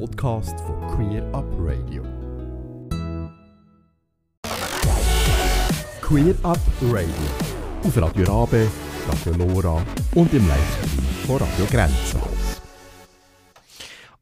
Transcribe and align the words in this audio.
Podcast 0.00 0.58
von 0.60 0.76
Queer 0.96 1.22
Up 1.32 1.44
Radio. 1.58 2.02
Queer 6.02 6.34
Up 6.42 6.58
Radio. 6.82 7.08
Auf 7.84 7.96
Radio 7.96 8.24
Rabe, 8.24 8.66
Radio 9.08 9.44
Lora 9.44 9.82
und 10.14 10.32
im 10.32 10.48
Livestream 10.48 11.04
von 11.26 11.36
Radio 11.36 11.66
Grenzenlos. 11.70 12.33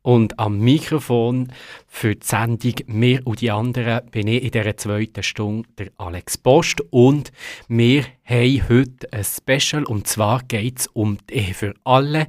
Und 0.03 0.41
am 0.41 0.59
Mikrofon 0.59 1.53
für 1.87 2.17
die 2.17 2.27
Sendung 2.27 2.75
«Mir 2.87 3.21
und 3.25 3.41
die 3.41 3.53
anderen» 3.53 4.05
bin 4.11 4.27
ich 4.27 4.43
in 4.43 4.51
dieser 4.51 4.77
zweiten 4.77 5.23
Stunde 5.23 5.69
der 5.79 5.91
Alex 5.97 6.37
Post. 6.39 6.83
Und 6.91 7.31
wir 7.69 8.05
haben 8.25 8.69
heute 8.69 9.13
ein 9.13 9.25
Special, 9.25 9.85
und 9.85 10.09
zwar 10.09 10.43
geht 10.43 10.81
es 10.81 10.87
um 10.89 11.19
die 11.31 11.35
Ehe 11.35 11.55
für 11.55 11.75
alle. 11.85 12.27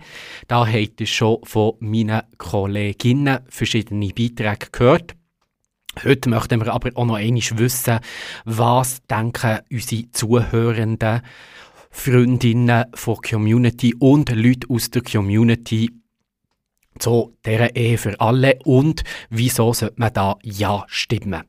Da 0.48 0.68
habt 0.68 1.02
ihr 1.02 1.08
schon 1.08 1.40
von 1.44 1.74
meinen 1.80 2.22
Kolleginnen 2.38 3.40
verschiedene 3.50 4.10
Beiträge 4.10 4.68
gehört. 4.72 5.16
Heute 6.04 6.30
möchten 6.30 6.64
wir 6.64 6.72
aber 6.72 6.92
auch 6.94 7.06
noch 7.06 7.16
einmal 7.16 7.42
wissen, 7.56 8.00
was 8.46 9.02
denken 9.08 9.60
unsere 9.72 10.12
Zuhörenden, 10.12 11.22
Freundinnen 11.90 12.86
von 12.94 13.18
Community 13.18 13.96
und 13.96 14.30
Leute 14.32 14.68
aus 14.70 14.90
der 14.90 15.04
Community 15.04 15.90
zu 17.00 17.36
dieser 17.46 17.76
Ehe 17.76 17.98
für 17.98 18.20
alle 18.20 18.60
und 18.66 19.04
wieso 19.30 19.74
sollte 19.74 19.96
man 19.98 20.14
da 20.14 20.38
Ja 20.44 20.86
stimmen. 20.88 21.44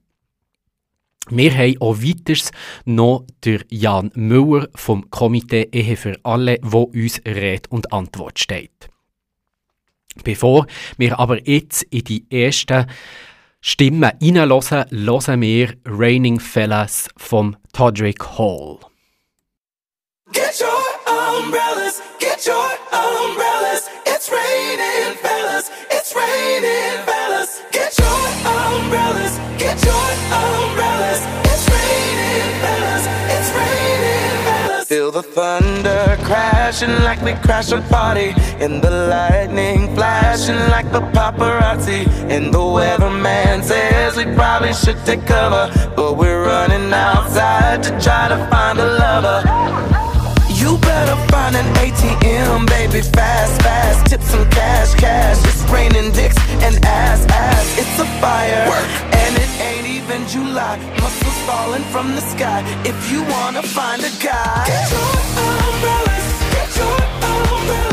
Wir 1.30 1.54
haben 1.56 1.80
auch 1.80 2.02
weiters 2.02 2.50
noch 2.84 3.24
der 3.44 3.60
Jan 3.70 4.10
Müller 4.14 4.68
vom 4.74 5.08
Komitee 5.10 5.68
Ehe 5.72 5.96
für 5.96 6.18
alle, 6.22 6.58
wo 6.62 6.82
uns 6.82 7.20
Rede 7.24 7.68
und 7.70 7.92
Antwort 7.92 8.38
steht. 8.38 8.90
Bevor 10.22 10.66
wir 10.98 11.18
aber 11.18 11.46
jetzt 11.48 11.82
in 11.84 12.04
die 12.04 12.26
ersten 12.30 12.86
Stimmen 13.60 14.10
hineinhören, 14.20 14.84
hören 14.90 15.40
wir 15.40 15.74
Raining 15.86 16.38
Fellas 16.38 17.08
vom 17.16 17.56
Todrick 17.72 18.22
Hall. 18.38 18.78
Get 20.32 20.60
your 20.60 21.38
umbrellas, 21.38 22.02
get 22.18 22.46
your 22.46 22.78
umbrellas. 22.92 23.43
It's 24.26 24.32
raining, 24.32 25.18
fellas. 25.18 25.70
It's 25.90 26.16
raining, 26.16 27.04
fellas. 27.04 27.60
Get 27.70 27.92
your 27.98 28.20
umbrellas, 28.56 29.36
get 29.58 29.76
your 29.84 30.06
umbrellas. 30.32 31.20
It's 31.52 31.68
raining, 31.68 32.48
fellas. 32.64 33.04
It's 33.36 33.50
raining, 33.52 34.44
fellas. 34.46 34.88
Feel 34.88 35.12
the 35.12 35.22
thunder 35.22 36.16
crashing 36.24 37.02
like 37.02 37.20
we 37.20 37.34
crashed 37.44 37.72
a 37.72 37.82
party. 37.82 38.32
And 38.64 38.80
the 38.80 38.90
lightning 38.90 39.94
flashing 39.94 40.56
like 40.70 40.90
the 40.90 41.02
paparazzi. 41.12 42.08
And 42.30 42.46
the 42.46 42.64
weatherman 42.76 43.62
says 43.62 44.16
we 44.16 44.24
probably 44.34 44.72
should 44.72 45.04
take 45.04 45.26
cover. 45.26 45.70
But 45.94 46.16
we're 46.16 46.46
running 46.46 46.90
outside 46.94 47.82
to 47.82 47.90
try 48.00 48.28
to 48.28 48.38
find 48.48 48.78
a 48.78 48.86
lover. 48.86 50.03
You 50.64 50.78
better 50.78 51.16
find 51.30 51.54
an 51.54 51.66
ATM, 51.84 52.66
baby, 52.66 53.02
fast, 53.02 53.60
fast. 53.60 54.06
Tip 54.06 54.22
some 54.22 54.48
cash, 54.48 54.94
cash. 54.94 55.36
It's 55.44 55.62
raining 55.70 56.10
dicks 56.12 56.38
and 56.64 56.82
ass, 56.82 57.26
ass. 57.28 57.78
It's 57.80 57.98
a 58.00 58.06
fire, 58.18 58.64
Work. 58.70 58.88
and 59.12 59.32
it 59.44 59.50
ain't 59.60 59.86
even 59.86 60.26
July. 60.26 60.78
Muscles 61.02 61.38
falling 61.44 61.84
from 61.92 62.14
the 62.14 62.22
sky. 62.22 62.64
If 62.82 62.96
you 63.12 63.20
wanna 63.24 63.62
find 63.62 64.00
a 64.00 64.12
guy, 64.24 64.64
get 64.66 64.90
your 64.90 65.12
umbrellas, 65.68 66.26
get 66.56 66.70
your 66.80 66.96
umbrellas. 67.28 67.83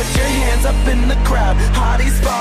Put 0.00 0.16
your 0.16 0.24
hands 0.24 0.64
up 0.64 0.88
in 0.88 1.08
the 1.08 1.14
crowd. 1.28 1.58
Hotties 1.76 2.18
falling 2.24 2.39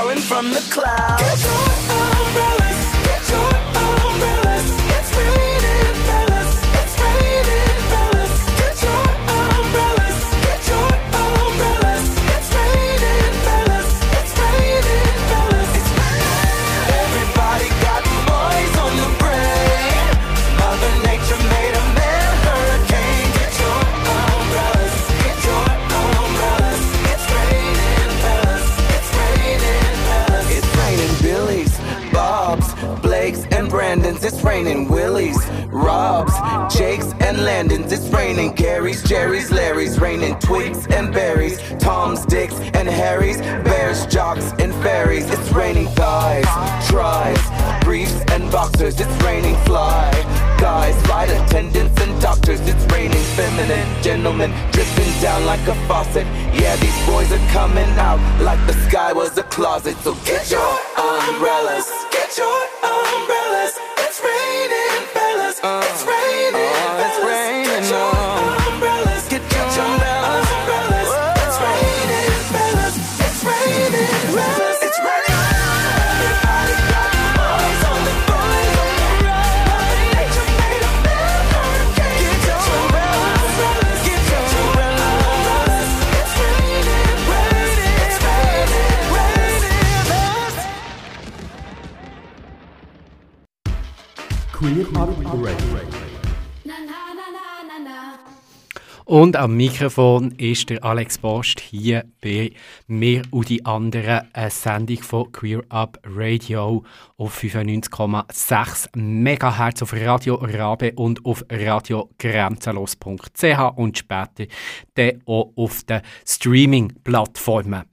Und 99.10 99.36
am 99.38 99.58
Mikrofon 99.58 100.34
ist 100.38 100.70
der 100.70 100.84
Alex 100.84 101.18
Post 101.18 101.62
hier 101.62 102.06
bei 102.22 102.52
mir 102.86 103.24
und 103.32 103.50
die 103.50 103.66
anderen 103.66 104.28
eine 104.34 104.52
Sendung 104.52 105.02
von 105.02 105.32
Queer 105.32 105.64
Up 105.70 105.98
Radio 106.06 106.86
auf 107.18 107.42
95,6 107.42 108.96
MHz 108.96 109.82
auf 109.82 109.94
Radio 109.94 110.36
Rabe 110.36 110.92
und 110.92 111.26
auf 111.26 111.44
radiogrenzenlos.ch 111.50 113.78
und 113.78 113.98
später 113.98 114.46
dann 114.94 115.24
auch 115.26 115.54
auf 115.56 115.84
den 115.86 116.02
Streaming-Plattformen. 116.24 117.86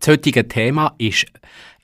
Das 0.00 0.08
heutige 0.08 0.48
Thema 0.48 0.94
ist 0.96 1.26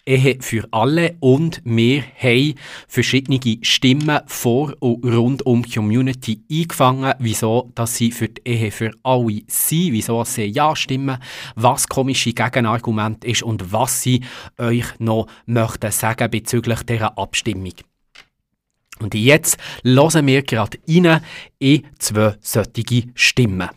Ehe 0.09 0.39
für 0.41 0.67
alle 0.71 1.17
und 1.21 1.61
wir 1.65 2.03
haben 2.17 2.55
verschiedene 2.89 3.39
Stimmen 3.63 4.21
vor 4.27 4.75
und 4.81 5.05
rund 5.05 5.45
um 5.45 5.63
die 5.63 5.75
Community 5.75 6.43
eingefangen, 6.51 7.13
wieso 7.19 7.71
dass 7.75 7.97
sie 7.97 8.11
für 8.11 8.29
die 8.29 8.41
Ehe 8.45 8.71
für 8.71 8.93
alle 9.03 9.43
sind, 9.47 9.93
wieso 9.93 10.25
sie 10.25 10.47
Ja 10.47 10.75
stimmen, 10.75 11.19
was 11.57 11.89
komische 11.89 12.33
Gegenargument 12.33 13.25
ist 13.25 13.43
und 13.43 13.71
was 13.73 14.03
sie 14.03 14.23
euch 14.57 14.87
noch 14.99 15.27
möchten 15.45 15.93
sagen 15.93 16.31
bezüglich 16.31 16.83
dieser 16.85 17.19
Abstimmung. 17.19 17.75
Und 19.01 19.15
jetzt 19.15 19.59
hören 19.85 20.27
wir 20.27 20.43
gerade 20.43 20.79
rein 20.89 21.21
in 21.59 21.87
zwei 21.99 22.35
solche 22.41 23.05
Stimmen. 23.15 23.69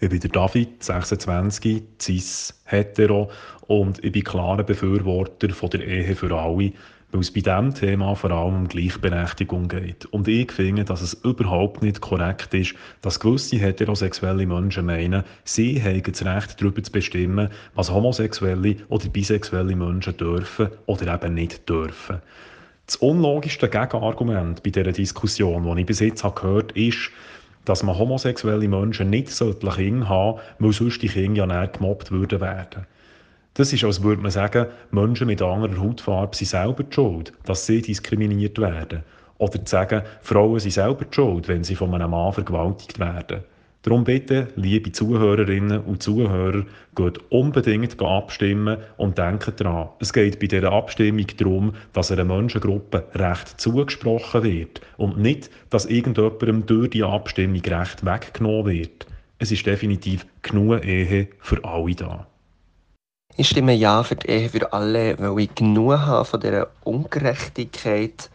Ich 0.00 0.10
bin 0.10 0.20
der 0.20 0.30
David, 0.30 0.80
26, 0.84 1.82
cis, 2.00 2.54
hetero 2.66 3.32
und 3.66 4.04
ich 4.04 4.12
bin 4.12 4.22
klarer 4.22 4.62
Befürworter 4.62 5.50
von 5.50 5.70
der 5.70 5.84
Ehe 5.84 6.14
für 6.14 6.32
alle, 6.32 6.72
weil 7.10 7.20
es 7.20 7.32
bei 7.32 7.40
diesem 7.40 7.74
Thema 7.74 8.14
vor 8.14 8.30
allem 8.30 8.54
um 8.54 8.68
Gleichberechtigung 8.68 9.66
geht. 9.66 10.04
Und 10.06 10.28
ich 10.28 10.52
finde, 10.52 10.84
dass 10.84 11.00
es 11.00 11.14
überhaupt 11.24 11.82
nicht 11.82 12.00
korrekt 12.00 12.54
ist, 12.54 12.76
dass 13.02 13.18
gewisse 13.18 13.56
heterosexuelle 13.56 14.46
Menschen 14.46 14.86
meinen, 14.86 15.24
sie 15.42 15.82
haben 15.82 16.00
das 16.04 16.24
Recht, 16.24 16.60
darüber 16.60 16.80
zu 16.80 16.92
bestimmen, 16.92 17.48
was 17.74 17.90
homosexuelle 17.90 18.76
oder 18.90 19.08
bisexuelle 19.08 19.74
Menschen 19.74 20.16
dürfen 20.16 20.68
oder 20.86 21.12
eben 21.12 21.34
nicht 21.34 21.68
dürfen. 21.68 22.22
Das 22.86 22.94
unlogischste 22.96 23.68
Gegenargument 23.68 24.62
bei 24.62 24.70
dieser 24.70 24.92
Diskussion, 24.92 25.74
die 25.74 25.80
ich 25.80 25.86
bis 25.86 25.98
jetzt 25.98 26.22
gehört 26.22 26.70
habe, 26.70 26.80
ist, 26.80 27.10
dass 27.68 27.82
man 27.82 27.98
homosexuelle 27.98 28.68
Menschen 28.68 29.10
nicht 29.10 29.30
Kinder 29.30 30.08
haben 30.08 30.40
weil 30.58 30.72
sonst 30.72 31.02
die 31.02 31.08
Kinder 31.08 31.46
ja 31.46 31.60
nicht 31.60 31.74
gemobbt 31.74 32.10
würden 32.10 32.40
werden. 32.40 32.86
Das 33.54 33.72
ist, 33.72 33.84
als 33.84 34.02
würde 34.02 34.22
man 34.22 34.30
sagen, 34.30 34.66
Menschen 34.90 35.26
mit 35.26 35.42
anderer 35.42 35.80
Hautfarbe 35.80 36.36
sind 36.36 36.48
selber 36.48 36.84
die 36.84 36.94
schuld, 36.94 37.32
dass 37.44 37.66
sie 37.66 37.82
diskriminiert 37.82 38.58
werden. 38.58 39.02
Oder 39.38 39.64
zu 39.64 39.70
sagen, 39.70 40.02
Frauen 40.22 40.60
sind 40.60 40.72
selber 40.72 41.04
die 41.04 41.14
schuld, 41.14 41.48
wenn 41.48 41.64
sie 41.64 41.74
von 41.74 41.92
einem 41.94 42.10
Mann 42.10 42.32
vergewaltigt 42.32 42.98
werden. 42.98 43.42
Darum 43.82 44.02
bitte, 44.02 44.48
liebe 44.56 44.90
Zuhörerinnen 44.90 45.80
und 45.80 46.02
Zuhörer, 46.02 46.64
geht 46.96 47.18
unbedingt 47.30 48.00
abstimmen 48.02 48.78
und 48.96 49.18
denkt 49.18 49.60
daran, 49.60 49.90
es 50.00 50.12
geht 50.12 50.40
bei 50.40 50.48
dieser 50.48 50.72
Abstimmung 50.72 51.26
darum, 51.36 51.72
dass 51.92 52.10
einer 52.10 52.24
Menschengruppe 52.24 53.06
Recht 53.14 53.60
zugesprochen 53.60 54.42
wird 54.42 54.80
und 54.96 55.18
nicht, 55.18 55.48
dass 55.70 55.86
irgendjemandem 55.86 56.66
durch 56.66 56.90
die 56.90 57.04
Abstimmung 57.04 57.60
Recht 57.60 58.04
weggenommen 58.04 58.66
wird. 58.66 59.06
Es 59.38 59.52
ist 59.52 59.64
definitiv 59.64 60.26
genug 60.42 60.84
Ehe 60.84 61.28
für 61.38 61.64
alle 61.64 61.94
da. 61.94 62.26
Ich 63.36 63.50
stimme 63.50 63.74
Ja 63.74 64.02
für 64.02 64.16
die 64.16 64.28
Ehe 64.28 64.48
für 64.48 64.72
alle, 64.72 65.16
weil 65.20 65.44
ich 65.44 65.54
genug 65.54 65.98
habe 65.98 66.24
von 66.24 66.40
dieser 66.40 66.66
Ungerechtigkeit, 66.82 68.28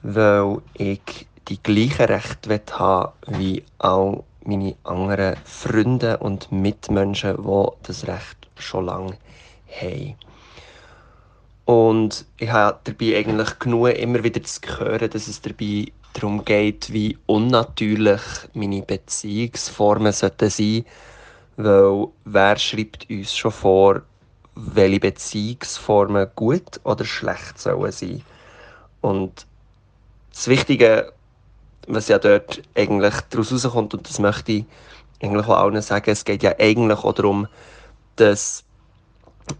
weil 0.00 0.62
ich 0.72 1.26
die 1.48 1.62
gleichen 1.62 2.06
Rechte 2.06 2.58
haben 2.78 3.12
wie 3.26 3.62
auch 3.76 4.24
meine 4.48 4.76
anderen 4.84 5.36
Freunde 5.44 6.18
und 6.18 6.50
Mitmenschen, 6.50 7.36
die 7.36 7.68
das 7.86 8.06
Recht 8.06 8.48
schon 8.56 8.86
lange 8.86 9.18
haben. 9.80 10.14
Und 11.66 12.24
ich 12.38 12.50
habe 12.50 12.78
dabei 12.84 13.18
eigentlich 13.18 13.58
genug 13.58 13.90
immer 13.90 14.24
wieder 14.24 14.42
zu 14.42 14.60
hören, 14.78 15.10
dass 15.10 15.28
es 15.28 15.42
dabei 15.42 15.92
darum 16.14 16.44
geht, 16.44 16.92
wie 16.92 17.18
unnatürlich 17.26 18.22
meine 18.54 18.82
Beziehungsformen 18.82 20.12
sollten 20.12 20.48
sein 20.50 20.84
weil 21.58 22.06
wer 22.24 22.56
schreibt 22.56 23.10
uns 23.10 23.36
schon 23.36 23.50
vor, 23.50 24.02
welche 24.54 25.00
Beziehungsformen 25.00 26.28
gut 26.36 26.80
oder 26.84 27.04
schlecht 27.04 27.58
sollen 27.58 27.90
sein. 27.90 28.22
Und 29.00 29.46
das 30.32 30.46
Wichtige 30.46 31.12
was 31.88 32.08
ja 32.08 32.18
dort 32.18 32.62
eigentlich 32.74 33.14
daraus 33.30 33.52
rauskommt, 33.52 33.94
und 33.94 34.08
das 34.08 34.18
möchte 34.18 34.52
ich 34.52 34.64
eigentlich 35.22 35.46
auch 35.46 35.58
allen 35.58 35.82
sagen, 35.82 36.10
es 36.10 36.24
geht 36.24 36.42
ja 36.42 36.54
eigentlich 36.58 36.98
auch 36.98 37.14
darum, 37.14 37.48
dass 38.16 38.64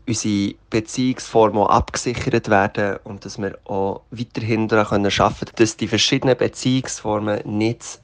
unsere 0.07 0.55
Beziehungsformen 0.71 1.63
auch 1.63 1.71
abgesichert 1.71 2.51
werden 2.51 2.99
und 3.05 3.25
dass 3.25 3.39
wir 3.39 3.59
auch 3.65 4.03
weiterhin 4.11 4.69
daran 4.69 5.05
arbeiten 5.07 5.39
können, 5.39 5.53
dass 5.57 5.77
die 5.77 5.89
verschiedenen 5.89 6.37
Beziehungsformen 6.37 7.41
nicht 7.45 8.01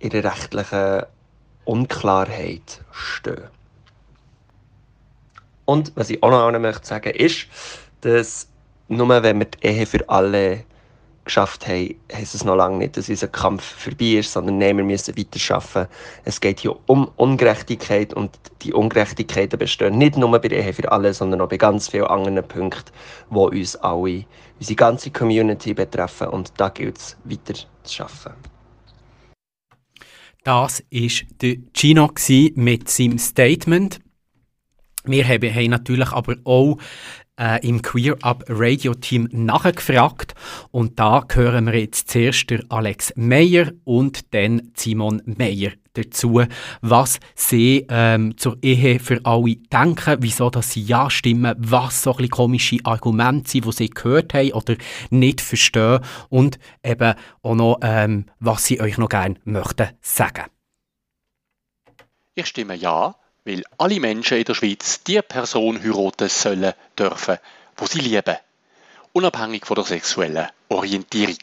in 0.00 0.10
der 0.10 0.24
rechtlichen 0.24 1.04
Unklarheit 1.64 2.84
stehen. 2.90 3.48
Und 5.64 5.92
was 5.96 6.10
ich 6.10 6.22
auch 6.22 6.30
noch 6.30 6.42
allen 6.42 6.62
möchte 6.62 6.86
sagen, 6.86 7.12
ist, 7.14 7.46
dass 8.00 8.48
nur 8.88 9.08
wenn 9.08 9.38
wir 9.38 9.46
die 9.46 9.66
Ehe 9.66 9.86
für 9.86 10.08
alle 10.08 10.64
geschafft 11.26 11.66
haben, 11.66 11.94
heisst 12.12 12.34
es 12.34 12.44
noch 12.44 12.56
lange 12.56 12.78
nicht, 12.78 12.96
dass 12.96 13.10
unser 13.10 13.28
Kampf 13.28 13.62
vorbei 13.62 14.18
ist, 14.18 14.32
sondern 14.32 14.58
nein, 14.58 14.76
wir 14.78 14.84
müssen 14.84 15.16
weiter 15.16 15.54
arbeiten. 15.54 15.92
Es 16.24 16.40
geht 16.40 16.60
hier 16.60 16.76
um 16.86 17.10
Ungerechtigkeit 17.16 18.14
und 18.14 18.30
die 18.62 18.72
Ungerechtigkeiten 18.72 19.58
bestehen 19.58 19.98
nicht 19.98 20.16
nur 20.16 20.30
bei 20.40 20.48
Ehe 20.48 20.72
für 20.72 20.90
alle, 20.90 21.12
sondern 21.12 21.42
auch 21.42 21.48
bei 21.48 21.58
ganz 21.58 21.88
vielen 21.88 22.06
anderen 22.06 22.46
Punkten, 22.46 22.90
die 23.30 23.36
uns 23.36 23.76
alle, 23.76 24.24
unsere 24.58 24.76
ganze 24.76 25.10
Community 25.10 25.74
betreffen 25.74 26.28
und 26.28 26.52
da 26.56 26.70
gilt 26.70 26.96
es 26.96 27.16
weiter 27.24 27.54
zu 27.82 28.02
arbeiten. 28.02 28.56
Das 30.44 30.80
war 30.80 31.26
der 31.42 31.56
Gino 31.74 32.10
mit 32.54 32.88
seinem 32.88 33.18
Statement. 33.18 34.00
Wir 35.04 35.26
haben 35.26 35.70
natürlich 35.70 36.12
aber 36.12 36.36
auch 36.44 36.78
äh, 37.38 37.66
im 37.66 37.82
Queer 37.82 38.16
Up 38.22 38.44
Radio 38.48 38.94
Team 38.94 39.28
nachgefragt 39.32 40.34
und 40.70 40.98
da 40.98 41.24
hören 41.32 41.66
wir 41.66 41.80
jetzt 41.80 42.10
zuerst 42.10 42.50
der 42.50 42.60
Alex 42.68 43.12
Meyer 43.16 43.72
und 43.84 44.34
dann 44.34 44.72
Simon 44.74 45.22
Meyer 45.24 45.72
dazu, 45.94 46.42
was 46.82 47.18
sie 47.34 47.86
ähm, 47.88 48.36
zur 48.36 48.58
Ehe 48.62 48.98
für 49.00 49.20
alle 49.24 49.56
denken, 49.56 50.16
wieso 50.20 50.50
dass 50.50 50.72
sie 50.72 50.82
ja 50.82 51.10
stimmen, 51.10 51.54
was 51.58 52.02
so 52.02 52.16
ein 52.16 52.28
komische 52.28 52.78
Argumente 52.84 53.50
sind, 53.50 53.66
die 53.66 53.72
sie 53.72 53.90
gehört 53.90 54.34
haben 54.34 54.52
oder 54.52 54.76
nicht 55.10 55.40
verstehen 55.40 56.00
und 56.28 56.58
eben 56.84 57.14
auch 57.42 57.54
noch, 57.54 57.78
ähm, 57.82 58.26
was 58.40 58.64
sie 58.64 58.80
euch 58.80 58.98
noch 58.98 59.08
gerne 59.08 59.36
möchten 59.44 59.88
sagen. 60.00 60.44
Ich 62.34 62.46
stimme 62.46 62.74
ja 62.74 63.16
weil 63.46 63.62
alle 63.78 64.00
Menschen 64.00 64.38
in 64.38 64.44
der 64.44 64.54
Schweiz 64.54 65.02
die 65.04 65.22
Person 65.22 65.82
heiraten 65.82 66.28
sollen 66.28 66.74
dürfen, 66.98 67.38
wo 67.76 67.86
sie 67.86 68.00
lieben, 68.00 68.36
unabhängig 69.12 69.64
von 69.64 69.76
der 69.76 69.84
sexuellen 69.84 70.48
Orientierung. 70.68 71.38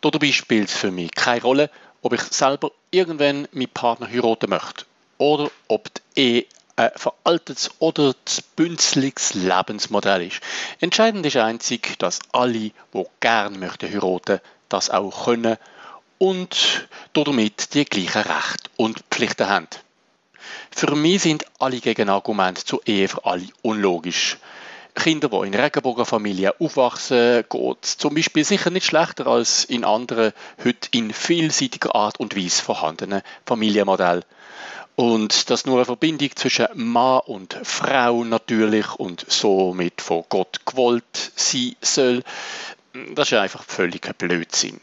Dabei 0.00 0.32
spielt 0.32 0.68
es 0.68 0.76
für 0.76 0.92
mich 0.92 1.10
keine 1.10 1.42
Rolle, 1.42 1.70
ob 2.02 2.12
ich 2.12 2.22
selber 2.22 2.70
irgendwann 2.92 3.48
meinen 3.52 3.68
Partner 3.68 4.08
heiraten 4.08 4.50
möchte 4.50 4.84
oder 5.18 5.50
ob 5.66 5.88
die 5.94 6.20
Ehe 6.20 6.46
ein 6.76 6.90
veraltetes 6.94 7.70
oder 7.80 8.14
bünzliges 8.54 9.34
Lebensmodell 9.34 10.28
ist. 10.28 10.40
Entscheidend 10.80 11.26
ist 11.26 11.36
einzig, 11.36 11.98
dass 11.98 12.20
alle, 12.32 12.52
die 12.52 12.72
gerne 13.20 13.58
möchten 13.58 13.92
heiraten, 13.92 14.40
das 14.68 14.90
auch 14.90 15.24
können 15.24 15.56
und 16.18 16.88
damit 17.14 17.74
die 17.74 17.84
gleichen 17.84 18.22
Rechte 18.22 18.70
und 18.76 19.04
Pflichten 19.10 19.48
haben. 19.48 19.68
Für 20.70 20.94
mich 20.94 21.22
sind 21.22 21.44
alle 21.58 21.80
Gegenargumente 21.80 22.64
zur 22.64 22.80
Ehe 22.86 23.08
für 23.08 23.24
alle 23.24 23.46
unlogisch. 23.62 24.38
Kinder, 24.94 25.28
die 25.28 25.46
in 25.46 25.54
Regenbogenfamilien 25.54 26.52
aufwachsen, 26.60 27.44
geht 27.50 27.84
zum 27.84 28.14
Beispiel 28.14 28.44
sicher 28.44 28.70
nicht 28.70 28.86
schlechter 28.86 29.26
als 29.26 29.64
in 29.64 29.84
anderen, 29.84 30.32
heute 30.64 30.88
in 30.92 31.12
vielseitiger 31.12 31.94
Art 31.94 32.20
und 32.20 32.36
Weise 32.36 32.62
vorhandenen 32.62 33.22
Familienmodellen. 33.44 34.24
Und 34.96 35.50
dass 35.50 35.66
nur 35.66 35.76
eine 35.76 35.84
Verbindung 35.84 36.30
zwischen 36.36 36.68
Mann 36.74 37.22
und 37.26 37.58
Frau 37.64 38.22
natürlich 38.22 38.94
und 38.94 39.26
somit 39.28 40.00
von 40.00 40.24
Gott 40.28 40.60
gewollt 40.64 41.32
sein 41.34 41.74
soll, 41.80 42.22
das 43.14 43.32
ist 43.32 43.38
einfach 43.38 43.64
völliger 43.64 44.12
Blödsinn. 44.12 44.80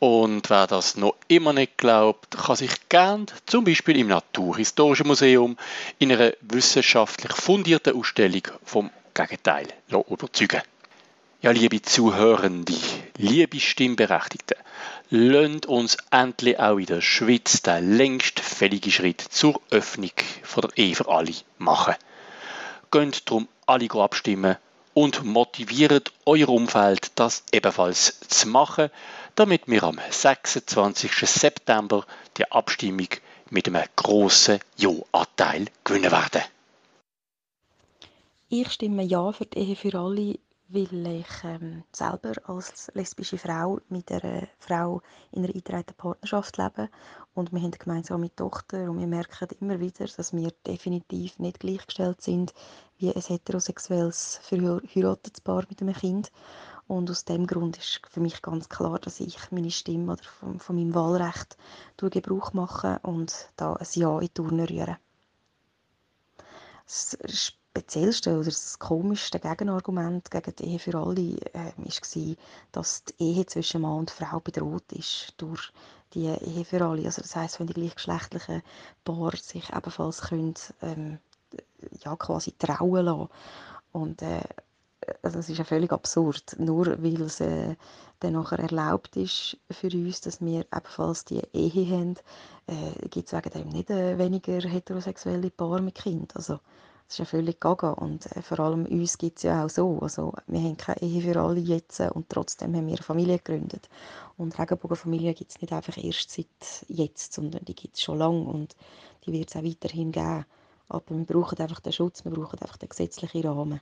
Und 0.00 0.48
wer 0.48 0.66
das 0.66 0.96
noch 0.96 1.14
immer 1.28 1.52
nicht 1.52 1.76
glaubt, 1.76 2.30
kann 2.30 2.56
sich 2.56 2.88
gern 2.88 3.26
zum 3.44 3.64
Beispiel 3.64 3.98
im 3.98 4.06
Naturhistorischen 4.08 5.06
Museum 5.06 5.58
in 5.98 6.10
einer 6.10 6.32
wissenschaftlich 6.40 7.32
fundierten 7.32 7.94
Ausstellung 7.94 8.44
vom 8.64 8.90
Gegenteil 9.12 9.68
überzeugen. 9.90 10.62
Ja, 11.42 11.50
liebe 11.50 11.82
Zuhörende, 11.82 12.72
liebe 13.18 13.60
Stimmberechtigte, 13.60 14.56
lasst 15.10 15.66
uns 15.66 15.98
endlich 16.10 16.58
auch 16.58 16.78
in 16.78 16.86
der 16.86 17.02
Schweiz 17.02 17.60
den 17.60 17.98
längst 17.98 18.40
fälligen 18.40 18.90
Schritt 18.90 19.20
zur 19.20 19.60
Öffnung 19.70 20.12
von 20.42 20.62
der 20.62 20.78
Ehe 20.78 20.94
für 20.94 21.08
alle 21.08 21.34
machen. 21.58 21.94
Geht 22.90 23.28
darum 23.28 23.48
alle 23.66 23.90
abstimmen 23.90 24.56
und 24.94 25.24
motiviert 25.24 26.12
euer 26.26 26.48
Umfeld, 26.48 27.12
das 27.14 27.44
ebenfalls 27.52 28.20
zu 28.28 28.48
machen 28.48 28.90
damit 29.40 29.68
wir 29.68 29.82
am 29.84 29.98
26. 30.10 31.10
September 31.12 32.04
die 32.36 32.50
Abstimmung 32.52 33.08
mit 33.48 33.68
einem 33.68 33.84
grossen 33.96 34.60
Ja-Anteil 34.76 35.66
gewinnen 35.84 36.12
werden. 36.12 36.42
Ich 38.50 38.70
stimme 38.70 39.02
ja 39.02 39.32
für 39.32 39.46
die 39.46 39.58
Ehe 39.58 39.76
für 39.76 39.94
alle, 39.98 40.38
weil 40.72 41.06
ich 41.06 41.44
ähm, 41.44 41.82
selber 41.92 42.32
als 42.44 42.90
lesbische 42.94 43.38
Frau 43.38 43.80
mit 43.88 44.10
einer 44.12 44.46
Frau 44.58 45.02
in 45.32 45.40
einer 45.40 45.48
eingetragenen 45.48 45.96
Partnerschaft 45.96 46.56
lebe 46.58 46.88
und 47.34 47.52
wir 47.52 47.58
haben 47.58 47.66
eine 47.66 47.78
gemeinsame 47.78 48.34
Tochter 48.34 48.88
und 48.88 49.00
wir 49.00 49.06
merken 49.06 49.48
immer 49.60 49.80
wieder, 49.80 50.06
dass 50.06 50.32
wir 50.32 50.52
definitiv 50.66 51.38
nicht 51.40 51.60
gleichgestellt 51.60 52.22
sind 52.22 52.54
wie 52.98 53.12
ein 53.12 53.20
heterosexuelles 53.20 54.38
verheiratetes 54.42 55.40
Paar 55.40 55.64
mit 55.68 55.82
einem 55.82 55.94
Kind 55.94 56.30
und 56.86 57.10
aus 57.10 57.24
dem 57.24 57.46
Grund 57.46 57.78
ist 57.78 58.00
für 58.08 58.20
mich 58.20 58.40
ganz 58.42 58.68
klar, 58.68 58.98
dass 58.98 59.20
ich 59.20 59.38
meine 59.50 59.70
Stimme 59.70 60.12
oder 60.12 60.24
von, 60.24 60.60
von 60.60 60.76
meinem 60.76 60.94
Wahlrecht 60.94 61.56
Gebrauch 61.96 62.52
mache 62.52 62.98
und 63.02 63.50
da 63.56 63.74
ein 63.74 63.86
Ja 63.92 64.14
in 64.14 64.26
die 64.26 64.28
Turne 64.30 64.68
rühre. 64.68 64.98
Das 66.84 67.16
Speziellste 67.72 68.34
oder 68.34 68.46
das 68.46 68.80
komischste 68.80 69.38
Gegenargument 69.38 70.28
gegen 70.28 70.56
die 70.56 70.64
Ehe 70.64 70.78
für 70.80 70.96
alle 70.96 71.36
äh, 71.52 71.72
war, 71.76 72.36
dass 72.72 73.04
die 73.04 73.22
Ehe 73.22 73.46
zwischen 73.46 73.82
Mann 73.82 74.00
und 74.00 74.10
Frau 74.10 74.40
bedroht 74.40 74.90
ist 74.92 75.34
durch 75.36 75.72
die 76.12 76.26
Ehe 76.26 76.64
für 76.64 76.84
alle. 76.84 77.04
Also 77.04 77.22
das 77.22 77.36
heißt, 77.36 77.60
wenn 77.60 77.68
die 77.68 77.74
gleichgeschlechtlichen 77.74 78.62
Paare 79.04 79.36
sich 79.36 79.70
ebenfalls 79.70 80.22
können, 80.22 80.54
ähm, 80.82 81.18
ja, 82.04 82.16
quasi 82.16 82.52
trauen 82.58 83.04
lassen. 83.04 83.28
Und 83.92 84.22
äh, 84.22 84.42
also 85.22 85.38
das 85.38 85.48
ist 85.48 85.58
ja 85.58 85.64
völlig 85.64 85.92
absurd. 85.92 86.56
Nur 86.58 86.86
weil 87.02 87.22
es 87.22 87.40
äh, 87.40 87.76
dann 88.18 88.32
nachher 88.32 88.58
erlaubt 88.58 89.16
ist 89.16 89.56
für 89.70 89.92
uns, 89.92 90.20
dass 90.22 90.40
wir 90.40 90.66
ebenfalls 90.74 91.24
die 91.24 91.42
Ehe 91.52 91.96
haben, 91.96 92.16
äh, 92.66 93.08
gibt 93.08 93.32
es 93.32 93.32
wegen 93.32 93.50
dem 93.50 93.68
nicht 93.68 93.90
äh, 93.90 94.18
weniger 94.18 94.60
heterosexuelle 94.60 95.50
Paare 95.50 95.82
mit 95.82 95.94
Kind. 95.94 96.34
Also 96.34 96.58
das 97.10 97.16
ist 97.16 97.18
ja 97.18 97.24
völlig 97.24 97.58
gaga 97.58 97.90
und 97.90 98.24
äh, 98.36 98.40
vor 98.40 98.60
allem 98.60 98.86
uns 98.86 99.18
gibt 99.18 99.38
es 99.38 99.42
ja 99.42 99.64
auch 99.64 99.68
so. 99.68 99.98
Also 99.98 100.32
wir 100.46 100.60
haben 100.60 100.76
keine 100.76 101.02
Ehe 101.02 101.20
für 101.20 101.40
alle 101.40 101.58
jetzt 101.58 101.98
äh, 101.98 102.08
und 102.08 102.28
trotzdem 102.28 102.72
haben 102.76 102.86
wir 102.86 102.94
eine 102.94 103.02
Familie 103.02 103.38
gegründet. 103.38 103.88
Und 104.36 104.56
Regenbogenfamilie 104.56 105.34
gibt 105.34 105.50
es 105.50 105.60
nicht 105.60 105.72
einfach 105.72 105.96
erst 105.96 106.30
seit 106.30 106.46
jetzt, 106.86 107.32
sondern 107.32 107.64
die 107.64 107.74
gibt 107.74 107.96
es 107.96 108.02
schon 108.04 108.18
lange 108.18 108.44
und 108.44 108.76
die 109.26 109.32
wird 109.32 109.50
es 109.50 109.56
auch 109.56 109.64
weiterhin 109.64 110.12
geben. 110.12 110.46
Aber 110.88 111.04
wir 111.08 111.24
brauchen 111.24 111.58
einfach 111.58 111.80
den 111.80 111.92
Schutz, 111.92 112.24
wir 112.24 112.30
brauchen 112.30 112.60
einfach 112.60 112.76
den 112.76 112.88
gesetzlichen 112.88 113.44
Rahmen. 113.44 113.80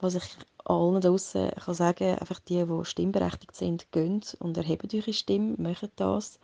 Was 0.00 0.16
ich 0.16 0.24
allen 0.66 1.00
draußen 1.00 1.52
kann 1.52 1.74
sagen, 1.74 2.18
einfach 2.18 2.40
die, 2.40 2.66
die 2.66 2.84
stimmberechtigt 2.84 3.56
sind, 3.56 3.90
gehen 3.92 4.20
und 4.40 4.58
erheben 4.58 4.90
eure 4.92 5.12
Stimme, 5.14 5.54
machen 5.56 5.88
das. 5.96 6.38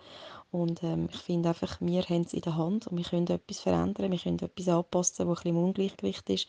Und 0.52 0.82
ähm, 0.82 1.08
ich 1.12 1.20
finde 1.20 1.50
einfach, 1.50 1.80
wir 1.80 2.02
haben 2.02 2.22
es 2.22 2.32
in 2.32 2.40
der 2.40 2.56
Hand 2.56 2.86
und 2.88 2.96
wir 2.96 3.04
können 3.04 3.26
etwas 3.28 3.60
verändern, 3.60 4.10
wir 4.10 4.18
können 4.18 4.38
etwas 4.40 4.68
anpassen, 4.68 5.28
was 5.28 5.38
ein 5.38 5.42
bisschen 5.42 5.56
im 5.56 5.64
Ungleichgewicht 5.64 6.28
ist. 6.30 6.48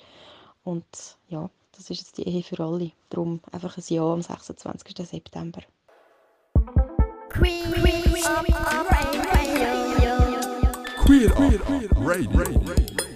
Und 0.63 0.85
ja, 1.29 1.49
das 1.73 1.89
ist 1.89 1.99
jetzt 1.99 2.17
die 2.17 2.27
Ehe 2.27 2.43
für 2.43 2.59
alle. 2.63 2.91
Darum 3.09 3.41
einfach 3.51 3.77
ein 3.77 3.83
Ja 3.87 4.03
am 4.03 4.21
26. 4.21 5.07
September. 5.07 5.61
Queen, 7.29 7.71
Queen, 7.71 8.01
Queer 11.03 11.31
Up 11.31 11.97
Radio. 12.01 13.10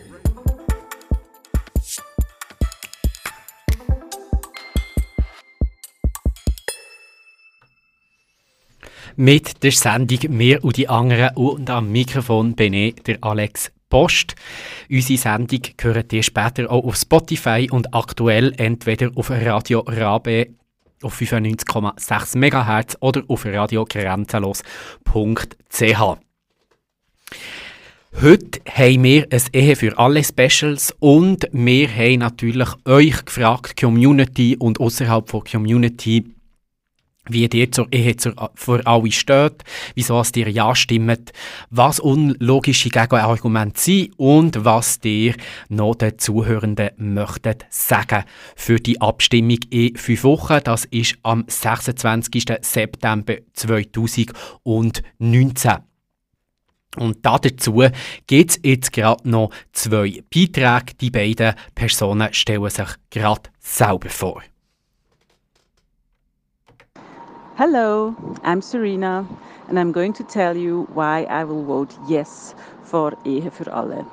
Mit 9.17 9.63
der 9.63 9.71
Sendung 9.71 10.19
«Wir 10.37 10.61
und 10.61 10.75
die 10.75 10.89
anderen» 10.89 11.37
und 11.37 11.69
am 11.69 11.89
Mikrofon 11.89 12.53
bin 12.53 12.73
ich, 12.73 12.95
der 12.95 13.17
Alex 13.21 13.71
Post. 13.87 14.35
Unsere 14.89 15.17
Sendung 15.17 15.61
hört 15.79 16.11
ihr 16.11 16.21
später 16.21 16.69
auch 16.69 16.83
auf 16.83 16.97
Spotify 16.97 17.69
und 17.71 17.93
aktuell 17.93 18.53
entweder 18.57 19.11
auf 19.15 19.29
Radio 19.29 19.85
Rabe 19.87 20.47
auf 21.01 21.17
95,6 21.17 22.37
MHz 22.37 22.97
oder 22.99 23.23
auf 23.29 23.45
radiogrenzenlos.ch. 23.45 26.17
Heute 28.21 28.59
haben 28.69 29.03
wir 29.03 29.27
ein 29.31 29.41
Ehe 29.53 29.77
für 29.77 29.97
alle 29.97 30.25
Specials 30.25 30.93
und 30.99 31.47
wir 31.53 31.89
haben 31.89 32.19
natürlich 32.19 32.67
euch 32.83 33.23
gefragt, 33.23 33.79
Community 33.79 34.57
und 34.57 34.81
außerhalb 34.81 35.29
von 35.29 35.45
Community, 35.45 36.34
wie 37.29 37.47
ihr 37.47 37.71
zur 37.71 37.87
Ehe 37.91 38.15
zur, 38.15 38.33
für 38.55 38.85
alle 38.85 39.11
steht, 39.11 39.63
wieso 39.95 40.19
es 40.19 40.31
dir 40.31 40.49
ja 40.49 40.75
stimmt, 40.75 41.31
was 41.69 41.99
unlogische 41.99 42.89
Gegenargumente 42.89 43.79
sind 43.79 44.13
und 44.17 44.65
was 44.65 44.99
dir 44.99 45.35
noch 45.69 45.95
den 45.95 46.17
Zuhörenden 46.17 46.89
möchtet 46.97 47.65
sagen 47.69 48.23
für 48.55 48.79
die 48.79 48.99
Abstimmung 49.01 49.59
in 49.69 49.95
fünf 49.95 50.23
Wochen. 50.23 50.59
Das 50.63 50.85
ist 50.85 51.17
am 51.23 51.45
26. 51.47 52.45
September 52.61 53.35
2019. 53.53 55.73
Und 56.97 57.25
dazu 57.25 57.83
gibt 58.27 58.51
es 58.51 58.59
jetzt 58.63 58.93
gerade 58.93 59.29
noch 59.29 59.49
zwei 59.73 60.23
Beiträge. 60.33 60.95
Die 61.01 61.11
beiden 61.11 61.55
Personen 61.73 62.33
stellen 62.33 62.69
sich 62.69 62.87
gerade 63.09 63.49
selber 63.59 64.09
vor. 64.09 64.41
Hello, 67.57 68.13
I'm 68.43 68.61
Serena, 68.61 69.25
and 69.69 69.79
I'm 69.79 69.93
going 69.93 70.11
to 70.15 70.25
tell 70.25 70.57
you 70.57 70.89
why 70.93 71.23
I 71.29 71.45
will 71.45 71.63
vote 71.63 71.97
yes 72.05 72.53
for 72.83 73.11
Ehe 73.23 73.49
für 73.49 73.71
alle. 73.71 74.05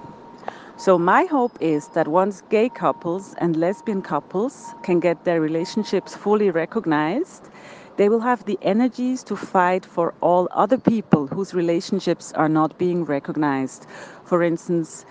So, 0.76 0.96
my 0.96 1.24
hope 1.24 1.58
is 1.60 1.88
that 1.88 2.06
once 2.06 2.40
gay 2.50 2.68
couples 2.68 3.34
and 3.38 3.56
lesbian 3.56 4.00
couples 4.00 4.76
can 4.84 5.00
get 5.00 5.24
their 5.24 5.40
relationships 5.40 6.14
fully 6.14 6.50
recognized, 6.50 7.50
they 7.96 8.08
will 8.08 8.20
have 8.20 8.44
the 8.44 8.60
energies 8.62 9.24
to 9.24 9.34
fight 9.34 9.84
for 9.84 10.14
all 10.20 10.46
other 10.52 10.78
people 10.78 11.26
whose 11.26 11.52
relationships 11.52 12.32
are 12.34 12.48
not 12.48 12.78
being 12.78 13.04
recognized. 13.04 13.88
For 14.24 14.44
instance, 14.44 15.04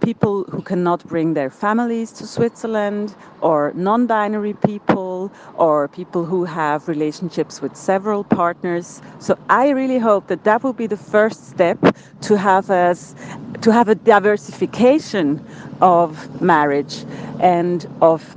people 0.00 0.44
who 0.44 0.62
cannot 0.62 1.04
bring 1.06 1.34
their 1.34 1.50
families 1.50 2.12
to 2.12 2.26
Switzerland, 2.26 3.14
or 3.40 3.72
non 3.74 4.06
binary 4.06 4.54
people, 4.54 5.32
or 5.54 5.88
people 5.88 6.24
who 6.24 6.44
have 6.44 6.88
relationships 6.88 7.60
with 7.62 7.76
several 7.76 8.24
partners. 8.24 9.00
So 9.18 9.38
I 9.48 9.70
really 9.70 9.98
hope 9.98 10.28
that 10.28 10.44
that 10.44 10.62
will 10.62 10.72
be 10.72 10.86
the 10.86 10.96
first 10.96 11.48
step 11.48 11.78
to 12.22 12.36
have 12.36 12.70
us 12.70 13.14
to 13.62 13.72
have 13.72 13.88
a 13.88 13.94
diversification 13.94 15.44
of 15.80 16.40
marriage 16.42 17.04
and 17.40 17.86
of 18.02 18.36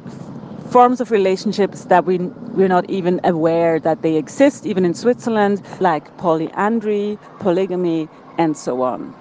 forms 0.69 1.01
of 1.01 1.11
relationships 1.11 1.85
that 1.85 2.05
we 2.05 2.17
we're 2.57 2.67
not 2.67 2.89
even 2.89 3.19
aware 3.23 3.79
that 3.79 4.01
they 4.01 4.15
exist 4.15 4.65
even 4.65 4.83
in 4.85 4.93
Switzerland 4.93 5.61
like 5.79 6.05
polyandry, 6.17 7.17
polygamy 7.39 8.09
and 8.37 8.57
so 8.57 8.81
on. 8.81 9.13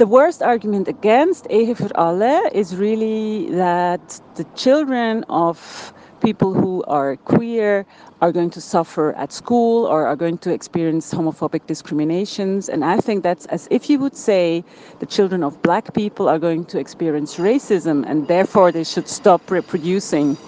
The 0.00 0.06
worst 0.06 0.40
argument 0.42 0.88
against 0.88 1.46
Ehe 1.50 1.74
für 1.74 1.94
alle 1.94 2.48
is 2.54 2.74
really 2.74 3.50
that 3.50 4.00
the 4.34 4.46
children 4.56 5.24
of 5.28 5.92
people 6.22 6.54
who 6.54 6.82
are 6.84 7.16
queer 7.16 7.84
are 8.22 8.32
going 8.32 8.48
to 8.52 8.62
suffer 8.62 9.12
at 9.12 9.30
school 9.30 9.84
or 9.84 10.06
are 10.06 10.16
going 10.16 10.38
to 10.38 10.54
experience 10.54 11.12
homophobic 11.12 11.66
discriminations. 11.66 12.70
And 12.70 12.82
I 12.82 12.96
think 12.96 13.22
that's 13.22 13.44
as 13.52 13.68
if 13.70 13.90
you 13.90 13.98
would 13.98 14.16
say 14.16 14.64
the 15.00 15.06
children 15.06 15.44
of 15.44 15.60
black 15.60 15.92
people 15.92 16.30
are 16.30 16.38
going 16.38 16.64
to 16.72 16.78
experience 16.78 17.36
racism 17.36 18.02
and 18.08 18.26
therefore 18.26 18.72
they 18.72 18.84
should 18.84 19.06
stop 19.06 19.50
reproducing. 19.50 20.38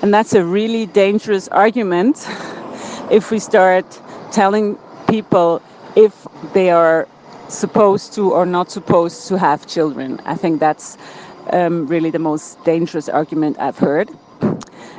And 0.00 0.14
that's 0.14 0.32
a 0.32 0.42
really 0.42 0.86
dangerous 0.86 1.48
argument 1.48 2.26
if 3.10 3.30
we 3.30 3.40
start 3.40 3.84
telling 4.32 4.78
people 5.06 5.60
if 5.96 6.26
they 6.54 6.70
are 6.70 7.06
supposed 7.48 8.12
to 8.14 8.32
or 8.32 8.46
not 8.46 8.70
supposed 8.70 9.28
to 9.28 9.38
have 9.38 9.66
children. 9.66 10.20
I 10.24 10.34
think 10.34 10.60
that's 10.60 10.96
um, 11.52 11.86
really 11.86 12.10
the 12.10 12.18
most 12.18 12.62
dangerous 12.64 13.08
argument 13.08 13.58
I've 13.58 13.78
heard. 13.78 14.10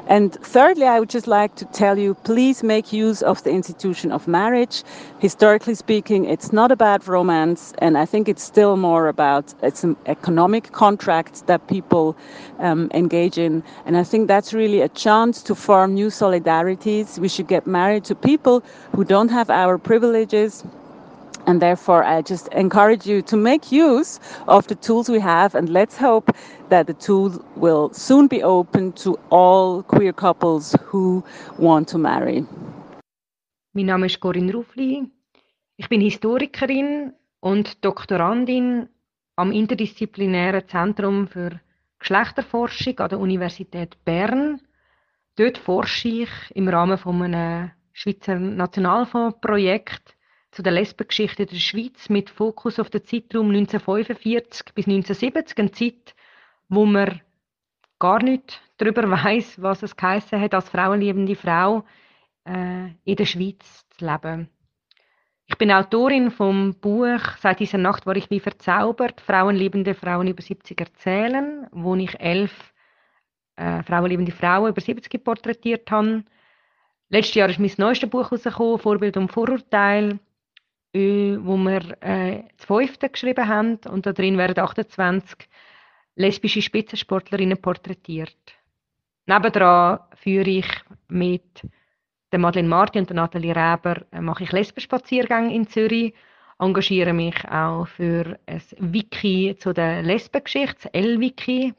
And 0.10 0.34
thirdly, 0.36 0.86
I 0.88 1.02
would 1.02 1.10
just 1.10 1.28
like 1.28 1.56
to 1.56 1.66
tell 1.66 1.98
you 1.98 2.14
please 2.14 2.64
make 2.64 2.94
use 2.94 3.22
of 3.22 3.44
the 3.44 3.52
institution 3.52 4.12
of 4.14 4.26
marriage. 4.26 4.84
Historically 5.20 5.76
speaking, 5.76 6.24
it's 6.24 6.54
not 6.54 6.72
about 6.72 7.08
romance, 7.08 7.74
and 7.80 7.98
I 7.98 8.06
think 8.06 8.30
it's 8.30 8.44
still 8.44 8.78
more 8.78 9.10
about 9.10 9.54
it's 9.62 9.84
an 9.84 9.98
economic 10.06 10.72
contract 10.72 11.46
that 11.48 11.68
people 11.68 12.16
um, 12.60 12.90
engage 12.94 13.38
in. 13.38 13.64
And 13.86 13.98
I 13.98 14.04
think 14.04 14.30
that's 14.30 14.54
really 14.54 14.80
a 14.80 14.88
chance 14.90 15.44
to 15.44 15.54
form 15.54 15.94
new 15.94 16.08
solidarities. 16.08 17.20
We 17.20 17.28
should 17.28 17.48
get 17.48 17.68
married 17.68 18.06
to 18.06 18.16
people 18.16 18.64
who 18.96 19.04
don't 19.04 19.30
have 19.30 19.50
our 19.50 19.78
privileges 19.78 20.64
and 21.48 21.62
therefore, 21.62 22.04
I 22.04 22.22
just 22.22 22.50
encourage 22.50 23.08
you 23.08 23.22
to 23.24 23.38
make 23.38 23.72
use 23.72 24.20
of 24.48 24.68
the 24.68 24.76
tools 24.76 25.10
we 25.10 25.20
have, 25.20 25.56
and 25.56 25.70
let's 25.70 25.98
hope 25.98 26.30
that 26.70 26.88
the 26.88 26.94
tool 26.94 27.42
will 27.56 27.92
soon 27.94 28.28
be 28.28 28.44
open 28.44 28.92
to 29.04 29.18
all 29.30 29.82
queer 29.84 30.12
couples 30.14 30.76
who 30.84 31.24
want 31.58 31.88
to 31.88 31.98
marry. 31.98 32.46
Mein 33.74 33.86
Name 33.86 34.06
ist 34.06 34.20
Corinne 34.20 34.52
Ruffli. 34.52 35.10
Ich 35.78 35.88
bin 35.88 36.02
Historikerin 36.02 37.14
und 37.40 37.84
Doktorandin 37.86 38.90
am 39.38 39.52
Interdisziplinären 39.52 40.68
Zentrum 40.68 41.28
für 41.28 41.62
Geschlechterforschung 42.00 43.00
an 43.00 43.10
der 43.10 43.20
Universität 43.20 44.04
Bern. 44.04 44.60
Dort 45.38 45.58
forsche 45.58 46.10
ich 46.10 46.30
im 46.56 46.68
Rahmen 46.68 46.98
von 46.98 47.22
einem 47.22 47.72
Schweizer 47.94 48.36
Nationalfondsprojekt 48.36 50.17
zu 50.58 50.64
der 50.64 50.74
Lesbengeschichte 50.74 51.46
der 51.46 51.58
Schweiz 51.58 52.10
mit 52.10 52.32
Fokus 52.32 52.80
auf 52.80 52.90
den 52.90 53.04
Zeitraum 53.04 53.50
1945 53.50 54.74
bis 54.74 54.88
1970, 54.88 55.60
eine 55.60 55.72
Zeit, 55.72 56.16
wo 56.68 56.84
man 56.84 57.22
gar 58.00 58.24
nicht 58.24 58.60
darüber 58.78 59.04
weiß, 59.24 59.62
was 59.62 59.84
es 59.84 59.96
geheißen 59.96 60.42
hat, 60.42 60.56
als 60.56 60.68
frauenliebende 60.70 61.36
Frau 61.36 61.84
äh, 62.46 62.88
in 63.04 63.16
der 63.16 63.26
Schweiz 63.26 63.86
zu 63.92 64.04
leben. 64.04 64.50
Ich 65.46 65.56
bin 65.60 65.72
Autorin 65.72 66.32
vom 66.32 66.74
Buch 66.74 67.22
«Seit 67.40 67.60
dieser 67.60 67.78
Nacht 67.78 68.08
war 68.08 68.16
ich 68.16 68.32
wie 68.32 68.40
verzaubert. 68.40 69.22
Frauenliebende 69.22 69.94
Frauen 69.94 70.28
über 70.28 70.42
70 70.42 70.82
erzählen», 70.82 71.68
wo 71.72 71.94
ich 71.94 72.20
elf 72.20 72.74
äh, 73.58 73.84
frauenliebende 73.84 74.32
Frauen 74.32 74.72
über 74.72 74.82
70 74.82 75.24
porträtiert 75.24 75.92
habe. 75.92 76.24
Letztes 77.10 77.36
Jahr 77.36 77.50
ist 77.50 77.60
mein 77.60 77.72
neuestes 77.78 78.10
Buch 78.10 78.32
herausgekommen, 78.32 78.80
«Vorbild 78.80 79.18
und 79.18 79.32
Vorurteil», 79.32 80.18
wo 80.94 81.58
wir 81.58 81.98
äh, 82.02 82.44
das 82.58 82.66
fünfte 82.66 83.10
geschrieben 83.10 83.48
haben 83.48 83.80
und 83.90 84.06
da 84.06 84.14
drin 84.14 84.38
werden 84.38 84.60
28 84.60 85.48
lesbische 86.16 86.62
Spitzensportlerinnen 86.62 87.62
porträtiert. 87.62 88.38
Nebendran 89.26 90.00
führe 90.16 90.50
ich 90.50 90.68
mit 91.10 91.62
der 92.32 92.40
Madeleine 92.40 92.70
Marti 92.70 93.00
und 93.00 93.10
der 93.10 93.16
Nathalie 93.16 93.56
Reber 93.56 94.06
äh, 94.12 94.22
mache 94.22 94.44
ich 94.44 94.52
Lesbenspaziergänge 94.52 95.54
in 95.54 95.68
Zürich, 95.68 96.14
engagiere 96.60 97.14
mich 97.14 97.36
auch 97.48 97.88
für 97.88 98.40
ein 98.46 98.62
Wiki 98.80 99.56
zu 99.60 99.74
der 99.74 100.02
Lesbengeschichte, 100.02 100.90
lwiki.ch. 100.94 101.76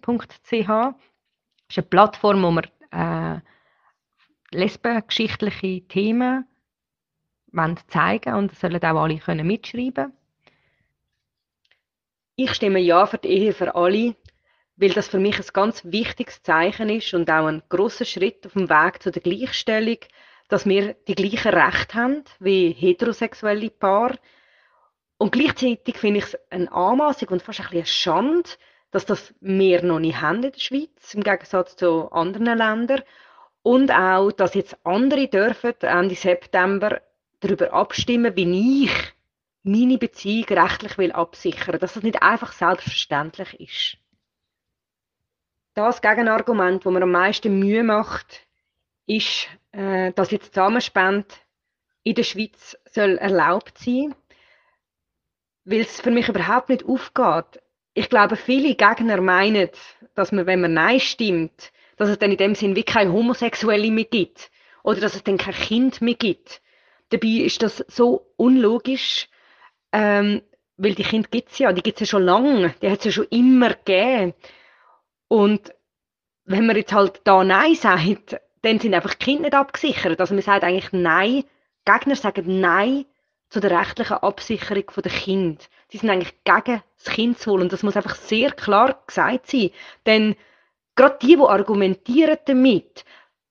Das 0.50 0.66
ist 0.66 1.78
eine 1.78 1.86
Plattform, 1.88 2.42
wo 2.42 2.50
man 2.50 2.64
äh, 2.92 3.40
lesbengeschichtliche 4.52 5.86
Themen 5.88 6.46
zeigen 7.88 8.34
und 8.34 8.54
sollen 8.54 8.82
auch 8.82 9.02
alle 9.02 9.18
können 9.18 9.46
mitschreiben 9.46 10.12
Ich 12.36 12.54
stimme 12.54 12.80
Ja 12.80 13.06
für 13.06 13.18
die 13.18 13.28
Ehe 13.28 13.52
für 13.52 13.74
alle, 13.74 14.14
weil 14.76 14.90
das 14.90 15.08
für 15.08 15.18
mich 15.18 15.38
ein 15.38 15.46
ganz 15.52 15.84
wichtiges 15.84 16.42
Zeichen 16.42 16.88
ist 16.88 17.12
und 17.14 17.30
auch 17.30 17.46
ein 17.46 17.62
großer 17.68 18.04
Schritt 18.04 18.46
auf 18.46 18.52
dem 18.52 18.68
Weg 18.68 19.02
zu 19.02 19.10
der 19.10 19.22
Gleichstellung, 19.22 19.98
dass 20.48 20.66
wir 20.66 20.94
die 21.06 21.14
gleichen 21.14 21.52
Rechte 21.52 21.94
haben 21.98 22.24
wie 22.38 22.72
heterosexuelle 22.72 23.70
Paare. 23.70 24.18
Und 25.18 25.32
gleichzeitig 25.32 25.98
finde 25.98 26.18
ich 26.18 26.26
es 26.26 26.38
eine 26.50 26.70
Anmaßung 26.72 27.28
und 27.28 27.42
fast 27.42 27.60
ein 27.60 27.64
bisschen 27.64 27.78
eine 27.78 27.86
Schande, 27.86 28.50
dass 28.90 29.04
das 29.04 29.34
wir 29.40 29.82
noch 29.82 29.98
nicht 29.98 30.20
haben 30.20 30.42
in 30.42 30.52
der 30.52 30.60
Schweiz, 30.60 31.14
im 31.14 31.22
Gegensatz 31.22 31.76
zu 31.76 32.10
anderen 32.12 32.56
Ländern. 32.56 33.02
Und 33.62 33.90
auch, 33.90 34.30
dass 34.32 34.54
jetzt 34.54 34.76
andere 34.84 35.28
dürfen 35.28 35.74
Ende 35.80 36.14
September 36.14 37.02
darüber 37.40 37.72
abstimmen, 37.72 38.34
wie 38.36 38.84
ich 38.84 39.14
meine 39.62 39.98
Beziehung 39.98 40.44
rechtlich 40.44 40.98
will 40.98 41.12
absichern, 41.12 41.78
dass 41.78 41.94
das 41.94 42.02
nicht 42.02 42.22
einfach 42.22 42.52
selbstverständlich 42.52 43.60
ist. 43.60 43.98
Das 45.74 46.00
Gegenargument, 46.00 46.84
das 46.84 46.92
mir 46.92 47.02
am 47.02 47.12
meisten 47.12 47.58
Mühe 47.58 47.84
macht, 47.84 48.46
ist, 49.06 49.46
äh, 49.72 50.12
dass 50.12 50.30
jetzt 50.30 50.54
Zusammenspende 50.54 51.28
in 52.02 52.14
der 52.14 52.24
Schweiz 52.24 52.76
soll 52.90 53.18
erlaubt 53.18 53.78
sein, 53.78 54.14
weil 55.64 55.80
es 55.80 56.00
für 56.00 56.10
mich 56.10 56.28
überhaupt 56.28 56.68
nicht 56.68 56.84
aufgeht. 56.84 57.62
Ich 57.94 58.08
glaube, 58.08 58.36
viele 58.36 58.74
Gegner 58.74 59.20
meinen, 59.20 59.68
dass 60.14 60.32
man, 60.32 60.46
wenn 60.46 60.60
man 60.60 60.74
Nein 60.74 61.00
stimmt, 61.00 61.72
dass 61.96 62.08
es 62.08 62.18
dann 62.18 62.30
in 62.30 62.38
dem 62.38 62.54
Sinn 62.54 62.76
wie 62.76 62.84
keine 62.84 63.12
Homosexuelle 63.12 63.90
mehr 63.90 64.04
gibt 64.04 64.50
oder 64.82 65.00
dass 65.00 65.14
es 65.14 65.24
dann 65.24 65.36
kein 65.36 65.54
Kind 65.54 66.00
mehr 66.00 66.14
gibt. 66.14 66.62
Dabei 67.10 67.44
ist 67.44 67.62
das 67.62 67.84
so 67.88 68.32
unlogisch, 68.36 69.28
ähm, 69.92 70.42
weil 70.76 70.94
die 70.94 71.02
Kinder 71.02 71.28
gibt 71.30 71.50
es 71.50 71.58
ja, 71.58 71.72
die 71.72 71.82
gibt 71.82 72.00
es 72.00 72.08
ja 72.08 72.18
schon 72.18 72.24
lange, 72.24 72.74
die 72.82 72.90
hat 72.90 73.00
es 73.00 73.04
ja 73.06 73.12
schon 73.12 73.26
immer 73.30 73.70
gegeben. 73.70 74.34
Und 75.28 75.74
wenn 76.44 76.66
man 76.66 76.76
jetzt 76.76 76.92
halt 76.92 77.20
da 77.24 77.44
Nein 77.44 77.74
sagt, 77.74 78.40
dann 78.62 78.80
sind 78.80 78.94
einfach 78.94 79.14
die 79.14 79.24
Kinder 79.24 79.44
nicht 79.44 79.54
abgesichert. 79.54 80.20
Also 80.20 80.34
man 80.34 80.42
sagt 80.42 80.64
eigentlich 80.64 80.92
Nein, 80.92 81.44
Gegner 81.84 82.16
sagen 82.16 82.60
Nein 82.60 83.04
zu 83.48 83.60
der 83.60 83.78
rechtlichen 83.78 84.18
Absicherung 84.18 84.84
der 85.02 85.12
Kind. 85.12 85.68
Sie 85.88 85.98
sind 85.98 86.10
eigentlich 86.10 86.34
gegen 86.44 86.82
das 87.02 87.14
Kindeswohl 87.14 87.62
und 87.62 87.72
das 87.72 87.82
muss 87.82 87.96
einfach 87.96 88.14
sehr 88.14 88.52
klar 88.52 89.02
gesagt 89.06 89.50
sein. 89.50 89.70
Denn 90.04 90.36
gerade 90.96 91.18
die, 91.22 91.36
die 91.36 91.42
argumentieren 91.42 92.38
damit, 92.44 93.04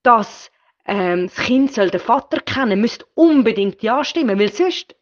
dass 0.04 0.52
ähm, 0.88 1.28
das 1.28 1.36
Kind 1.36 1.74
soll 1.74 1.90
den 1.90 2.00
Vater 2.00 2.40
kennen, 2.40 2.82
müsste 2.82 3.06
unbedingt 3.14 3.84
ja 3.84 4.04
stimmen, 4.04 4.40
weil 4.40 4.52
sonst 4.52 4.96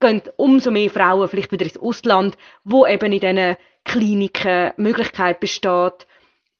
gehen 0.00 0.22
umso 0.36 0.70
mehr 0.70 0.90
Frauen 0.90 1.28
vielleicht 1.28 1.52
wieder 1.52 1.64
ins 1.64 1.78
Ausland, 1.78 2.36
wo 2.64 2.86
eben 2.86 3.12
in 3.12 3.20
diesen 3.20 3.56
Kliniken 3.84 4.72
Möglichkeit 4.76 5.40
besteht, 5.40 6.06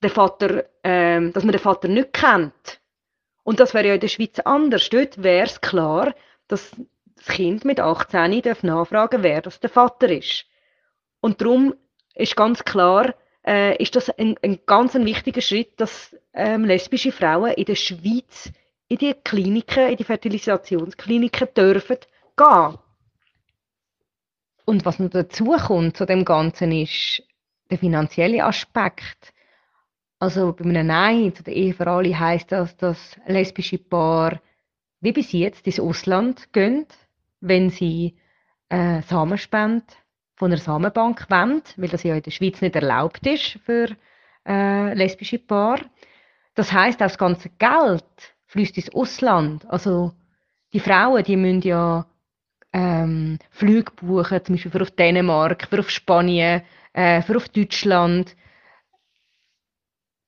den 0.02 0.10
Vater, 0.10 0.64
ähm, 0.84 1.32
dass 1.32 1.42
man 1.44 1.52
den 1.52 1.60
Vater 1.60 1.88
nicht 1.88 2.12
kennt. 2.12 2.80
Und 3.42 3.60
das 3.60 3.74
wäre 3.74 3.88
ja 3.88 3.94
in 3.94 4.00
der 4.00 4.08
Schweiz 4.08 4.38
anders. 4.40 4.88
Dort 4.90 5.22
wäre 5.22 5.46
es 5.46 5.60
klar, 5.60 6.14
dass 6.48 6.70
das 7.16 7.26
Kind 7.26 7.64
mit 7.64 7.80
18 7.80 8.42
darf 8.42 8.62
nachfragen 8.62 9.22
wer 9.22 9.40
das 9.40 9.58
der 9.60 9.70
Vater 9.70 10.08
ist. 10.08 10.46
Und 11.20 11.40
darum 11.40 11.74
ist 12.14 12.36
ganz 12.36 12.64
klar, 12.64 13.14
äh, 13.46 13.80
ist 13.80 13.96
das 13.96 14.10
ein, 14.10 14.36
ein 14.42 14.58
ganz 14.66 14.96
ein 14.96 15.06
wichtiger 15.06 15.40
Schritt, 15.40 15.80
dass 15.80 16.14
ähm, 16.34 16.64
lesbische 16.64 17.12
Frauen 17.12 17.52
in 17.52 17.64
der 17.64 17.76
Schweiz 17.76 18.50
in 18.88 18.98
die 18.98 19.14
Kliniken, 19.14 19.88
in 19.88 19.96
die 19.96 20.04
Fertilisationskliniken 20.04 21.48
dürfen 21.56 21.98
gehen. 22.36 22.78
Und 24.64 24.84
was 24.84 24.98
noch 24.98 25.10
dazu 25.10 25.56
kommt 25.66 25.96
zu 25.96 26.06
dem 26.06 26.24
Ganzen 26.24 26.72
ist 26.72 27.22
der 27.70 27.78
finanzielle 27.78 28.44
Aspekt. 28.44 29.32
Also 30.18 30.52
bei 30.52 30.64
einem 30.64 30.86
Nein 30.86 31.34
zu 31.34 31.42
der 31.42 31.54
Ehe 31.54 31.74
für 31.74 31.86
alle 31.86 32.18
heisst 32.18 32.52
das, 32.52 32.76
dass 32.76 33.16
lesbische 33.26 33.78
Paar 33.78 34.40
wie 35.00 35.12
bis 35.12 35.32
jetzt 35.32 35.66
ins 35.66 35.78
Ausland 35.78 36.52
gehen, 36.52 36.86
wenn 37.40 37.70
sie 37.70 38.16
äh, 38.68 39.02
Samenspende 39.02 39.84
von 40.36 40.52
einer 40.52 40.60
Samenbank 40.60 41.26
wollen, 41.30 41.62
weil 41.76 41.88
das 41.88 42.02
ja 42.02 42.14
in 42.14 42.22
der 42.22 42.30
Schweiz 42.30 42.60
nicht 42.60 42.76
erlaubt 42.76 43.26
ist 43.26 43.58
für 43.64 43.88
äh, 44.46 44.94
lesbische 44.94 45.38
Paar. 45.38 45.80
Das 46.54 46.72
heißt, 46.72 47.00
auch 47.02 47.06
das 47.06 47.18
ganze 47.18 47.50
Geld 47.58 48.04
fließt 48.46 48.76
ins 48.76 48.94
Ausland. 48.94 49.68
Also 49.68 50.12
die 50.72 50.80
Frauen, 50.80 51.24
die 51.24 51.36
müssen 51.36 51.62
ja 51.62 52.06
ähm, 52.72 53.38
Flüge 53.50 53.92
buchen, 53.92 54.44
zum 54.44 54.54
Beispiel 54.54 54.70
für 54.70 54.82
auf 54.82 54.90
Dänemark, 54.90 55.66
für 55.68 55.80
auf 55.80 55.90
Spanien, 55.90 56.62
äh, 56.92 57.22
für 57.22 57.36
auf 57.36 57.48
Deutschland 57.48 58.36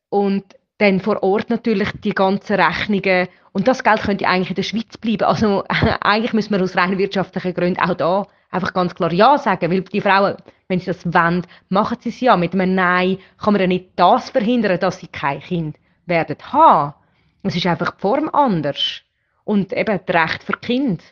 und 0.08 0.44
dann 0.78 1.00
vor 1.00 1.22
Ort 1.22 1.50
natürlich 1.50 1.90
die 2.02 2.14
ganzen 2.14 2.56
Rechnungen. 2.60 3.28
Und 3.52 3.68
das 3.68 3.82
Geld 3.82 4.02
könnte 4.02 4.26
eigentlich 4.26 4.50
in 4.50 4.56
der 4.56 4.62
Schweiz 4.62 4.96
bleiben. 4.96 5.24
Also 5.24 5.64
eigentlich 6.00 6.32
müssen 6.32 6.54
wir 6.54 6.62
aus 6.62 6.76
rein 6.76 6.96
wirtschaftlichen 6.96 7.54
Gründen 7.54 7.80
auch 7.80 7.94
da 7.94 8.26
einfach 8.50 8.72
ganz 8.72 8.94
klar 8.94 9.12
Ja 9.12 9.38
sagen, 9.38 9.70
weil 9.70 9.82
die 9.82 10.00
Frauen, 10.00 10.36
wenn 10.68 10.80
sie 10.80 10.86
das 10.86 11.04
wollen, 11.06 11.46
machen 11.68 11.98
sie 12.00 12.08
es 12.10 12.20
ja. 12.20 12.36
Mit 12.36 12.54
einem 12.54 12.74
Nein 12.74 13.18
kann 13.38 13.52
man 13.52 13.60
ja 13.60 13.66
nicht 13.66 13.90
das 13.96 14.30
verhindern, 14.30 14.78
dass 14.80 15.00
sie 15.00 15.08
kein 15.08 15.40
Kind 15.40 15.76
werden 16.06 16.36
haben. 16.52 16.94
Es 17.42 17.56
ist 17.56 17.66
einfach 17.66 17.92
die 17.92 18.00
Form 18.00 18.28
anders. 18.32 19.02
Und 19.44 19.72
eben 19.72 20.00
das 20.04 20.14
Recht 20.14 20.42
für 20.42 20.52
Kind. 20.54 21.02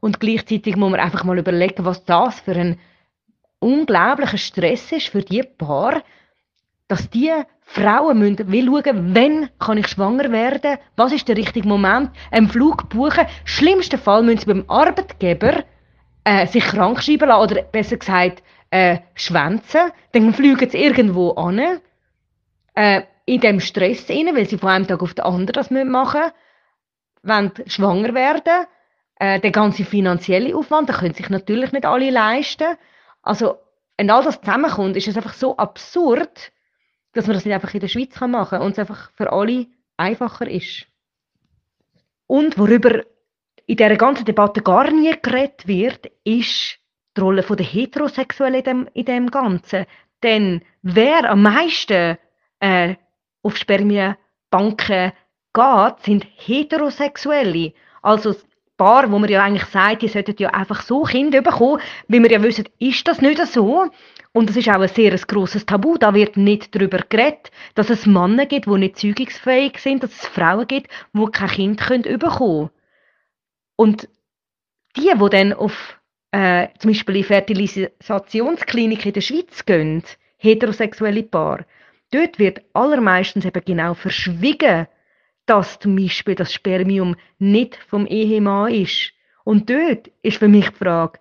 Und 0.00 0.20
gleichzeitig 0.20 0.76
muss 0.76 0.90
man 0.90 1.00
einfach 1.00 1.24
mal 1.24 1.38
überlegen, 1.38 1.84
was 1.84 2.04
das 2.04 2.40
für 2.40 2.54
ein 2.54 2.78
unglaublicher 3.58 4.38
Stress 4.38 4.92
ist 4.92 5.08
für 5.08 5.22
die 5.22 5.42
Paar, 5.42 6.02
dass 6.88 7.08
die 7.08 7.32
Frauen 7.62 8.18
müssen 8.18 8.52
will 8.52 8.66
schauen, 8.66 9.14
wann 9.14 9.48
kann 9.58 9.78
ich 9.78 9.88
schwanger 9.88 10.30
werden, 10.30 10.76
was 10.96 11.12
ist 11.12 11.28
der 11.28 11.36
richtige 11.36 11.66
Moment, 11.66 12.10
einen 12.30 12.48
Flug 12.48 12.90
buchen. 12.90 13.26
Schlimmsten 13.44 13.98
Fall 13.98 14.22
müssen 14.22 14.40
sie 14.40 14.46
beim 14.46 14.64
Arbeitgeber 14.68 15.64
äh, 16.24 16.46
sich 16.46 16.64
krank 16.64 17.02
schreiben 17.02 17.28
lassen 17.28 17.52
oder 17.52 17.62
besser 17.62 17.96
gesagt 17.96 18.42
äh, 18.70 18.98
schwänzen. 19.14 19.92
Dann 20.12 20.34
fliegen 20.34 20.68
sie 20.68 20.78
irgendwo 20.78 21.32
an, 21.32 21.80
äh, 22.74 23.02
in 23.26 23.40
dem 23.40 23.60
Stress 23.60 24.08
rein, 24.08 24.34
weil 24.34 24.46
sie 24.46 24.58
von 24.58 24.70
einem 24.70 24.86
Tag 24.86 25.02
auf 25.02 25.14
den 25.14 25.24
anderen 25.24 25.52
das 25.52 25.70
machen 25.70 26.20
müssen, 26.20 26.32
wollen 27.22 27.52
schwanger 27.66 28.14
werden. 28.14 28.66
Äh, 29.16 29.40
der 29.40 29.50
ganze 29.52 29.84
finanzielle 29.84 30.56
Aufwand, 30.56 30.88
den 30.88 30.96
können 30.96 31.14
sich 31.14 31.30
natürlich 31.30 31.72
nicht 31.72 31.86
alle 31.86 32.10
leisten. 32.10 32.76
Also, 33.22 33.58
wenn 33.96 34.10
all 34.10 34.24
das 34.24 34.40
zusammenkommt, 34.40 34.96
ist 34.96 35.06
es 35.06 35.16
einfach 35.16 35.34
so 35.34 35.56
absurd, 35.56 36.52
dass 37.12 37.26
man 37.26 37.34
das 37.34 37.44
nicht 37.44 37.54
einfach 37.54 37.72
in 37.72 37.80
der 37.80 37.88
Schweiz 37.88 38.20
machen 38.20 38.58
kann 38.58 38.62
und 38.62 38.72
es 38.72 38.78
einfach 38.78 39.10
für 39.12 39.32
alle 39.32 39.66
einfacher 39.96 40.48
ist. 40.48 40.86
Und 42.26 42.58
worüber 42.58 43.04
in 43.66 43.76
dieser 43.76 43.96
ganzen 43.96 44.24
Debatte 44.24 44.62
gar 44.62 44.90
nie 44.90 45.14
geredet 45.22 45.66
wird, 45.66 46.06
ist 46.24 46.78
die 47.16 47.20
Rolle 47.20 47.42
der 47.42 47.66
Heterosexuellen 47.66 48.58
in 48.58 48.64
dem, 48.64 48.88
in 48.92 49.04
dem 49.04 49.30
Ganzen. 49.30 49.86
Denn 50.22 50.62
wer 50.82 51.30
am 51.30 51.42
meisten 51.42 52.18
äh, 52.60 52.94
auf 53.42 53.56
Spermienbanken 53.56 55.12
geht, 55.52 56.00
sind 56.00 56.26
Heterosexuelle. 56.36 57.72
Also 58.02 58.34
Paar, 58.76 59.08
wo 59.12 59.20
man 59.20 59.30
ja 59.30 59.44
eigentlich 59.44 59.66
sagt, 59.66 60.02
die 60.02 60.08
sollten 60.08 60.34
ja 60.36 60.50
einfach 60.50 60.82
so 60.82 61.04
Kinder 61.04 61.42
bekommen, 61.42 61.80
weil 62.08 62.22
wir 62.24 62.32
ja 62.32 62.42
wissen, 62.42 62.68
ist 62.80 63.06
das 63.06 63.20
nicht 63.20 63.38
so. 63.46 63.88
Und 64.32 64.48
das 64.48 64.56
ist 64.56 64.68
auch 64.68 64.80
ein 64.80 64.88
sehr 64.88 65.16
grosses 65.16 65.64
Tabu. 65.64 65.96
Da 65.96 66.12
wird 66.12 66.36
nicht 66.36 66.74
darüber 66.74 66.98
geredet, 67.08 67.52
dass 67.76 67.88
es 67.88 68.04
Männer 68.04 68.46
gibt, 68.46 68.66
die 68.66 68.78
nicht 68.78 68.98
zeugungsfähig 68.98 69.78
sind, 69.78 70.02
dass 70.02 70.10
es 70.10 70.26
Frauen 70.26 70.66
gibt, 70.66 70.90
die 71.12 71.26
kein 71.30 71.76
Kind 71.76 72.02
bekommen 72.18 72.38
können. 72.38 72.70
Und 73.76 74.08
die, 74.96 75.12
die 75.14 75.30
dann 75.30 75.52
auf 75.52 76.00
äh, 76.30 76.68
zum 76.78 76.90
Beispiel 76.90 77.16
in 77.16 77.24
Fertilisationskliniken 77.24 79.08
in 79.08 79.12
der 79.12 79.20
Schweiz 79.20 79.64
gehen, 79.64 80.02
heterosexuelle 80.36 81.22
Paar, 81.22 81.64
dort 82.10 82.38
wird 82.38 82.62
allermeistens 82.72 83.44
eben 83.44 83.64
genau 83.64 83.94
verschwiegen, 83.94 84.86
dass 85.46 85.78
zum 85.78 85.96
Beispiel 85.96 86.34
das 86.34 86.52
Spermium 86.52 87.16
nicht 87.38 87.76
vom 87.88 88.06
Ehemann 88.06 88.72
ist. 88.72 89.12
Und 89.44 89.68
dort 89.68 90.10
ist 90.22 90.38
für 90.38 90.48
mich 90.48 90.70
die 90.70 90.76
Frage, 90.76 91.18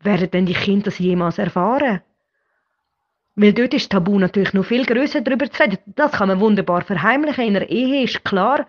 werden 0.00 0.30
denn 0.30 0.46
die 0.46 0.54
Kinder 0.54 0.84
das 0.84 0.98
jemals 0.98 1.38
erfahren? 1.38 2.02
Weil 3.36 3.52
dort 3.52 3.74
ist 3.74 3.90
Tabu 3.90 4.18
natürlich 4.18 4.52
noch 4.52 4.64
viel 4.64 4.86
größer 4.86 5.22
darüber 5.22 5.50
zu 5.50 5.62
reden. 5.62 5.78
Das 5.86 6.12
kann 6.12 6.28
man 6.28 6.38
wunderbar 6.38 6.82
verheimlichen. 6.82 7.44
In 7.44 7.56
einer 7.56 7.68
Ehe 7.68 8.04
ist 8.04 8.24
klar, 8.24 8.68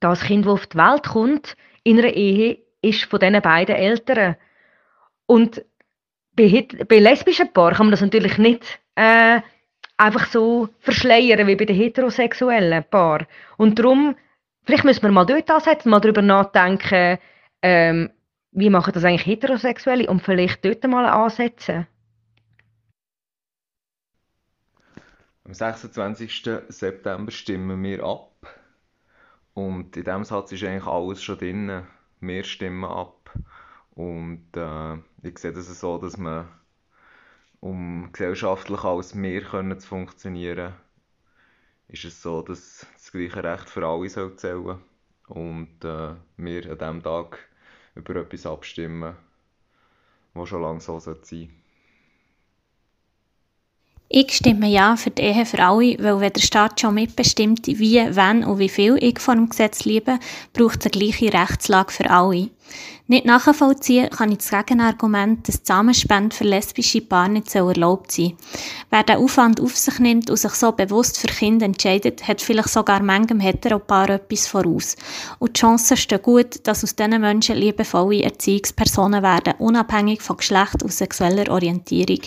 das 0.00 0.22
Kind, 0.24 0.44
das 0.44 0.52
auf 0.52 0.66
die 0.66 0.76
Welt 0.76 1.04
kommt, 1.04 1.56
in 1.84 1.98
einer 1.98 2.12
Ehe 2.12 2.58
ist 2.80 3.04
von 3.04 3.20
diesen 3.20 3.40
beiden 3.40 3.76
Eltern. 3.76 4.36
Und 5.26 5.64
bei, 6.34 6.66
bei 6.88 6.98
lesbischen 6.98 7.52
Paaren 7.52 7.74
kann 7.74 7.86
man 7.86 7.92
das 7.92 8.00
natürlich 8.00 8.38
nicht 8.38 8.80
äh, 8.94 9.40
einfach 9.96 10.26
so 10.26 10.68
verschleiern 10.80 11.46
wie 11.46 11.56
bei 11.56 11.64
den 11.64 11.76
heterosexuellen 11.76 12.84
Paaren. 12.90 13.26
Und 13.56 13.78
darum, 13.78 14.16
vielleicht 14.64 14.84
müssen 14.84 15.02
wir 15.02 15.10
mal 15.10 15.26
dort 15.26 15.50
ansetzen, 15.50 15.90
mal 15.90 16.00
darüber 16.00 16.22
nachdenken, 16.22 17.18
ähm, 17.62 18.10
wie 18.50 18.70
machen 18.70 18.92
das 18.92 19.04
eigentlich 19.04 19.26
Heterosexuelle 19.26 20.08
und 20.08 20.22
vielleicht 20.22 20.64
dort 20.64 20.84
mal 20.84 21.06
ansetzen. 21.06 21.86
Am 25.44 25.54
26. 25.54 26.50
September 26.68 27.30
stimmen 27.30 27.82
wir 27.82 28.04
ab. 28.04 28.30
Und 29.54 29.96
in 29.96 30.04
diesem 30.04 30.24
Satz 30.24 30.52
ist 30.52 30.64
eigentlich 30.64 30.86
alles 30.86 31.22
schon 31.22 31.38
drin. 31.38 31.82
Wir 32.20 32.44
stimmen 32.44 32.84
ab. 32.84 33.30
Und 33.94 34.46
äh, 34.56 34.94
ich 35.22 35.38
sehe 35.38 35.52
das 35.52 35.66
so, 35.78 35.98
dass 35.98 36.16
man, 36.16 36.48
um 37.60 38.10
gesellschaftlich 38.12 38.84
als 38.84 39.14
mehr 39.14 39.42
können 39.42 39.78
zu 39.78 39.86
funktionieren, 39.86 40.72
ist 41.88 42.04
es 42.04 42.22
so, 42.22 42.40
dass 42.40 42.86
das 42.94 43.12
gleiche 43.12 43.44
Recht 43.44 43.68
für 43.68 43.86
alle 43.86 44.08
soll 44.08 44.34
zählen 44.36 44.78
und 45.28 45.84
äh, 45.84 46.14
wir 46.36 46.70
an 46.70 46.78
diesem 46.78 47.02
Tag 47.02 47.38
über 47.94 48.16
etwas 48.16 48.46
abstimmen, 48.46 49.14
was 50.32 50.48
schon 50.48 50.62
lange 50.62 50.80
so 50.80 50.98
sein 50.98 51.16
sollte. 51.22 51.61
Ich 54.14 54.30
stimme 54.34 54.68
ja 54.68 54.94
für 54.96 55.08
die 55.08 55.22
Ehe 55.22 55.46
für 55.46 55.58
alle, 55.64 55.96
weil 55.98 56.20
wenn 56.20 56.32
der 56.34 56.42
Staat 56.42 56.78
schon 56.78 56.92
mitbestimmt, 56.92 57.66
wie, 57.66 57.98
wann 58.10 58.44
und 58.44 58.58
wie 58.58 58.68
viel 58.68 58.98
ich 59.00 59.18
vor 59.18 59.34
dem 59.34 59.48
Gesetz 59.48 59.86
liebe, 59.86 60.18
braucht 60.52 60.80
es 60.80 60.92
eine 60.92 61.00
gleiche 61.00 61.32
Rechtslage 61.32 61.90
für 61.90 62.10
alle. 62.10 62.50
Nicht 63.06 63.24
nachvollziehen 63.24 64.10
kann 64.10 64.30
ich 64.30 64.38
das 64.38 64.50
Gegenargument, 64.50 65.48
dass 65.48 65.62
Zusammenspende 65.62 66.36
für 66.36 66.44
lesbische 66.44 67.00
Paare 67.00 67.30
nicht 67.30 67.50
so 67.50 67.66
erlaubt 67.66 68.12
sein 68.12 68.34
Wer 68.90 69.02
den 69.02 69.16
Aufwand 69.16 69.62
auf 69.62 69.78
sich 69.78 69.98
nimmt 69.98 70.28
und 70.28 70.36
sich 70.36 70.52
so 70.52 70.72
bewusst 70.72 71.18
für 71.18 71.28
Kinder 71.28 71.64
entscheidet, 71.64 72.28
hat 72.28 72.42
vielleicht 72.42 72.68
sogar 72.68 73.02
manchem 73.02 73.40
Heteropaar 73.40 74.10
etwas 74.10 74.46
voraus. 74.46 74.94
Und 75.38 75.56
die 75.56 75.60
Chancen 75.60 75.96
stehen 75.96 76.20
gut, 76.20 76.66
dass 76.66 76.84
aus 76.84 76.94
diesen 76.94 77.18
Menschen 77.18 77.56
liebevolle 77.56 78.24
Erziehungspersonen 78.24 79.22
werden, 79.22 79.54
unabhängig 79.58 80.20
von 80.20 80.36
Geschlecht 80.36 80.82
und 80.82 80.92
sexueller 80.92 81.50
Orientierung. 81.50 82.20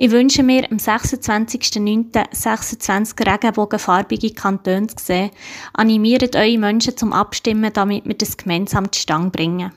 Ich 0.00 0.12
wünsche 0.12 0.44
mir 0.44 0.70
am 0.70 0.76
26.09. 0.76 2.24
26 2.30 3.26
regenbogenfarbige 3.26 4.30
Kantone 4.30 4.86
zu 4.86 5.04
sehen. 5.04 5.30
Animiert 5.72 6.36
eure 6.36 6.56
Menschen 6.56 6.96
zum 6.96 7.12
Abstimmen, 7.12 7.72
damit 7.72 8.04
wir 8.04 8.14
das 8.14 8.36
gemeinsam 8.36 8.92
zustande 8.92 9.30
bringen. 9.30 9.72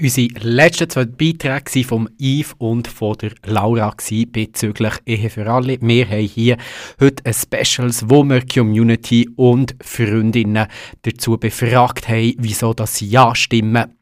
Unsere 0.00 0.28
letzten 0.40 0.88
zwei 0.88 1.04
Beiträge 1.04 1.64
waren 1.74 1.84
vom 1.84 2.08
Yves 2.20 2.54
und 2.58 2.86
von 2.86 3.16
der 3.18 3.32
Laura 3.44 3.92
bezüglich 4.28 4.94
Ehe 5.04 5.30
für 5.30 5.50
alle. 5.50 5.80
Wir 5.80 6.08
haben 6.08 6.20
hier 6.20 6.56
heute 7.00 7.24
ein 7.26 7.34
Specials, 7.34 8.08
wo 8.08 8.22
wir 8.22 8.46
Community 8.46 9.28
und 9.34 9.74
Freundinnen 9.80 10.68
dazu 11.02 11.38
befragt 11.38 12.08
haben, 12.08 12.34
wieso 12.38 12.72
das 12.72 13.00
Ja 13.00 13.34
stimmen 13.34 13.96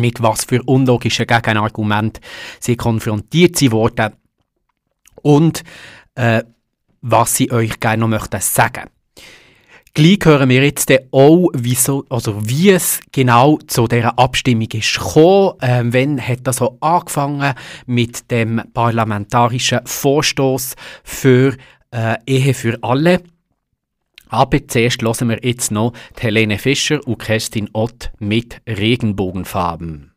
mit 0.00 0.22
was 0.22 0.44
für 0.44 0.62
unlogischen 0.62 1.26
Gegenargumenten 1.26 2.22
sie 2.60 2.76
konfrontiert 2.76 3.56
sie 3.56 3.72
wurden 3.72 4.12
und 5.22 5.62
äh, 6.14 6.42
was 7.00 7.34
sie 7.34 7.50
euch 7.50 7.80
gerne 7.80 8.00
noch 8.00 8.08
möchten 8.08 8.40
sagen. 8.40 8.88
Gleich 9.94 10.20
hören 10.24 10.48
wir 10.48 10.64
jetzt 10.64 10.90
auch, 11.10 11.50
wieso, 11.52 12.06
also 12.08 12.48
wie 12.48 12.70
es 12.70 13.00
genau 13.12 13.58
zu 13.66 13.86
dieser 13.86 14.18
Abstimmung 14.18 14.68
ist 14.72 14.98
gekommen. 14.98 15.52
Ähm, 15.60 15.92
wann 15.92 16.26
hat 16.26 16.38
das 16.44 16.56
so 16.56 16.78
angefangen 16.80 17.52
mit 17.84 18.30
dem 18.30 18.62
parlamentarischen 18.72 19.80
Vorstoß 19.84 20.76
für 21.04 21.54
äh, 21.90 22.16
Ehe 22.24 22.54
für 22.54 22.78
alle? 22.80 23.20
Aber 24.32 24.66
zuerst 24.66 25.02
hören 25.02 25.28
wir 25.28 25.40
jetzt 25.42 25.70
noch 25.70 25.92
Helene 26.18 26.58
Fischer 26.58 27.06
und 27.06 27.18
Kerstin 27.18 27.68
Ott 27.74 28.10
mit 28.18 28.62
Regenbogenfarben. 28.66 30.14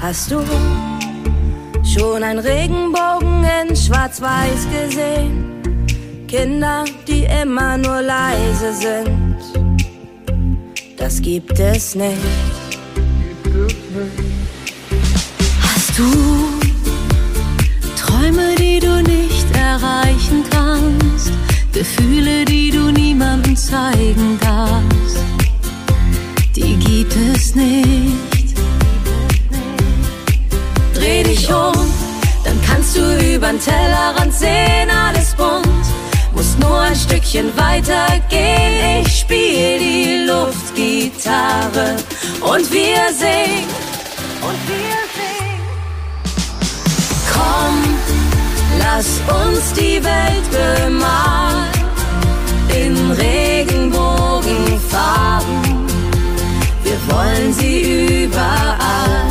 Hast 0.00 0.30
du 0.30 0.40
schon 1.82 2.22
einen 2.22 2.38
Regenbogen 2.38 3.44
in 3.68 3.74
Schwarz-Weiß 3.74 4.68
gesehen? 4.70 5.55
Kinder, 6.36 6.84
die 7.08 7.24
immer 7.42 7.78
nur 7.78 8.02
leise 8.02 8.70
sind. 8.74 9.38
Das 10.98 11.22
gibt 11.22 11.58
es 11.58 11.94
nicht. 11.94 12.18
Hast 15.62 15.98
du 15.98 16.10
Träume, 17.98 18.54
die 18.58 18.80
du 18.80 19.02
nicht 19.02 19.46
erreichen 19.56 20.44
kannst? 20.50 21.32
Gefühle, 21.72 22.44
die 22.44 22.70
du 22.70 22.90
niemandem 22.92 23.56
zeigen 23.56 24.38
darfst? 24.42 25.24
Die 26.54 26.76
gibt 26.76 27.16
es 27.34 27.54
nicht. 27.54 28.58
Dreh 30.92 31.22
dich 31.22 31.48
um, 31.48 31.72
dann 32.44 32.60
kannst 32.66 32.94
du 32.94 33.34
übern 33.34 33.58
Tellerrand 33.58 34.34
sehen, 34.34 34.90
alles 34.90 35.34
bunt 35.34 35.75
muss 36.36 36.56
nur 36.58 36.80
ein 36.80 36.94
Stückchen 36.94 37.56
weiter 37.56 38.06
gehen. 38.28 39.02
Ich 39.04 39.20
spiel 39.20 39.78
die 39.78 40.26
Luftgitarre 40.28 41.96
und 42.42 42.70
wir 42.70 43.10
singen. 43.22 43.70
Und 44.42 44.68
wir 44.68 44.98
singen. 45.16 45.62
Komm, 47.32 47.76
lass 48.78 49.08
uns 49.42 49.72
die 49.72 50.04
Welt 50.04 50.50
bemalen 50.50 51.72
in 52.68 53.10
Regenbogenfarben. 53.12 55.86
Wir 56.84 56.98
wollen 57.08 57.54
sie 57.54 58.24
überall. 58.24 59.24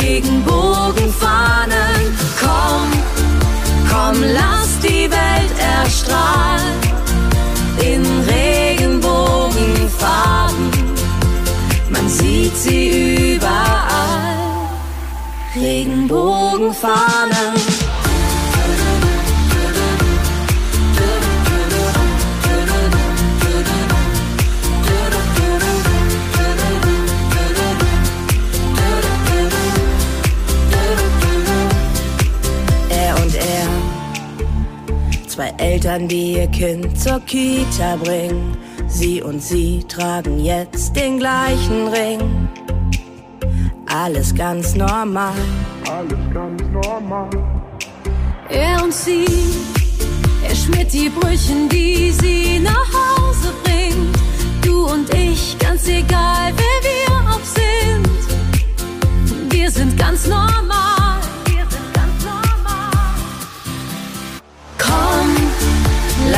Regenbogenfahnen, 0.00 2.16
komm, 2.40 2.90
komm, 3.90 4.16
lass 4.32 4.63
die 4.84 5.10
Welt 5.10 5.58
erstrahlt 5.58 6.62
in 7.80 8.04
Regenbogenfarben. 8.34 10.70
Man 11.90 12.08
sieht 12.08 12.56
sie 12.56 13.34
überall. 13.34 14.36
Regenbogenfahnen. 15.54 17.73
Eltern, 35.58 36.08
die 36.08 36.34
ihr 36.34 36.46
Kind 36.46 36.96
zur 36.98 37.20
Kita 37.20 37.96
bringen. 37.96 38.56
Sie 38.86 39.20
und 39.20 39.42
sie 39.42 39.84
tragen 39.88 40.38
jetzt 40.38 40.94
den 40.94 41.18
gleichen 41.18 41.88
Ring. 41.88 42.48
Alles 43.86 44.32
ganz 44.34 44.74
normal. 44.74 45.34
Alles 45.90 46.18
ganz 46.32 46.62
normal. 46.72 47.30
Er 48.48 48.82
und 48.82 48.92
sie, 48.92 49.24
er 50.48 50.54
schmiert 50.54 50.92
die 50.92 51.08
Brüchen, 51.08 51.68
die 51.68 52.12
sie 52.12 52.60
nach 52.60 52.88
Hause 52.92 53.52
bringt. 53.64 54.16
Du 54.62 54.86
und 54.86 55.12
ich, 55.14 55.56
ganz 55.58 55.88
egal, 55.88 56.52
wer 56.56 56.82
wir 56.82 57.30
auch 57.30 57.44
sind. 57.44 58.08
Wir 59.52 59.70
sind 59.70 59.96
ganz 59.98 60.26
normal. 60.26 60.53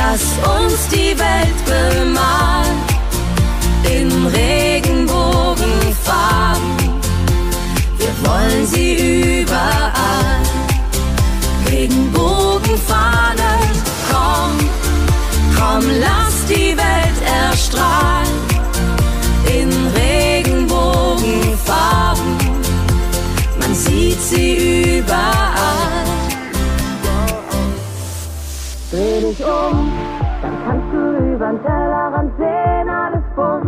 Lass 0.06 0.26
uns 0.56 0.80
die 0.88 1.14
Welt 1.18 1.58
bemalen. 1.64 2.78
In 3.98 4.10
Regenbogenfarben. 4.26 6.70
Wir 7.98 8.14
wollen 8.26 8.66
sie 8.66 9.42
überall. 9.42 10.42
Regenbogenfahnen, 11.70 13.60
komm, 14.10 14.52
komm, 15.58 15.84
lass 16.00 16.36
die 16.48 16.76
Welt 16.76 17.18
erstrahlen. 17.48 18.36
In 19.58 19.70
Regenbogenfarben, 20.02 22.30
man 23.60 23.72
sieht 23.74 24.20
sie 24.22 24.98
überall. 24.98 25.45
Übern 31.46 31.62
Tellerrand 31.62 32.32
sehen, 32.38 32.88
alles 32.88 33.22
bunt. 33.34 33.66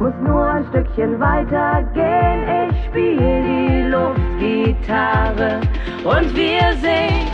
Muss 0.00 0.14
nur 0.26 0.44
ein 0.44 0.64
Stückchen 0.70 1.20
weiter 1.20 1.82
gehen. 1.94 2.70
Ich 2.70 2.84
spiel 2.86 3.16
die 3.18 3.82
Luftgitarre 3.90 5.60
und 6.04 6.34
wir 6.34 6.72
singen. 6.80 7.28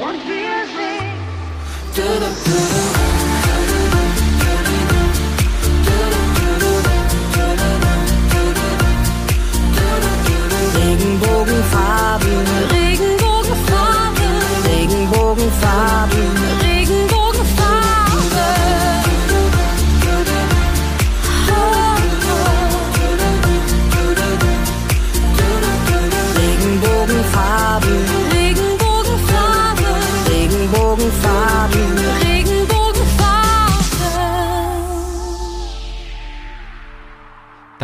Und 0.00 0.20
wir 0.28 0.66
singen. 0.76 1.16
Regenbogenfarben, 10.76 12.44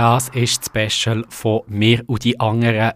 Das 0.05 0.29
ist 0.29 0.71
das 0.75 0.93
Special 0.93 1.25
von 1.31 1.63
mir 1.67 2.03
und 2.07 2.25
die 2.25 2.39
anderen 2.39 2.93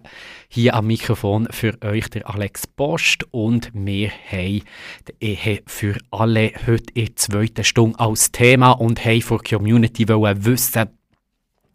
hier 0.47 0.75
am 0.75 0.89
Mikrofon 0.89 1.49
für 1.51 1.73
euch, 1.83 2.07
der 2.11 2.29
Alex 2.29 2.67
Post. 2.67 3.25
Und 3.31 3.71
wir 3.73 4.11
haben 4.11 4.61
die 5.09 5.15
Ehe 5.19 5.63
für 5.65 5.97
alle 6.11 6.53
heute 6.67 6.93
in 6.93 7.07
der 7.07 7.17
zweiten 7.17 7.65
Stunde 7.65 7.99
als 7.99 8.31
Thema 8.31 8.73
und 8.73 9.03
haben 9.03 9.23
von 9.23 9.39
der 9.39 9.59
Community 9.59 10.07
wissen, 10.07 10.91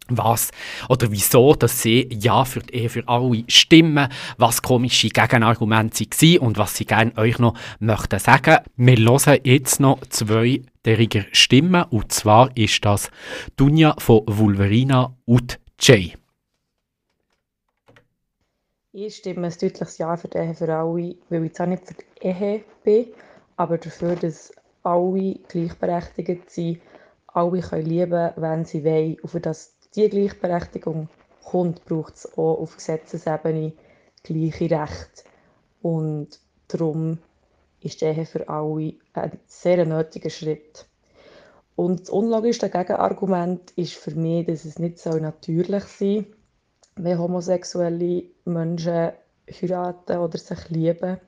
was 0.08 0.50
oder 0.88 1.10
wieso, 1.10 1.54
dass 1.54 1.82
sie 1.82 2.08
ja 2.12 2.44
für 2.44 2.60
die 2.60 2.74
Ehe 2.74 2.88
für 2.88 3.06
alle 3.08 3.44
stimmen, 3.48 4.08
was 4.36 4.62
komische 4.62 5.08
Gegenargumente 5.08 6.04
waren 6.04 6.38
und 6.38 6.58
was 6.58 6.76
sie 6.76 6.84
gerne 6.84 7.16
euch 7.16 7.38
noch 7.38 7.56
möchten 7.78 8.18
sagen. 8.18 8.58
Wir 8.76 8.96
hören 8.96 9.40
jetzt 9.44 9.80
noch 9.80 10.00
zwei 10.08 10.62
deriger 10.84 11.24
Stimmen 11.32 11.84
und 11.90 12.12
zwar 12.12 12.54
ist 12.56 12.84
das 12.84 13.10
Dunja 13.56 13.94
von 13.98 14.22
Vulverina 14.26 15.14
und 15.24 15.58
Jay. 15.80 16.14
Ich 18.92 19.16
stimme 19.16 19.46
ein 19.46 19.52
deutliches 19.52 19.98
Ja 19.98 20.16
für 20.16 20.28
die 20.28 20.38
Ehe 20.38 20.54
für 20.54 20.72
alle, 20.72 21.16
weil 21.28 21.44
ich 21.44 21.54
zwar 21.54 21.66
nicht 21.66 21.84
für 21.86 21.94
die 21.94 22.26
Ehe 22.26 22.64
bin, 22.84 23.06
aber 23.56 23.78
dafür, 23.78 24.14
dass 24.14 24.52
alle 24.84 25.34
gleichberechtigt 25.48 26.50
sind, 26.50 26.80
alle 27.26 27.60
können 27.60 27.86
lieben, 27.86 28.30
wenn 28.36 28.64
sie 28.64 28.84
wollen. 28.84 29.16
Und 29.20 29.30
für 29.30 29.40
das 29.40 29.73
diese 29.94 30.08
Gleichberechtigung 30.08 31.08
kommt, 31.44 31.84
braucht 31.84 32.16
es 32.16 32.32
auch 32.36 32.58
auf 32.60 32.76
Gesetzesebene 32.76 33.72
gleiche 34.22 34.70
Rechte. 34.70 35.24
Und 35.82 36.40
darum 36.68 37.18
ist 37.80 38.00
die 38.00 38.06
Ehe 38.06 38.26
für 38.26 38.48
alle 38.48 38.94
ein 39.12 39.38
sehr 39.46 39.84
nötiger 39.84 40.30
Schritt. 40.30 40.86
Und 41.76 42.02
das 42.02 42.10
unlogischste 42.10 42.70
Gegenargument 42.70 43.72
ist 43.72 43.94
für 43.94 44.12
mich, 44.12 44.46
dass 44.46 44.64
es 44.64 44.78
nicht 44.78 44.98
so 44.98 45.10
natürlich 45.10 45.84
sein 45.84 46.24
soll, 46.24 46.26
wenn 46.96 47.18
homosexuelle 47.18 48.24
Menschen 48.44 49.12
heiraten 49.50 50.18
oder 50.18 50.38
sich 50.38 50.70
lieben. 50.70 51.20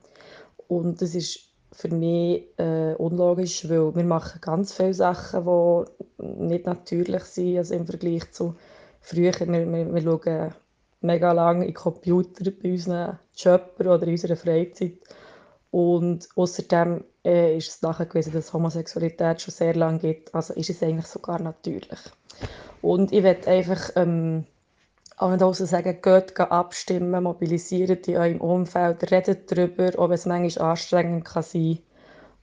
Und 0.67 1.01
das 1.01 1.15
ist 1.15 1.46
für 1.77 1.89
mich 1.89 2.43
äh, 2.57 2.95
unlogisch, 2.95 3.69
weil 3.69 3.95
wir 3.95 4.03
machen 4.03 4.41
ganz 4.41 4.73
viele 4.73 4.95
Sachen, 4.95 5.45
die 5.45 6.23
nicht 6.43 6.65
natürlich 6.65 7.23
sind, 7.25 7.59
also 7.59 7.75
im 7.75 7.85
Vergleich 7.85 8.31
zu 8.31 8.55
früher. 8.99 9.31
Wir, 9.39 9.71
wir, 9.71 9.93
wir 9.93 10.01
schauen 10.01 10.55
mega 11.01 11.31
lange 11.33 11.67
in 11.67 11.75
Computer 11.75 12.49
bei 12.49 12.71
unseren 12.71 13.19
Jobbern 13.35 13.87
oder 13.89 14.07
in 14.07 14.13
unserer 14.13 14.35
Freizeit. 14.35 14.93
Und 15.69 16.27
außerdem 16.35 17.03
äh, 17.23 17.57
ist 17.57 17.69
es 17.69 17.81
nachgewiesen, 17.83 18.33
dass 18.33 18.53
Homosexualität 18.53 19.43
schon 19.43 19.53
sehr 19.53 19.75
lange 19.75 19.99
gibt. 19.99 20.33
Also 20.33 20.55
ist 20.55 20.71
es 20.71 20.81
eigentlich 20.81 21.05
sogar 21.05 21.39
natürlich. 21.39 21.99
Und 22.81 23.11
ich 23.11 23.21
werde 23.21 23.51
einfach 23.51 23.91
ähm, 23.95 24.45
allen 25.17 25.39
draußen 25.39 25.65
sagen, 25.65 25.99
geht, 26.01 26.35
geht 26.35 26.51
abstimmen, 26.51 27.23
mobilisiert 27.23 28.07
in 28.07 28.17
eurem 28.17 28.41
Umfeld, 28.41 29.11
redet 29.11 29.51
darüber, 29.51 29.91
ob 29.97 30.11
es 30.11 30.25
manchmal 30.25 30.69
anstrengend 30.69 31.25
kann 31.25 31.43
sein 31.43 31.79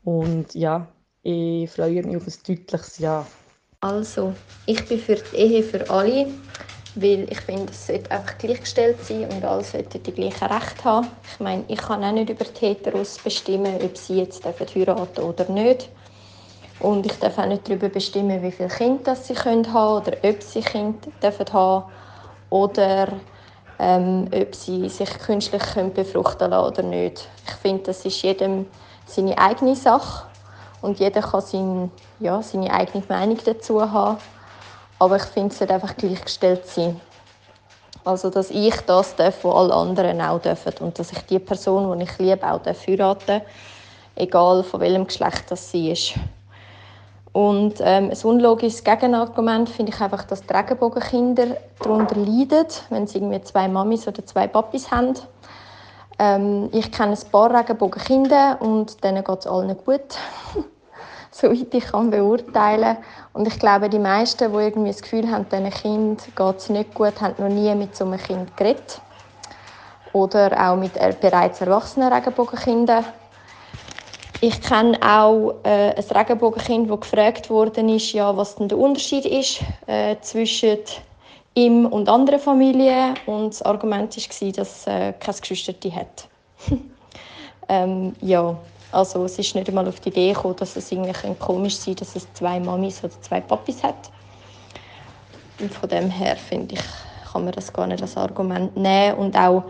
Und 0.05 0.55
ja, 0.55 0.87
ich 1.23 1.71
freue 1.71 2.03
mich 2.03 2.17
auf 2.17 2.27
ein 2.27 2.35
deutliches 2.47 2.99
Ja. 2.99 3.25
Also, 3.81 4.35
ich 4.67 4.85
bin 4.87 4.99
für 4.99 5.17
die 5.17 5.37
Ehe 5.37 5.63
für 5.63 5.89
alle, 5.89 6.27
weil 6.97 7.31
ich 7.31 7.41
finde, 7.41 7.71
es 7.71 7.87
sollte 7.87 8.11
einfach 8.11 8.39
gleichgestellt 8.39 8.97
sein 9.05 9.29
und 9.31 9.45
alle 9.45 9.63
sollten 9.63 10.03
die 10.03 10.13
gleichen 10.13 10.49
Rechte 10.49 10.85
haben. 10.85 11.07
Ich 11.33 11.41
meine, 11.41 11.65
ich 11.69 11.79
kann 11.79 12.03
auch 12.03 12.13
nicht 12.13 12.31
über 12.31 12.45
die 12.45 12.67
Heteros 12.67 13.19
bestimmen, 13.19 13.77
ob 13.83 13.97
sie 13.97 14.19
jetzt 14.19 14.45
heiraten 14.45 14.85
dürfen 14.85 15.23
oder 15.23 15.49
nicht. 15.51 15.91
Und 16.81 17.07
ich 17.07 17.19
darf 17.21 17.39
auch 17.39 17.47
nicht 17.47 17.69
darüber 17.69 17.89
bestimmen, 17.89 18.43
wie 18.43 18.51
viele 18.51 18.69
Kinder 18.69 19.15
sie 19.15 19.37
haben 19.37 19.63
können 19.63 19.77
oder 19.77 20.17
ob 20.23 20.43
sie 20.43 20.61
Kinder 20.61 21.09
dürfen 21.23 21.53
haben 21.53 21.85
oder 22.55 23.09
ähm, 23.81 24.29
ob 24.33 24.55
sie 24.55 24.89
sich 24.89 25.11
künstlich 25.19 25.63
können 25.75 25.93
befruchten 25.93 26.51
lassen 26.51 26.73
oder 26.73 26.83
nicht. 26.85 27.29
Ich 27.45 27.55
finde, 27.55 27.83
das 27.83 28.05
ist 28.05 28.23
jedem 28.23 28.67
seine 29.07 29.37
eigene 29.37 29.75
Sache 29.75 30.29
und 30.81 31.01
jeder 31.01 31.21
kann 31.21 31.41
sein, 31.41 31.91
ja, 32.21 32.41
seine 32.43 32.73
eigene 32.73 33.03
Meinung 33.09 33.39
dazu 33.45 33.81
haben. 33.81 34.19
Aber 35.01 35.17
ich 35.17 35.25
finde, 35.25 35.53
es 35.53 35.59
sollte 35.59 35.75
einfach 35.75 35.97
gleichgestellt 35.97 36.65
sein. 36.69 37.01
Also, 38.05 38.31
dass 38.31 38.51
ich 38.51 38.77
das 38.83 39.17
darf, 39.17 39.43
was 39.43 39.55
alle 39.55 39.75
anderen 39.75 40.21
auch 40.21 40.41
dürfen. 40.41 40.75
Und 40.79 40.97
dass 40.97 41.11
ich 41.11 41.19
die 41.23 41.41
Person, 41.41 41.99
die 41.99 42.05
ich 42.05 42.19
liebe, 42.19 42.47
auch 42.49 42.61
heiraten 42.65 43.27
darf, 43.27 43.43
egal 44.15 44.63
von 44.63 44.81
welchem 44.81 45.09
Geschlecht 45.09 45.45
das 45.49 45.73
sie 45.73 45.91
ist. 45.91 46.15
Und 47.35 47.81
ähm, 47.81 48.11
ein 48.13 48.19
unlogisches 48.23 48.85
Gegenargument 48.85 49.69
finde 49.69 49.91
ich 49.93 50.01
einfach, 50.01 50.23
dass 50.23 50.43
die 50.43 50.55
Regenbogenkinder 50.55 51.57
darunter 51.83 52.15
leiden, 52.15 52.67
wenn 52.91 53.09
sie 53.09 53.19
irgendwie 53.19 53.43
zwei 53.43 53.67
Mamis 53.67 54.07
oder 54.07 54.25
zwei 54.25 54.47
Papis 54.47 54.93
haben. 54.93 55.15
Ähm, 56.21 56.69
ich 56.71 56.93
kenne 56.93 57.15
ein 57.15 57.31
paar 57.33 57.53
Regenbogenkinder 57.53 58.59
und 58.61 59.03
denen 59.03 59.25
geht 59.25 59.39
es 59.41 59.49
allen 59.49 59.77
gut, 59.77 60.17
soweit 61.33 61.75
ich 61.75 61.85
kann 61.87 62.11
beurteilen 62.11 62.99
Und 63.33 63.49
ich 63.49 63.59
glaube, 63.59 63.89
die 63.89 63.99
meisten, 63.99 64.53
die 64.53 64.59
irgendwie 64.59 64.93
das 64.93 65.03
Gefühl 65.03 65.29
haben, 65.29 65.49
diesen 65.49 65.71
Kind 65.71 66.37
geht 66.37 66.57
es 66.57 66.69
nicht 66.69 66.95
gut, 66.95 67.21
haben 67.21 67.35
noch 67.39 67.49
nie 67.49 67.75
mit 67.75 67.97
so 67.97 68.05
einem 68.05 68.21
Kind 68.21 68.57
geredet. 68.57 69.01
Oder 70.13 70.71
auch 70.71 70.77
mit 70.77 70.93
bereits 71.21 71.61
erwachsenen 71.61 72.13
Regenbogenkindern. 72.13 73.05
Ich 74.47 74.61
kenne 74.61 74.99
auch 75.01 75.55
äh, 75.63 75.95
ein 75.95 76.05
Regenbogenkind, 76.05 76.91
das 76.91 77.01
gefragt 77.01 77.49
worden 77.49 77.89
ist, 77.89 78.13
ja, 78.13 78.37
was 78.37 78.57
denn 78.57 78.69
der 78.69 78.77
Unterschied 78.77 79.25
ist 79.25 79.63
äh, 79.87 80.17
zwischen 80.21 80.81
ihm 81.55 81.87
und 81.87 82.11
anderen 82.11 82.39
Familien. 82.39 83.15
Und 83.25 83.55
das 83.55 83.63
Argument 83.63 84.15
war, 84.15 84.53
dass 84.53 84.87
er 84.87 85.09
äh, 85.09 85.13
keine 85.15 85.39
Geschwister 85.39 85.73
hat. 85.93 86.29
ähm, 87.71 88.15
ja, 88.21 88.55
Also 88.93 89.25
es 89.25 89.39
ist 89.39 89.55
nicht 89.55 89.67
einmal 89.67 89.89
auf 89.89 90.01
die 90.01 90.11
Idee 90.11 90.35
gekommen, 90.35 90.57
dass 90.57 90.77
es 90.77 90.93
irgendwie 90.93 91.35
komisch 91.39 91.77
sein 91.77 91.95
dass 91.97 92.15
es 92.15 92.31
zwei 92.35 92.61
Mamis 92.61 93.03
oder 93.03 93.19
zwei 93.23 93.41
Papis 93.41 93.83
hat. 93.83 94.11
Und 95.59 95.73
von 95.73 95.89
dem 95.89 96.11
her 96.11 96.37
finde 96.37 96.75
ich, 96.75 96.83
kann 97.33 97.45
man 97.45 97.53
das 97.55 97.73
gar 97.73 97.87
nicht 97.87 98.03
als 98.03 98.19
Argument 98.19 98.77
nehmen. 98.77 99.17
Und 99.17 99.39
auch 99.39 99.65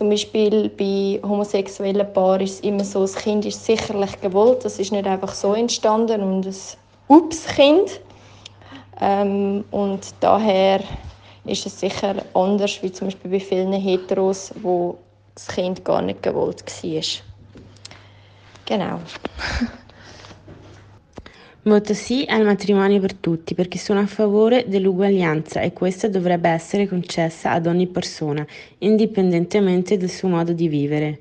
zum 0.00 0.08
Beispiel 0.08 0.70
bei 0.70 1.20
homosexuellen 1.22 2.10
Paaren 2.14 2.40
ist 2.40 2.54
es 2.54 2.60
immer 2.60 2.84
so, 2.84 3.02
das 3.02 3.14
Kind 3.14 3.44
ist 3.44 3.62
sicherlich 3.62 4.18
gewollt. 4.22 4.64
Das 4.64 4.78
ist 4.78 4.92
nicht 4.92 5.06
einfach 5.06 5.34
so 5.34 5.52
entstanden 5.52 6.22
und 6.22 6.46
ein 6.46 6.54
Ups-Kind. 7.08 8.00
Ähm, 8.98 9.62
und 9.70 10.14
daher 10.20 10.80
ist 11.44 11.66
es 11.66 11.80
sicher 11.80 12.14
anders, 12.32 12.82
wie 12.82 12.90
zum 12.90 13.08
Beispiel 13.08 13.30
bei 13.30 13.40
vielen 13.40 13.74
Heteros, 13.74 14.54
wo 14.62 14.96
das 15.34 15.48
Kind 15.48 15.84
gar 15.84 16.00
nicht 16.00 16.22
gewollt 16.22 16.64
war. 16.82 17.02
Genau. 18.64 19.00
Voto 21.70 21.94
sì 21.94 22.24
al 22.28 22.42
matrimonio 22.42 22.98
per 22.98 23.14
tutti 23.14 23.54
perché 23.54 23.78
sono 23.78 24.00
a 24.00 24.06
favore 24.06 24.64
dell'uguaglianza 24.66 25.60
e 25.60 25.72
questa 25.72 26.08
dovrebbe 26.08 26.48
essere 26.48 26.88
concessa 26.88 27.52
ad 27.52 27.68
ogni 27.68 27.86
persona, 27.86 28.44
indipendentemente 28.78 29.96
dal 29.96 30.08
suo 30.08 30.26
modo 30.26 30.52
di 30.52 30.66
vivere. 30.66 31.20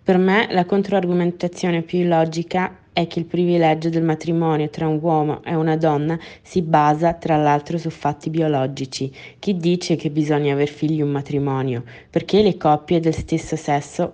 Per 0.00 0.16
me 0.16 0.46
la 0.52 0.64
controargomentazione 0.66 1.82
più 1.82 2.06
logica 2.06 2.78
è 2.92 3.08
che 3.08 3.18
il 3.18 3.24
privilegio 3.24 3.88
del 3.88 4.04
matrimonio 4.04 4.68
tra 4.68 4.86
un 4.86 5.00
uomo 5.02 5.42
e 5.42 5.56
una 5.56 5.76
donna 5.76 6.16
si 6.42 6.62
basa 6.62 7.14
tra 7.14 7.36
l'altro 7.36 7.76
su 7.76 7.90
fatti 7.90 8.30
biologici. 8.30 9.12
Chi 9.40 9.56
dice 9.56 9.96
che 9.96 10.10
bisogna 10.10 10.52
aver 10.52 10.68
figli 10.68 11.02
un 11.02 11.10
matrimonio? 11.10 11.82
Perché 12.08 12.40
le 12.42 12.56
coppie 12.56 13.00
del 13.00 13.14
stesso 13.14 13.56
sesso 13.56 14.12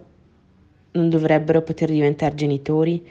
non 0.92 1.10
dovrebbero 1.10 1.60
poter 1.60 1.90
diventare 1.90 2.34
genitori? 2.34 3.06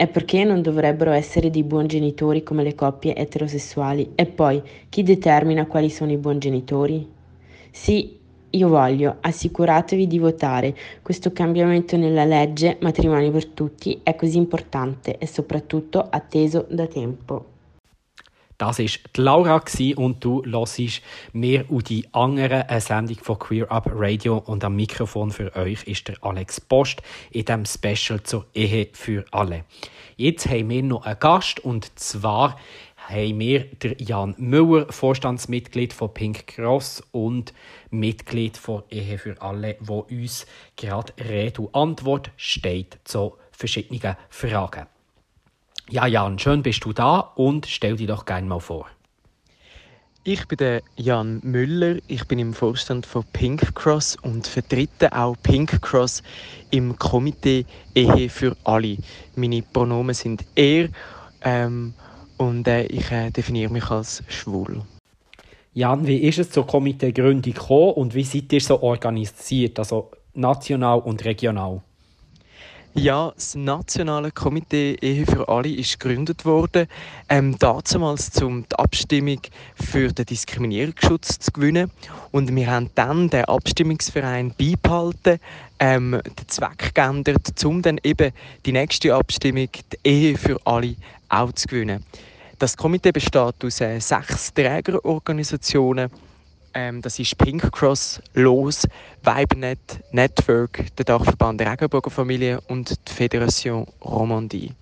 E 0.00 0.06
perché 0.06 0.44
non 0.44 0.62
dovrebbero 0.62 1.10
essere 1.10 1.50
dei 1.50 1.64
buoni 1.64 1.88
genitori 1.88 2.44
come 2.44 2.62
le 2.62 2.76
coppie 2.76 3.16
eterosessuali? 3.16 4.12
E 4.14 4.26
poi, 4.26 4.62
chi 4.88 5.02
determina 5.02 5.66
quali 5.66 5.90
sono 5.90 6.12
i 6.12 6.16
buoni 6.16 6.38
genitori? 6.38 7.04
Sì, 7.72 8.16
io 8.48 8.68
voglio, 8.68 9.16
assicuratevi 9.20 10.06
di 10.06 10.20
votare. 10.20 10.76
Questo 11.02 11.32
cambiamento 11.32 11.96
nella 11.96 12.24
legge 12.24 12.76
matrimonio 12.80 13.32
per 13.32 13.46
tutti 13.46 13.98
è 14.04 14.14
così 14.14 14.36
importante 14.36 15.18
e 15.18 15.26
soprattutto 15.26 15.98
atteso 16.08 16.64
da 16.70 16.86
tempo. 16.86 17.57
Das 18.58 18.80
war 18.80 18.86
Laura 19.16 19.62
und 19.94 20.24
du 20.24 20.42
hörst 20.44 21.02
mehr 21.32 21.70
und 21.70 21.88
die 21.88 22.12
anderen 22.12 22.62
eine 22.62 22.80
Sendung 22.80 23.18
von 23.22 23.38
Queer 23.38 23.70
Up 23.70 23.88
Radio 23.94 24.38
und 24.38 24.64
am 24.64 24.74
Mikrofon 24.74 25.30
für 25.30 25.54
euch 25.54 25.84
ist 25.84 26.08
der 26.08 26.16
Alex 26.22 26.60
Post 26.60 27.00
in 27.30 27.44
dem 27.44 27.64
Special 27.64 28.20
zur 28.24 28.46
Ehe 28.54 28.88
für 28.92 29.24
alle. 29.30 29.64
Jetzt 30.16 30.48
haben 30.48 30.70
wir 30.70 30.82
noch 30.82 31.06
einen 31.06 31.20
Gast 31.20 31.60
und 31.60 31.96
zwar 32.00 32.58
haben 32.96 33.38
wir 33.38 33.60
der 33.76 33.96
Jan 34.02 34.34
Müller, 34.38 34.92
Vorstandsmitglied 34.92 35.92
von 35.92 36.12
Pink 36.12 36.48
Cross 36.48 37.04
und 37.12 37.54
Mitglied 37.90 38.56
von 38.56 38.82
Ehe 38.90 39.18
für 39.18 39.40
alle, 39.40 39.76
wo 39.78 40.00
uns 40.00 40.46
gerade 40.74 41.12
Rede 41.16 41.62
und 41.62 41.74
Antwort 41.76 42.32
steht 42.36 42.98
zu 43.04 43.36
verschiedenen 43.52 44.16
Fragen. 44.28 44.88
Ja, 45.90 46.06
Jan, 46.06 46.38
schön 46.38 46.62
bist 46.62 46.84
du 46.84 46.92
da 46.92 47.32
und 47.34 47.64
stell 47.64 47.96
dich 47.96 48.06
doch 48.06 48.26
gerne 48.26 48.46
mal 48.46 48.60
vor. 48.60 48.88
Ich 50.22 50.46
bin 50.46 50.58
der 50.58 50.82
Jan 50.96 51.40
Müller, 51.42 51.96
ich 52.08 52.28
bin 52.28 52.38
im 52.38 52.52
Vorstand 52.52 53.06
von 53.06 53.24
Pink 53.32 53.74
Cross 53.74 54.16
und 54.16 54.46
vertrete 54.46 55.10
auch 55.16 55.34
Pink 55.42 55.80
Cross 55.80 56.22
im 56.70 56.98
Komitee 56.98 57.64
Ehe 57.94 58.28
für 58.28 58.54
alle. 58.64 58.98
Meine 59.34 59.62
Pronomen 59.62 60.14
sind 60.14 60.44
er 60.54 60.90
ähm, 61.40 61.94
und 62.36 62.68
äh, 62.68 62.84
ich 62.84 63.10
äh, 63.10 63.30
definiere 63.30 63.72
mich 63.72 63.90
als 63.90 64.22
schwul. 64.28 64.82
Jan, 65.72 66.06
wie 66.06 66.18
ist 66.18 66.38
es 66.38 66.50
zur 66.50 66.66
Komiteegründung 66.66 67.40
gekommen 67.40 67.94
und 67.94 68.14
wie 68.14 68.24
seid 68.24 68.52
ihr 68.52 68.60
so 68.60 68.82
organisiert, 68.82 69.78
also 69.78 70.10
national 70.34 70.98
und 70.98 71.24
regional? 71.24 71.80
Ja, 72.98 73.30
das 73.32 73.54
nationale 73.54 74.32
Komitee 74.32 74.96
Ehe 75.00 75.24
für 75.24 75.48
alle 75.48 75.68
ist 75.68 76.00
gegründet 76.00 76.44
worden, 76.44 76.88
ähm, 77.28 77.56
damals 77.60 78.42
um 78.42 78.64
die 78.68 78.76
Abstimmung 78.76 79.38
für 79.80 80.12
den 80.12 80.26
Diskriminierungsschutz 80.26 81.38
zu 81.38 81.52
gewinnen. 81.52 81.92
Und 82.32 82.52
wir 82.52 82.68
haben 82.68 82.90
dann 82.96 83.30
den 83.30 83.44
Abstimmungsverein 83.44 84.52
beibehalten, 84.58 85.38
ähm, 85.78 86.20
den 86.24 86.48
Zweck 86.48 86.92
geändert, 86.92 87.64
um 87.64 87.82
dann 87.82 88.00
eben 88.02 88.32
die 88.66 88.72
nächste 88.72 89.14
Abstimmung, 89.14 89.68
die 89.92 89.98
Ehe 90.02 90.36
für 90.36 90.58
alle, 90.64 90.96
auch 91.28 91.52
zu 91.52 91.68
gewinnen. 91.68 92.04
Das 92.58 92.76
Komitee 92.76 93.12
besteht 93.12 93.64
aus 93.64 93.80
äh, 93.80 94.00
sechs 94.00 94.52
Trägerorganisationen 94.52 96.10
ähm, 96.78 97.02
das 97.02 97.18
ist 97.18 97.36
Pink 97.38 97.72
Cross, 97.72 98.22
LOS, 98.34 98.86
Vibenet, 99.22 100.00
Network, 100.12 100.84
der 100.96 101.04
Dachverband 101.04 101.60
der 101.60 101.72
Regenbogen 101.72 102.12
Familie 102.12 102.60
und 102.68 102.90
die 102.90 103.12
Fédération 103.12 103.84
Romandie. 104.00 104.72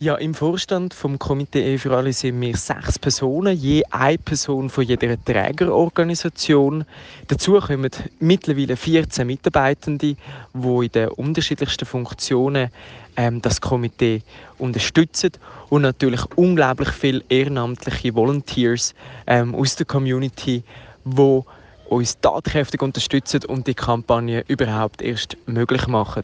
Ja, 0.00 0.14
im 0.14 0.32
Vorstand 0.32 0.94
vom 0.94 1.18
Komitee 1.18 1.72
Ehe 1.72 1.76
für 1.76 1.96
alle 1.96 2.12
sind 2.12 2.40
wir 2.40 2.56
sechs 2.56 3.00
Personen, 3.00 3.56
je 3.56 3.82
eine 3.90 4.16
Person 4.16 4.70
von 4.70 4.84
jeder 4.84 5.20
Trägerorganisation. 5.24 6.84
Dazu 7.26 7.58
kommen 7.58 7.90
mittlerweile 8.20 8.76
14 8.76 9.26
Mitarbeitende, 9.26 10.14
die 10.54 10.62
in 10.84 10.92
den 10.92 11.08
unterschiedlichsten 11.08 11.84
Funktionen 11.84 12.70
ähm, 13.16 13.42
das 13.42 13.60
Komitee 13.60 14.22
unterstützen 14.58 15.32
und 15.68 15.82
natürlich 15.82 16.24
unglaublich 16.36 16.90
viele 16.90 17.24
ehrenamtliche 17.28 18.14
Volunteers 18.14 18.94
ähm, 19.26 19.52
aus 19.52 19.74
der 19.74 19.86
Community, 19.86 20.62
die 21.04 21.40
uns 21.88 22.20
tatkräftig 22.20 22.82
unterstützen 22.82 23.44
und 23.46 23.66
die 23.66 23.74
Kampagne 23.74 24.44
überhaupt 24.46 25.02
erst 25.02 25.36
möglich 25.46 25.88
machen. 25.88 26.22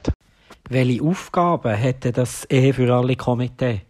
Welche 0.70 1.02
Aufgaben 1.02 1.74
hätte 1.74 2.10
das 2.10 2.46
Ehe 2.46 2.72
für 2.72 2.90
alle 2.90 3.16
Komitee? 3.16 3.82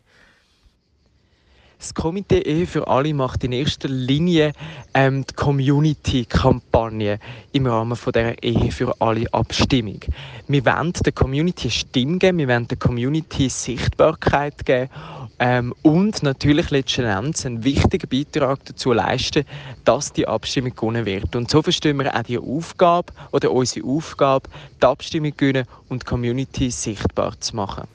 Das 1.78 1.94
Komitee 1.94 2.40
Ehe 2.40 2.66
für 2.66 2.88
alle 2.88 3.14
macht 3.14 3.44
in 3.44 3.52
erster 3.52 3.88
Linie 3.88 4.52
ähm, 4.92 5.24
die 5.24 5.34
Community-Kampagne 5.34 7.20
im 7.52 7.66
Rahmen 7.66 7.94
von 7.94 8.12
der 8.12 8.42
Ehe 8.42 8.72
für 8.72 8.92
alle 9.00 9.32
Abstimmung. 9.32 10.00
Wir 10.48 10.64
wollen 10.64 10.92
der 10.94 11.12
Community 11.12 11.70
Stimme 11.70 12.18
geben, 12.18 12.38
wir 12.38 12.48
wollen 12.48 12.66
der 12.66 12.78
Community 12.78 13.48
Sichtbarkeit 13.48 14.66
geben 14.66 14.90
ähm, 15.38 15.74
und 15.82 16.22
natürlich 16.22 16.70
letzten 16.70 17.04
Endes 17.04 17.44
einen 17.44 17.64
wichtigen 17.64 18.08
Beitrag 18.08 18.64
dazu 18.64 18.92
leisten, 18.92 19.44
dass 19.84 20.12
die 20.12 20.28
Abstimmung 20.28 20.74
gewonnen 20.74 21.06
wird. 21.06 21.34
Und 21.34 21.50
so 21.50 21.62
verstehen 21.62 21.98
wir 21.98 22.14
auch 22.14 22.22
die 22.22 22.38
Aufgabe 22.38 23.12
oder 23.32 23.50
unsere 23.50 23.86
Aufgabe, 23.86 24.48
die 24.80 24.86
Abstimmung 24.86 25.36
gewinnen 25.36 25.66
und 25.88 26.02
die 26.02 26.06
Community 26.06 26.70
sichtbar 26.70 27.38
zu 27.40 27.56
machen. 27.56 27.88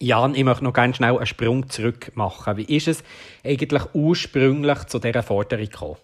Jan, 0.00 0.34
ich 0.34 0.42
möchte 0.42 0.64
noch 0.64 0.72
ganz 0.72 0.96
schnell 0.96 1.16
einen 1.16 1.26
Sprung 1.26 1.68
zurück 1.68 2.10
machen. 2.14 2.56
Wie 2.56 2.76
ist 2.76 2.88
es 2.88 3.04
eigentlich 3.44 3.82
ursprünglich 3.94 4.84
zu 4.84 4.98
dieser 4.98 5.22
Forderung 5.22 5.64
gekommen? 5.64 5.96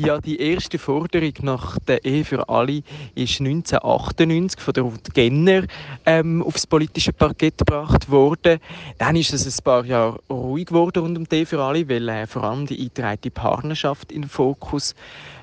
Ja, 0.00 0.20
die 0.20 0.40
erste 0.40 0.78
Forderung 0.78 1.32
nach 1.42 1.76
der 1.80 2.04
Ehe 2.04 2.24
für 2.24 2.48
alle 2.48 2.84
ist 3.16 3.40
1998 3.40 4.60
von 4.60 4.72
der 4.72 4.84
Ruth 4.84 5.12
Genner 5.12 5.64
ähm, 6.06 6.40
aufs 6.40 6.68
politische 6.68 7.12
Parkett 7.12 7.58
gebracht 7.58 8.08
worden. 8.08 8.60
Dann 8.98 9.16
ist 9.16 9.32
es 9.32 9.44
ein 9.44 9.64
paar 9.64 9.84
Jahre 9.84 10.20
ruhig 10.30 10.66
geworden 10.66 11.02
rund 11.02 11.18
um 11.18 11.28
die 11.28 11.38
Ehe 11.38 11.46
für 11.46 11.60
alle, 11.60 11.88
weil 11.88 12.08
äh, 12.08 12.28
vor 12.28 12.44
allem 12.44 12.64
die 12.66 12.78
eingetragene 12.78 13.32
Partnerschaft 13.32 14.12
in 14.12 14.22
den 14.22 14.28
Fokus 14.28 14.94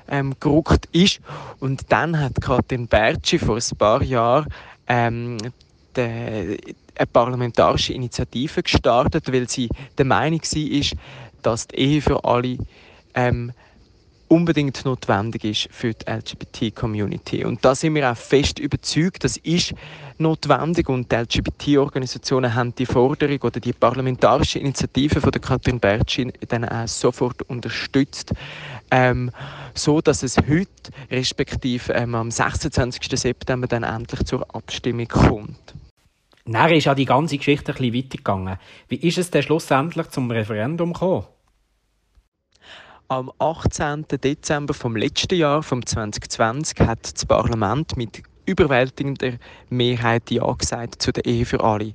ähm, 0.08 0.34
gerückt 0.40 0.88
ist. 0.92 1.20
Und 1.60 1.92
dann 1.92 2.18
hat 2.18 2.40
Katrin 2.40 2.86
Bertschi 2.86 3.38
vor 3.38 3.56
ein 3.56 3.76
paar 3.76 4.02
Jahren 4.02 4.46
ähm, 4.86 5.36
eine 5.94 6.56
parlamentarische 7.12 7.92
Initiative 7.92 8.62
gestartet, 8.62 9.30
weil 9.30 9.50
sie 9.50 9.68
der 9.98 10.06
Meinung 10.06 10.40
war, 10.40 10.98
dass 11.42 11.68
die 11.68 11.76
Ehe 11.76 12.00
für 12.00 12.24
alle 12.24 12.56
ähm, 13.14 13.52
unbedingt 14.28 14.84
notwendig 14.84 15.44
ist 15.44 15.68
für 15.70 15.94
die 15.94 16.10
LGBT-Community. 16.10 17.44
Und 17.44 17.64
da 17.64 17.74
sind 17.74 17.94
wir 17.94 18.10
auch 18.10 18.16
fest 18.16 18.58
überzeugt, 18.58 19.24
das 19.24 19.36
ist 19.38 19.74
notwendig 20.18 20.88
und 20.88 21.10
die 21.10 21.16
LGBT-Organisationen 21.16 22.54
haben 22.54 22.74
die 22.74 22.86
Forderung 22.86 23.38
oder 23.42 23.60
die 23.60 23.72
parlamentarische 23.72 24.58
Initiative 24.58 25.20
von 25.20 25.30
der 25.30 25.40
Katrin 25.40 25.80
Bertschin 25.80 26.32
dann 26.48 26.64
auch 26.64 26.88
sofort 26.88 27.42
unterstützt, 27.42 28.32
ähm, 28.90 29.30
so 29.74 30.00
dass 30.00 30.22
es 30.22 30.36
heute 30.36 30.92
respektive 31.10 31.92
ähm, 31.92 32.14
am 32.14 32.30
26. 32.30 33.18
September 33.18 33.66
dann 33.66 33.82
endlich 33.82 34.24
zur 34.24 34.54
Abstimmung 34.54 35.08
kommt. 35.08 35.74
Dann 36.46 36.72
ist 36.72 36.84
ja 36.84 36.94
die 36.94 37.04
ganze 37.04 37.38
Geschichte 37.38 37.72
ein 37.72 37.76
bisschen 37.76 37.94
weitergegangen. 37.94 38.56
Wie 38.88 38.96
ist 38.96 39.18
es 39.18 39.30
denn 39.30 39.42
schlussendlich 39.42 40.08
zum 40.10 40.30
Referendum 40.30 40.92
gekommen? 40.92 41.26
Am 43.08 43.30
18. 43.38 44.04
Dezember 44.08 44.74
vom 44.74 44.96
letzten 44.96 45.36
Jahr, 45.36 45.62
vom 45.62 45.86
2020, 45.86 46.80
hat 46.80 47.14
das 47.14 47.24
Parlament 47.24 47.96
mit 47.96 48.20
überwältigender 48.46 49.34
Mehrheit 49.68 50.28
Ja 50.32 50.52
gesagt 50.52 51.00
zu 51.00 51.12
der 51.12 51.24
Ehe 51.24 51.46
für 51.46 51.62
alle. 51.62 51.94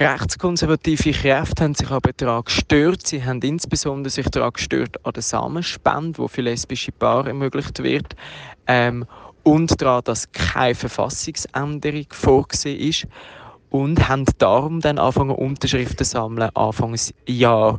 Rechtskonservative 0.00 1.12
Kräfte 1.12 1.62
haben 1.62 1.76
sich 1.76 1.88
aber 1.92 2.10
daran 2.16 2.42
gestört. 2.42 3.06
Sie 3.06 3.24
haben 3.24 3.40
insbesondere 3.42 4.10
sich 4.10 4.28
daran 4.30 4.52
gestört 4.52 4.96
an 5.06 5.12
der 5.12 5.22
Samenspende, 5.22 6.18
wo 6.18 6.26
für 6.26 6.42
lesbische 6.42 6.90
Paare 6.90 7.28
ermöglicht 7.28 7.80
wird. 7.80 8.16
Ähm, 8.66 9.06
und 9.44 9.80
daran, 9.80 10.02
dass 10.02 10.32
keine 10.32 10.74
Verfassungsänderung 10.74 12.06
vorgesehen 12.10 12.80
ist 12.80 13.06
und 13.70 14.08
haben 14.08 14.24
darum 14.38 14.80
dann 14.80 14.98
angefangen 14.98 15.36
Unterschriften 15.36 16.04
zu 16.04 16.04
sammeln 16.04 16.50
Anfangsjahr 16.56 17.78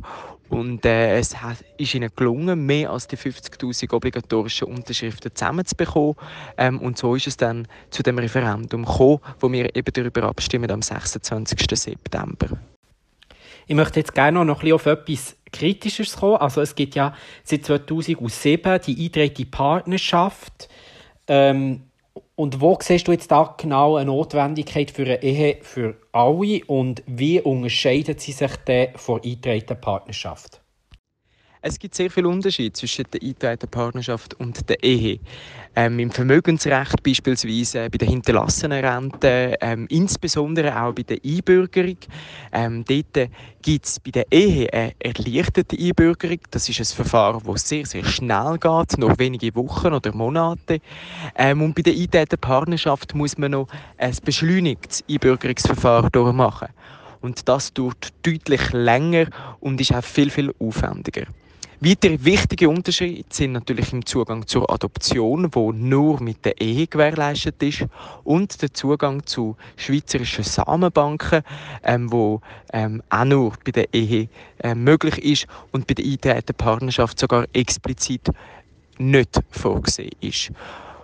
und 0.52 0.84
äh, 0.84 1.18
es 1.18 1.34
ist 1.78 1.94
ihnen 1.94 2.10
gelungen, 2.14 2.66
mehr 2.66 2.90
als 2.90 3.08
die 3.08 3.16
50.000 3.16 3.90
obligatorischen 3.94 4.68
Unterschriften 4.68 5.34
zusammenzubekommen. 5.34 6.14
Ähm, 6.58 6.78
und 6.78 6.98
so 6.98 7.14
ist 7.14 7.26
es 7.26 7.38
dann 7.38 7.66
zu 7.88 8.02
dem 8.02 8.18
Referendum 8.18 8.84
gekommen, 8.84 9.20
wo 9.40 9.50
wir 9.50 9.74
eben 9.74 9.92
darüber 9.92 10.24
abstimmen 10.24 10.70
am 10.70 10.82
26. 10.82 11.58
September. 11.72 12.58
Ich 13.66 13.74
möchte 13.74 14.00
jetzt 14.00 14.14
gerne 14.14 14.44
noch 14.44 14.58
ein 14.58 14.60
bisschen 14.60 14.74
auf 14.74 14.86
etwas 14.86 15.36
Kritisches 15.52 16.16
kommen. 16.16 16.36
Also 16.36 16.60
es 16.60 16.74
gibt 16.74 16.96
ja 16.96 17.14
seit 17.44 17.64
2007 17.64 18.80
die 18.86 19.06
eingetragene 19.06 19.46
Partnerschaft. 19.50 20.68
Ähm, 21.28 21.84
und 22.34 22.60
wo 22.60 22.78
siehst 22.80 23.08
du 23.08 23.12
jetzt 23.12 23.30
da 23.30 23.54
genau 23.58 23.96
eine 23.96 24.06
Notwendigkeit 24.06 24.90
für 24.90 25.02
eine 25.02 25.22
Ehe 25.22 25.58
für 25.62 25.96
alle 26.12 26.64
und 26.66 27.02
wie 27.06 27.40
unterscheidet 27.40 28.20
sie 28.20 28.32
sich 28.32 28.56
denn 28.66 28.96
von 28.96 29.20
eingetragenen 29.22 29.80
Partnerschaft? 29.80 30.61
Es 31.64 31.78
gibt 31.78 31.94
sehr 31.94 32.10
viel 32.10 32.26
Unterschied 32.26 32.76
zwischen 32.76 33.04
der 33.12 33.22
eingetragenen 33.22 33.70
Partnerschaft 33.70 34.34
und 34.34 34.68
der 34.68 34.82
Ehe. 34.82 35.20
Ähm, 35.76 36.00
Im 36.00 36.10
Vermögensrecht 36.10 37.00
beispielsweise, 37.04 37.88
bei 37.88 37.98
der 37.98 38.08
Hinterlassenenrente, 38.08 39.58
ähm, 39.60 39.86
insbesondere 39.88 40.82
auch 40.82 40.92
bei 40.92 41.04
der 41.04 41.18
Einbürgerung. 41.24 41.98
Ähm, 42.50 42.84
dort 42.84 43.30
gibt 43.62 43.86
es 43.86 44.00
bei 44.00 44.10
der 44.10 44.26
Ehe 44.32 44.72
eine 44.72 44.92
erleichterte 44.98 45.78
Einbürgerung. 45.78 46.40
Das 46.50 46.68
ist 46.68 46.80
ein 46.80 46.96
Verfahren, 46.96 47.40
das 47.46 47.68
sehr, 47.68 47.86
sehr 47.86 48.04
schnell 48.06 48.58
geht, 48.58 48.98
noch 48.98 49.16
wenige 49.20 49.54
Wochen 49.54 49.92
oder 49.92 50.12
Monate. 50.12 50.80
Ähm, 51.36 51.62
und 51.62 51.76
bei 51.76 51.82
der 51.82 51.92
eingetragenen 51.92 52.40
Partnerschaft 52.40 53.14
muss 53.14 53.38
man 53.38 53.52
noch 53.52 53.68
ein 53.98 54.16
beschleunigtes 54.24 55.04
Einbürgerungsverfahren 55.08 56.10
durchmachen. 56.10 56.70
Und 57.20 57.48
das 57.48 57.72
dauert 57.72 58.08
deutlich 58.24 58.72
länger 58.72 59.26
und 59.60 59.80
ist 59.80 59.94
auch 59.94 60.02
viel, 60.02 60.28
viel 60.28 60.52
aufwendiger. 60.58 61.26
Weitere 61.84 62.24
wichtige 62.24 62.68
Unterschiede 62.68 63.24
sind 63.28 63.50
natürlich 63.54 63.92
im 63.92 64.06
Zugang 64.06 64.46
zur 64.46 64.70
Adoption, 64.70 65.48
wo 65.50 65.72
nur 65.72 66.22
mit 66.22 66.44
der 66.44 66.60
Ehe 66.60 66.86
gewährleistet 66.86 67.60
ist, 67.60 67.86
und 68.22 68.62
der 68.62 68.72
Zugang 68.72 69.26
zu 69.26 69.56
schweizerischen 69.76 70.44
Samenbanken, 70.44 71.42
ähm, 71.82 72.12
wo 72.12 72.40
ähm, 72.72 73.02
auch 73.10 73.24
nur 73.24 73.54
bei 73.64 73.72
der 73.72 73.92
Ehe 73.92 74.28
äh, 74.60 74.76
möglich 74.76 75.18
ist 75.24 75.48
und 75.72 75.88
bei 75.88 75.94
der 75.94 76.04
eingetretenen 76.04 76.56
Partnerschaft 76.56 77.18
sogar 77.18 77.46
explizit 77.52 78.28
nicht 78.98 79.40
vorgesehen 79.50 80.12
ist. 80.20 80.52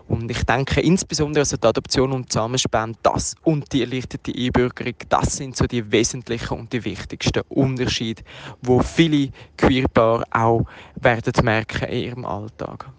Und 0.09 0.31
ich 0.31 0.43
denke 0.45 0.81
insbesondere 0.81 1.43
also 1.43 1.59
die 1.59 1.67
Adoption 1.67 2.13
und 2.13 2.33
Zusammenspende, 2.33 2.99
das 3.03 3.35
und 3.45 3.71
die 3.73 3.83
erleichterte 3.83 4.33
Einbürgerung, 4.35 4.95
das 5.11 5.37
sind 5.37 5.55
so 5.55 5.67
die 5.67 5.93
wesentlichen 5.93 6.59
und 6.59 6.73
die 6.73 6.83
wichtigsten 6.85 7.43
Unterschiede, 7.49 8.23
wo 8.63 8.81
viele 8.81 9.31
Queerpaare 9.59 10.25
auch 10.31 10.65
werden 10.97 11.45
merken 11.45 11.89
in 11.89 12.05
ihrem 12.05 12.25
Alltag. 12.25 12.91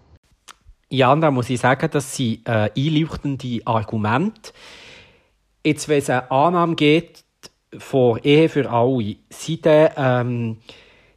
Ja, 0.88 1.14
da 1.16 1.30
muss 1.32 1.50
ich 1.50 1.60
sagen, 1.60 1.88
das 1.90 2.16
sind 2.16 2.48
äh, 2.48 2.70
einleuchtende 2.76 3.60
Argumente. 3.64 4.52
Jetzt, 5.64 5.88
wenn 5.88 5.98
es 5.98 6.10
eine 6.10 6.30
Annahme 6.30 6.76
geht 6.76 7.24
von 7.76 8.20
Ehe 8.22 8.48
für 8.48 8.70
alle, 8.70 9.16
sind 9.30 9.66
ähm, 9.66 10.58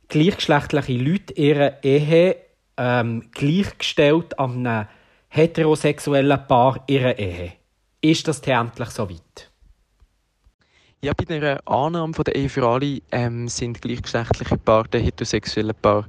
gleichgeschlechtliche 0.07 0.93
Leute 0.93 1.33
ihre 1.33 1.77
Ehe 1.83 2.35
ähm, 2.77 3.29
gleichgestellt 3.31 4.37
an 4.39 4.65
einem 4.65 4.87
heterosexuellen 5.35 6.47
Paar 6.47 6.83
ihre 6.85 7.13
Ehe. 7.13 7.53
Ist 8.01 8.27
das 8.27 8.39
endlich 8.41 8.89
so 8.89 9.09
weit? 9.09 9.51
Ja, 11.01 11.13
bei 11.13 11.25
der 11.25 11.67
Annahme 11.67 12.13
von 12.13 12.23
der 12.23 12.35
Ehe 12.35 12.49
für 12.49 12.67
alle 12.67 13.01
ähm, 13.11 13.47
sind 13.47 13.81
gleichgeschlechtliche 13.81 14.57
Paare, 14.57 14.87
der 14.89 15.01
heterosexuelle 15.01 15.73
Paar, 15.73 16.05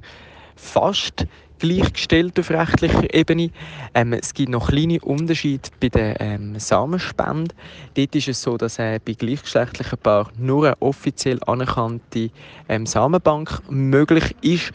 fast 0.55 1.25
gleichgestellt 1.57 2.39
auf 2.39 2.51
rechtlicher 2.51 3.11
Ebene. 3.15 3.49
Ähm, 3.95 4.13
es 4.13 4.31
gibt 4.31 4.49
noch 4.49 4.69
kleine 4.69 4.99
Unterschiede 4.99 5.69
bei 5.79 5.89
der 5.89 6.21
ähm, 6.21 6.59
Samenspende. 6.59 7.55
Dort 7.95 8.15
ist 8.15 8.27
es 8.27 8.43
so, 8.43 8.57
dass 8.57 8.77
äh, 8.77 8.99
bei 9.03 9.13
gleichgeschlechtlichen 9.13 9.97
Paaren 9.97 10.33
nur 10.37 10.67
eine 10.67 10.81
offiziell 10.81 11.39
anerkannte 11.47 12.29
ähm, 12.69 12.85
Samenbank 12.85 13.63
möglich 13.71 14.35
ist. 14.41 14.71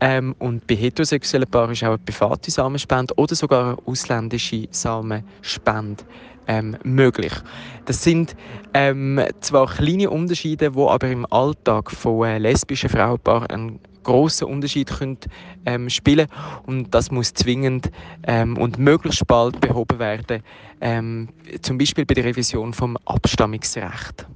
Ähm, 0.00 0.34
und 0.38 0.66
bei 0.66 0.74
heterosexuellen 0.74 1.48
Paaren 1.48 1.72
ist 1.72 1.82
auch 1.84 1.88
eine 1.88 1.98
private 1.98 2.50
Samenspende 2.50 3.14
oder 3.16 3.34
sogar 3.34 3.64
eine 3.64 3.78
ausländische 3.86 4.68
Samenspende 4.70 6.04
ähm, 6.46 6.76
möglich. 6.84 7.32
Das 7.86 8.02
sind 8.02 8.36
ähm, 8.74 9.20
zwar 9.40 9.66
kleine 9.66 10.10
Unterschiede, 10.10 10.70
die 10.70 10.78
aber 10.78 11.08
im 11.08 11.26
Alltag 11.30 11.90
von 11.90 12.26
äh, 12.26 12.38
lesbischen 12.38 12.90
Frauenpaaren 12.90 13.48
einen 13.48 13.80
grossen 14.02 14.48
Unterschied 14.48 14.90
können, 14.90 15.18
ähm, 15.66 15.88
spielen 15.88 16.28
und 16.66 16.94
das 16.94 17.10
muss 17.10 17.32
zwingend 17.32 17.90
ähm, 18.24 18.56
und 18.58 18.78
möglichst 18.78 19.26
bald 19.26 19.60
behoben 19.60 19.98
werden, 19.98 20.42
ähm, 20.80 21.30
zum 21.62 21.78
Beispiel 21.78 22.04
bei 22.04 22.14
der 22.14 22.24
Revision 22.24 22.74
vom 22.74 22.96
Abstammungsrecht. 23.06 24.26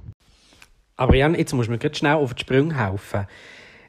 Aber 0.97 1.15
Jan, 1.15 1.35
jetzt 1.35 1.53
muss 1.53 1.69
man 1.69 1.79
schnell 1.93 2.15
auf 2.15 2.33
die 2.33 2.41
Sprünge 2.41 2.75
helfen. 2.75 3.25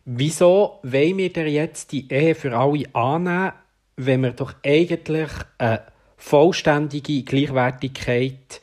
Wieso 0.04 0.78
wollen 0.82 1.18
wir 1.18 1.32
denn 1.32 1.48
jetzt 1.48 1.92
die 1.92 2.10
Ehe 2.10 2.34
für 2.34 2.56
alle 2.56 2.84
annehmen, 2.94 3.52
wenn 3.96 4.22
wir 4.22 4.32
doch 4.32 4.54
eigentlich 4.64 5.30
eine 5.58 5.82
vollständige 6.16 7.22
Gleichwertigkeit 7.22 8.60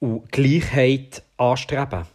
und 0.00 0.30
Gleichheit 0.32 1.22
anstreben? 1.36 2.06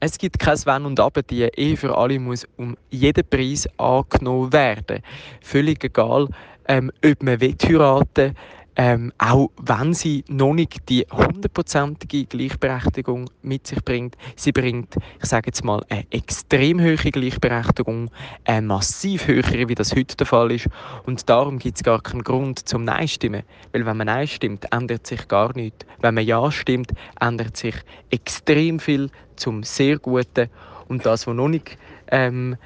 Es 0.00 0.18
gibt 0.18 0.38
kein 0.38 0.58
Wenn 0.66 0.84
und 0.84 1.00
Aber. 1.00 1.22
Die 1.22 1.44
Ehe 1.44 1.78
für 1.78 1.96
alle 1.96 2.18
muss 2.18 2.46
um 2.58 2.76
jeden 2.90 3.26
Preis 3.26 3.66
angenommen 3.78 4.52
werden. 4.52 5.02
Völlig 5.40 5.82
egal, 5.82 6.28
ähm, 6.68 6.92
ob 7.02 7.22
man 7.22 7.40
heiraten 7.40 8.16
will, 8.16 8.34
ähm, 8.76 9.12
auch 9.18 9.50
wenn 9.62 9.94
sie 9.94 10.24
noch 10.28 10.52
nicht 10.52 10.88
die 10.88 11.06
hundertprozentige 11.10 12.24
Gleichberechtigung 12.26 13.30
mit 13.42 13.66
sich 13.66 13.84
bringt, 13.84 14.16
sie 14.36 14.52
bringt, 14.52 14.96
ich 15.20 15.26
sage 15.26 15.48
jetzt 15.48 15.64
mal, 15.64 15.84
eine 15.88 16.04
extrem 16.10 16.80
hohe 16.80 16.96
Gleichberechtigung, 16.96 18.10
eine 18.44 18.66
massiv 18.66 19.28
höhere, 19.28 19.68
wie 19.68 19.74
das 19.74 19.94
heute 19.94 20.16
der 20.16 20.26
Fall 20.26 20.50
ist. 20.50 20.68
Und 21.06 21.28
darum 21.28 21.58
gibt 21.58 21.76
es 21.76 21.84
gar 21.84 22.00
keinen 22.02 22.24
Grund 22.24 22.68
zum 22.68 22.84
Nein 22.84 23.06
stimmen. 23.06 23.44
Weil 23.72 23.86
wenn 23.86 23.96
man 23.96 24.06
Nein 24.06 24.26
stimmt, 24.26 24.66
ändert 24.72 25.06
sich 25.06 25.28
gar 25.28 25.54
nichts. 25.54 25.86
Wenn 26.00 26.14
man 26.14 26.24
Ja 26.24 26.50
stimmt, 26.50 26.92
ändert 27.20 27.56
sich 27.56 27.76
extrem 28.10 28.80
viel 28.80 29.10
zum 29.36 29.62
sehr 29.62 29.98
Guten. 29.98 30.48
Und 30.88 31.06
das, 31.06 31.26
was 31.26 31.34
noch 31.34 31.48
nicht 31.48 31.78
ähm, 32.08 32.56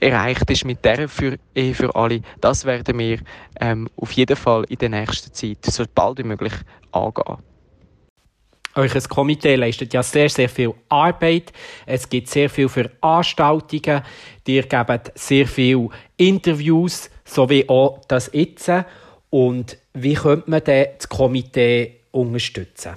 erreicht 0.00 0.50
ist 0.50 0.64
mit 0.64 0.84
der 0.84 1.08
für 1.08 1.38
Ehe 1.54 1.74
für 1.74 1.94
alle, 1.94 2.20
das 2.40 2.64
werden 2.64 2.98
wir 2.98 3.18
ähm, 3.60 3.88
auf 3.96 4.12
jeden 4.12 4.36
Fall 4.36 4.64
in 4.68 4.78
der 4.78 4.88
nächsten 4.88 5.32
Zeit 5.32 5.64
so 5.64 5.84
bald 5.94 6.18
wie 6.18 6.24
möglich 6.24 6.52
angehen. 6.92 7.38
Euch 8.76 9.08
Komitee 9.08 9.54
leistet 9.54 9.94
ja 9.94 10.02
sehr, 10.02 10.28
sehr 10.28 10.48
viel 10.48 10.74
Arbeit. 10.88 11.52
Es 11.86 12.08
gibt 12.08 12.28
sehr 12.28 12.50
viel 12.50 12.68
Veranstaltungen. 12.68 14.02
Ihr 14.46 14.62
gebt 14.64 15.12
sehr 15.14 15.46
viele 15.46 15.90
Interviews, 16.16 17.08
so 17.24 17.48
wie 17.48 17.68
auch 17.68 18.00
das 18.08 18.30
jetzt. 18.32 18.70
Und 19.30 19.78
wie 19.92 20.14
könnte 20.14 20.50
man 20.50 20.62
das 20.64 21.08
Komitee 21.08 22.00
unterstützen? 22.10 22.94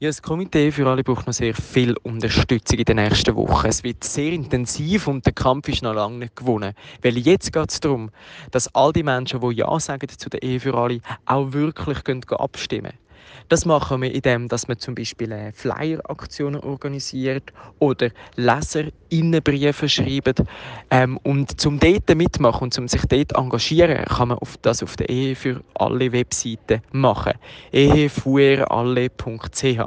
Ja, 0.00 0.10
das 0.10 0.22
Komitee 0.22 0.70
für 0.70 0.86
alle 0.86 1.02
braucht 1.02 1.26
noch 1.26 1.32
sehr 1.32 1.52
viel 1.56 1.96
Unterstützung 2.04 2.78
in 2.78 2.84
den 2.84 2.98
nächsten 2.98 3.34
Wochen. 3.34 3.66
Es 3.66 3.82
wird 3.82 4.04
sehr 4.04 4.30
intensiv 4.32 5.08
und 5.08 5.26
der 5.26 5.32
Kampf 5.32 5.68
ist 5.68 5.82
noch 5.82 5.92
lange 5.92 6.18
nicht 6.18 6.36
gewonnen. 6.36 6.72
Weil 7.02 7.18
jetzt 7.18 7.52
geht 7.52 7.68
es 7.68 7.80
darum, 7.80 8.10
dass 8.52 8.72
all 8.76 8.92
die 8.92 9.02
Menschen, 9.02 9.40
die 9.40 9.56
Ja 9.56 9.80
sagen 9.80 10.08
zu 10.08 10.30
der 10.30 10.40
Ehe 10.40 10.60
für 10.60 10.74
alle, 10.74 11.00
auch 11.26 11.52
wirklich 11.52 12.04
gehen 12.04 12.22
abstimmen. 12.30 12.92
Das 13.48 13.64
machen 13.64 14.02
wir, 14.02 14.14
indem 14.14 14.48
dass 14.48 14.68
man 14.68 14.78
zum 14.78 14.94
Beispiel 14.94 15.32
äh, 15.32 15.52
Flyer-Aktionen 15.52 16.60
organisiert 16.60 17.50
oder 17.78 18.10
Leserinnenbriefe 18.36 19.88
schreibt. 19.88 20.42
Ähm, 20.90 21.16
und 21.22 21.58
zum 21.58 21.80
dort 21.80 22.14
mitmachen 22.14 22.64
und 22.64 22.74
zum 22.74 22.88
sich 22.88 23.00
dort 23.06 23.34
engagieren, 23.34 24.04
kann 24.04 24.28
man 24.28 24.36
auf 24.38 24.58
das 24.58 24.82
auf 24.82 24.96
der 24.96 25.08
Ehe 25.08 25.34
für 25.34 25.64
alle 25.74 26.12
Webseite 26.12 26.82
machen. 26.92 27.32
ehefueralle.ch 27.72 29.80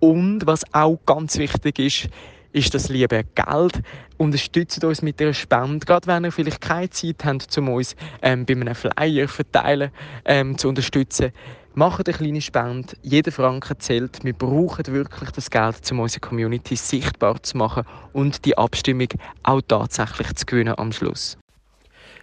Und 0.00 0.46
was 0.46 0.62
auch 0.72 0.98
ganz 1.04 1.36
wichtig 1.36 1.78
ist, 1.78 2.08
ist 2.52 2.74
das 2.74 2.88
liebe 2.88 3.24
Geld. 3.34 3.82
Unterstützt 4.16 4.82
uns 4.84 5.02
mit 5.02 5.20
einer 5.20 5.34
Spende, 5.34 5.84
gerade 5.86 6.06
wenn 6.06 6.24
ihr 6.24 6.32
vielleicht 6.32 6.60
keine 6.60 6.90
Zeit 6.90 7.24
habt, 7.24 7.56
um 7.58 7.68
uns 7.68 7.96
ähm, 8.22 8.44
bei 8.46 8.54
einem 8.54 8.74
Flyer 8.74 9.28
verteilen 9.28 9.90
ähm, 10.24 10.58
zu 10.58 10.68
unterstützen. 10.68 11.32
Macht 11.74 12.08
eine 12.08 12.16
kleine 12.16 12.40
Spende. 12.40 12.94
Jeder 13.02 13.30
Franken 13.30 13.78
zählt. 13.78 14.24
Wir 14.24 14.32
brauchen 14.32 14.86
wirklich 14.86 15.30
das 15.30 15.50
Geld, 15.50 15.90
um 15.92 16.00
unsere 16.00 16.20
Community 16.20 16.74
sichtbar 16.74 17.42
zu 17.42 17.56
machen 17.56 17.84
und 18.12 18.44
die 18.44 18.58
Abstimmung 18.58 19.08
auch 19.44 19.62
tatsächlich 19.66 20.34
zu 20.34 20.46
gewinnen 20.46 20.74
am 20.76 20.90
Schluss. 20.90 21.38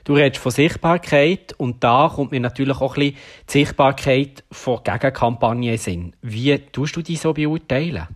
Du 0.04 0.14
redest 0.14 0.42
von 0.42 0.52
Sichtbarkeit 0.54 1.54
und 1.58 1.84
da 1.84 2.10
kommt 2.14 2.32
mir 2.32 2.40
natürlich 2.40 2.78
auch 2.78 2.96
ein 2.96 3.12
bisschen 3.12 3.18
die 3.48 3.52
Sichtbarkeit 3.52 4.44
von 4.52 4.82
Gegenkampagnen 4.84 5.72
in 5.72 5.78
Sinn. 5.78 6.16
Wie 6.22 6.58
tust 6.58 6.96
du 6.96 7.02
die 7.02 7.18
so 7.18 7.34
beurteilen? 7.34 8.08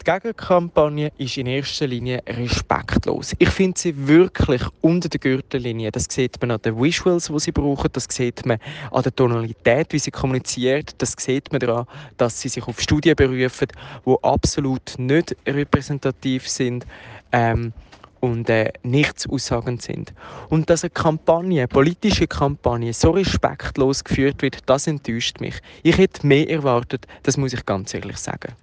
Die 0.00 0.10
Gegenkampagne 0.10 1.12
ist 1.18 1.36
in 1.36 1.46
erster 1.46 1.86
Linie 1.86 2.22
respektlos. 2.26 3.34
Ich 3.38 3.50
finde 3.50 3.78
sie 3.78 4.08
wirklich 4.08 4.62
unter 4.80 5.10
der 5.10 5.20
Gürtellinie. 5.20 5.92
Das 5.92 6.06
sieht 6.08 6.40
man 6.40 6.52
an 6.52 6.62
den 6.62 6.80
Visuals, 6.80 7.26
die 7.26 7.38
sie 7.38 7.52
brauchen. 7.52 7.90
Das 7.92 8.06
sieht 8.08 8.46
man 8.46 8.56
an 8.92 9.02
der 9.02 9.14
Tonalität, 9.14 9.92
wie 9.92 9.98
sie 9.98 10.10
kommuniziert. 10.10 10.94
Das 10.96 11.14
sieht 11.18 11.52
man 11.52 11.60
daran, 11.60 11.84
dass 12.16 12.40
sie 12.40 12.48
sich 12.48 12.66
auf 12.66 12.80
Studien 12.80 13.14
berufen, 13.14 13.68
die 14.06 14.16
absolut 14.22 14.94
nicht 14.96 15.36
repräsentativ 15.46 16.48
sind. 16.48 16.86
Ähm, 17.30 17.74
und 18.20 18.48
äh, 18.48 18.72
nichts 18.82 19.28
aussagend 19.28 19.82
sind. 19.82 20.14
Und 20.48 20.68
dass 20.68 20.82
eine 20.82 20.90
Kampagne, 20.90 21.60
eine 21.60 21.68
politische 21.68 22.26
Kampagne, 22.26 22.92
so 22.92 23.10
respektlos 23.10 24.04
geführt 24.04 24.42
wird, 24.42 24.58
das 24.66 24.86
enttäuscht 24.86 25.40
mich. 25.40 25.54
Ich 25.82 25.96
hätte 25.96 26.26
mehr 26.26 26.48
erwartet, 26.48 27.06
das 27.22 27.36
muss 27.38 27.54
ich 27.54 27.64
ganz 27.64 27.94
ehrlich 27.94 28.18
sagen. 28.18 28.54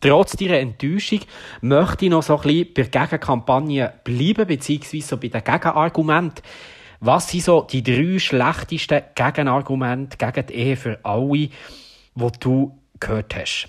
Trotz 0.00 0.36
dieser 0.36 0.60
Enttäuschung 0.60 1.20
möchte 1.60 2.04
ich 2.04 2.10
noch 2.10 2.22
so 2.22 2.36
ein 2.36 2.42
bisschen 2.42 2.74
bei 2.74 2.82
der 2.82 3.06
Gegenkampagne 3.06 3.92
bleiben, 4.04 4.46
beziehungsweise 4.46 5.06
so 5.06 5.16
bei 5.16 5.28
den 5.28 5.42
Gegenargumenten. 5.42 6.42
Was 7.00 7.28
sind 7.28 7.44
so 7.44 7.62
die 7.62 7.82
drei 7.82 8.18
schlechtesten 8.18 9.02
Gegenargumente 9.14 10.16
gegen 10.16 10.46
die 10.46 10.54
Ehe 10.54 10.76
für 10.76 10.98
alle, 11.04 11.32
die 11.32 12.32
du 12.40 12.78
gehört 13.00 13.34
hast? 13.36 13.68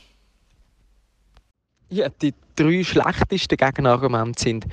Ja, 1.89 2.09
die 2.09 2.33
drei 2.55 2.83
schlechtesten 2.83 3.57
Gegenargumente 3.57 4.41
sind, 4.41 4.67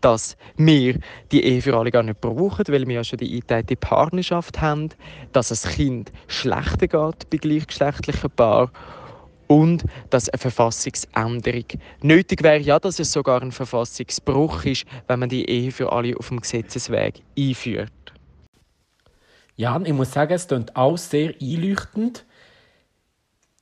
dass 0.00 0.36
wir 0.56 0.98
die 1.32 1.44
Ehe 1.44 1.62
für 1.62 1.76
alle 1.76 1.90
gar 1.90 2.02
nicht 2.02 2.20
brauchen, 2.20 2.64
weil 2.68 2.86
wir 2.86 2.96
ja 2.96 3.04
schon 3.04 3.18
die 3.18 3.34
eingeteilte 3.34 3.76
Partnerschaft 3.76 4.60
haben, 4.60 4.90
dass 5.32 5.50
es 5.50 5.64
Kind 5.64 6.12
schlechter 6.26 6.88
geht 6.88 7.30
bei 7.30 7.36
gleichgeschlechtlichen 7.36 8.30
Paaren 8.30 8.70
und 9.50 9.84
dass 10.10 10.28
eine 10.28 10.38
Verfassungsänderung 10.38 11.64
nötig 12.02 12.44
wäre, 12.44 12.60
ja, 12.60 12.78
dass 12.78 13.00
es 13.00 13.10
sogar 13.10 13.42
ein 13.42 13.50
Verfassungsbruch 13.50 14.64
ist, 14.64 14.84
wenn 15.08 15.18
man 15.18 15.28
die 15.28 15.44
Ehe 15.50 15.72
für 15.72 15.90
alle 15.90 16.16
auf 16.16 16.28
dem 16.28 16.38
Gesetzesweg 16.38 17.20
einführt. 17.36 17.90
Ja, 19.56 19.78
ich 19.84 19.92
muss 19.92 20.12
sagen, 20.12 20.34
es 20.34 20.46
klingt 20.46 20.76
alles 20.76 21.10
sehr 21.10 21.34
einleuchtend. 21.42 22.24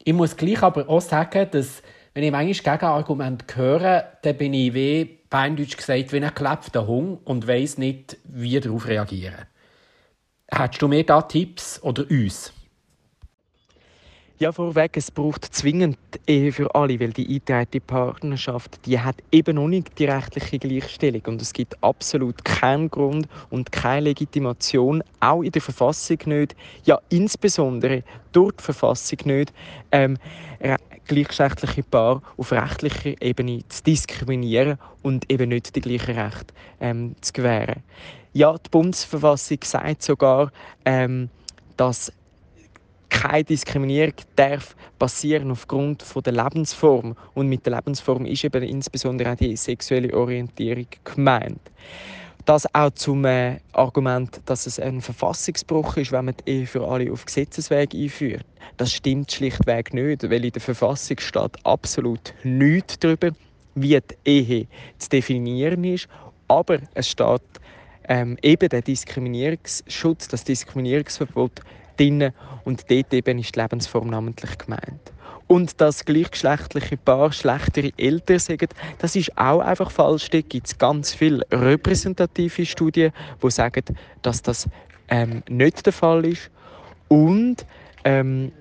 Ich 0.05 0.12
muss 0.12 0.36
gleich 0.36 0.62
aber 0.62 0.86
auch 0.91 1.01
sagen, 1.01 1.49
dass 1.51 1.82
wenn 2.12 2.22
ich 2.22 2.32
manchmal 2.32 2.76
Gegenargumente 2.76 3.57
höre, 3.57 4.12
dann 4.20 4.36
bin 4.36 4.53
ich 4.53 4.74
wie, 4.74 5.20
beindeutsch 5.30 5.78
gesagt, 5.78 6.12
wie 6.12 6.18
ein 6.18 6.34
geklebter 6.34 6.86
Hund 6.86 7.20
und 7.24 7.49
weiss 7.49 7.78
nicht, 7.78 8.18
wie 8.24 8.61
darauf 8.61 8.86
reagieren. 8.86 9.47
Hättest 10.51 10.82
du 10.82 10.89
mir 10.89 11.05
da 11.05 11.22
Tipps 11.22 11.82
oder 11.82 12.05
uns? 12.11 12.53
Ja, 14.41 14.53
vorweg, 14.53 14.97
es 14.97 15.11
braucht 15.11 15.45
zwingend 15.53 15.99
Ehe 16.28 16.53
für 16.53 16.72
alle, 16.72 17.01
weil 17.01 17.12
die 17.12 17.26
eingetragene 17.26 17.80
Partnerschaft, 17.80 18.78
die 18.86 19.01
hat 19.01 19.16
eben 19.32 19.57
noch 19.57 19.66
nicht 19.66 19.99
die 19.99 20.05
rechtliche 20.05 20.61
Gleichstellung 20.61 21.22
und 21.26 21.43
es 21.43 21.53
gibt 21.53 21.82
absolut 21.82 22.45
keinen 22.45 22.89
Grund 22.89 23.26
und 23.51 23.72
keine 23.72 24.03
Legitimation, 24.03 25.03
auch 25.18 25.43
in 25.43 25.51
der 25.51 25.61
Verfassung 25.61 26.18
nicht, 26.26 26.55
ja 26.84 27.01
insbesondere 27.09 28.05
durch 28.30 28.53
die 28.53 28.62
Verfassung 28.62 29.18
nicht, 29.24 29.53
ähm, 29.91 30.16
gleichgeschlechtliche 31.09 31.82
Paar 31.82 32.22
auf 32.36 32.53
rechtlicher 32.53 33.20
Ebene 33.20 33.64
zu 33.68 33.82
diskriminieren 33.82 34.78
und 35.03 35.28
eben 35.32 35.49
nicht 35.49 35.74
die 35.74 35.80
gleichen 35.80 36.16
Rechte 36.16 36.55
ähm, 36.80 37.16
zu 37.22 37.32
gewähren. 37.32 37.82
Ja, 38.34 38.57
die 38.57 38.70
Bundesverfassung 38.70 39.59
sagt 39.64 40.05
sogar, 40.05 40.53
ähm, 40.84 41.28
dass 41.76 42.12
keine 43.11 43.44
Diskriminierung 43.44 44.14
darf 44.36 44.76
passieren 44.98 45.50
aufgrund 45.50 46.02
von 46.02 46.22
der 46.22 46.32
Lebensform 46.32 47.16
und 47.34 47.48
mit 47.48 47.64
der 47.66 47.74
Lebensform 47.74 48.26
ist 48.26 48.44
eben 48.44 48.62
insbesondere 48.62 49.32
auch 49.32 49.36
die 49.36 49.56
sexuelle 49.56 50.14
Orientierung 50.14 50.86
gemeint. 51.04 51.61
Das 52.44 52.66
auch 52.74 52.90
zum 52.92 53.26
äh, 53.26 53.59
Argument, 53.72 54.40
dass 54.46 54.66
es 54.66 54.80
ein 54.80 55.02
Verfassungsbruch 55.02 55.98
ist, 55.98 56.12
wenn 56.12 56.24
man 56.24 56.34
die 56.46 56.50
Ehe 56.50 56.66
für 56.66 56.86
alle 56.86 57.12
auf 57.12 57.26
Gesetzesweg 57.26 57.94
einführt. 57.94 58.46
Das 58.78 58.92
stimmt 58.92 59.30
schlichtweg 59.30 59.92
nicht, 59.92 60.22
weil 60.30 60.44
in 60.44 60.52
der 60.52 60.62
Verfassung 60.62 61.18
steht 61.18 61.66
absolut 61.66 62.32
nichts 62.44 62.98
darüber, 63.00 63.32
wie 63.74 64.00
die 64.00 64.30
Ehe 64.30 64.66
zu 64.98 65.11
definieren 65.11 65.84
ist. 65.84 66.09
Aber 66.48 66.78
es 66.94 67.11
steht 67.11 67.42
ähm, 68.09 68.38
eben 68.42 68.68
der 68.70 68.80
Diskriminierungsschutz, 68.80 70.28
das 70.28 70.44
Diskriminierungsverbot 70.44 71.61
drin 71.99 72.32
und 72.64 72.90
dort 72.90 73.12
eben 73.12 73.38
ist 73.38 73.57
die 73.57 73.61
Lebensform 73.61 74.09
namentlich 74.09 74.57
gemeint. 74.59 75.12
Und 75.46 75.80
dass 75.80 76.05
gleichgeschlechtliche 76.05 76.99
Paar 76.99 77.32
schlechtere 77.32 77.90
Eltern 77.96 78.38
sagen, 78.38 78.68
das 78.99 79.16
ist 79.16 79.36
auch 79.38 79.61
einfach 79.61 79.90
falsch. 79.90 80.28
Da 80.28 80.42
gibt 80.42 80.66
es 80.66 80.76
ganz 80.76 81.14
viele 81.14 81.42
repräsentative 81.51 82.66
Studien, 82.66 83.12
die 83.42 83.51
sagen, 83.51 83.84
dass 84.20 84.42
das 84.42 84.68
ähm, 85.09 85.42
nicht 85.49 85.86
der 85.86 85.94
Fall 85.94 86.26
ist. 86.26 86.51
Und 87.09 87.64
ähm, 88.05 88.53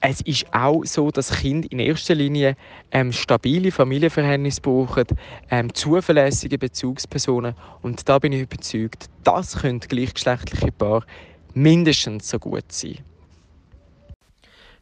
es 0.00 0.20
ist 0.22 0.46
auch 0.52 0.84
so, 0.84 1.10
dass 1.10 1.30
Kinder 1.40 1.68
in 1.70 1.78
erster 1.78 2.14
Linie 2.14 2.56
ähm, 2.92 3.12
stabile 3.12 3.70
Familienverhältnisse 3.70 4.60
brauchen, 4.60 5.06
ähm, 5.50 5.72
zuverlässige 5.74 6.58
Bezugspersonen. 6.58 7.54
Und 7.82 8.08
da 8.08 8.18
bin 8.18 8.32
ich 8.32 8.42
überzeugt, 8.42 9.06
das 9.24 9.56
können 9.58 9.80
gleichgeschlechtliche 9.80 10.72
Paare 10.72 11.04
mindestens 11.56 12.28
so 12.28 12.38
gut 12.38 12.70
sein. 12.70 12.98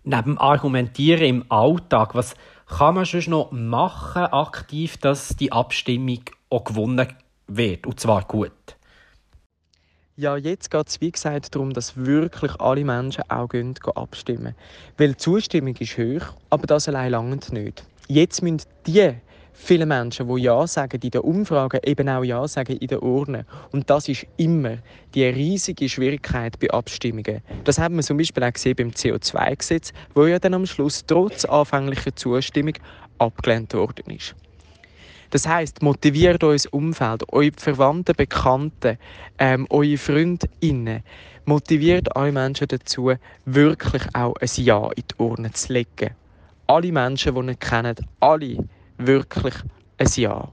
Neben 0.03 0.37
Argumentieren 0.37 1.25
im 1.25 1.45
Alltag, 1.49 2.15
was 2.15 2.35
kann 2.67 2.97
man 2.97 3.07
schon 3.07 3.31
noch 3.31 3.53
machen, 3.53 4.25
aktiv, 4.25 4.97
dass 4.99 5.29
die 5.37 5.53
Abstimmung 5.53 6.21
auch 6.51 6.65
gewonnen 6.65 7.09
wird, 7.47 7.87
und 7.87 8.01
zwar 8.01 8.25
gut? 8.25 8.51
Ja, 10.17 10.37
jetzt 10.37 10.71
geht 10.71 10.89
es 10.89 11.01
wie 11.01 11.11
gesagt 11.11 11.55
darum, 11.55 11.73
dass 11.73 11.97
wirklich 11.97 12.61
alle 12.61 12.85
Menschen 12.85 13.25
auch 13.29 13.49
gehen, 13.49 13.75
gehen 13.75 13.97
abstimmen. 13.97 14.55
Weil 14.97 15.13
die 15.13 15.17
Zustimmung 15.17 15.77
ist 15.77 15.97
hoch, 15.97 16.35
aber 16.51 16.67
das 16.67 16.89
allein 16.89 17.13
langt 17.13 17.53
nicht. 17.53 17.85
Jetzt 18.09 18.43
müssen 18.43 18.63
die 18.87 19.15
viele 19.55 19.87
Menschen, 19.87 20.29
die 20.29 20.43
Ja 20.43 20.67
sagen 20.67 21.01
in 21.01 21.11
den 21.11 21.21
Umfragen, 21.23 21.81
eben 21.85 22.09
auch 22.09 22.23
Ja 22.23 22.47
sagen 22.47 22.77
in 22.77 22.89
den 22.89 22.99
Urnen. 22.99 23.47
Und 23.73 23.89
das 23.89 24.09
ist 24.09 24.27
immer 24.37 24.79
die 25.15 25.25
riesige 25.25 25.89
Schwierigkeit 25.89 26.59
bei 26.59 26.71
Abstimmungen. 26.71 27.41
Das 27.65 27.79
haben 27.79 27.97
wir 27.97 28.03
zum 28.03 28.19
Beispiel 28.19 28.45
auch 28.45 28.53
gesehen 28.53 28.77
beim 28.77 28.91
CO2-Gesetz, 28.91 29.93
wo 30.15 30.27
ja 30.27 30.39
dann 30.39 30.55
am 30.55 30.67
Schluss 30.67 31.07
trotz 31.07 31.45
anfänglicher 31.45 32.15
Zustimmung 32.15 32.75
abgelehnt 33.19 33.73
worden 33.73 34.11
ist. 34.15 34.35
Das 35.31 35.49
heißt, 35.49 35.83
motiviert 35.83 36.45
euer 36.45 36.61
Umfeld, 36.71 37.25
eure 37.33 37.51
Verwandten, 37.57 38.15
Bekannten, 38.15 38.99
ähm, 39.39 39.67
eure 39.71 39.97
Freundinnen, 39.97 41.03
motiviert 41.45 42.15
eure 42.15 42.33
Menschen 42.33 42.69
dazu, 42.69 43.13
wirklich 43.45 44.03
auch 44.15 44.35
ein 44.41 44.49
Ja 44.57 44.91
in 44.95 45.03
die 45.11 45.23
Urne 45.23 45.53
zu 45.53 45.73
legen. 45.73 46.15
Alle 46.67 46.93
Menschen, 46.93 47.35
die 47.35 47.51
ihr 47.51 47.57
kennt, 47.57 48.01
alle 48.21 48.59
wirklich 48.99 49.55
ein 49.99 50.09
Ja. 50.17 50.53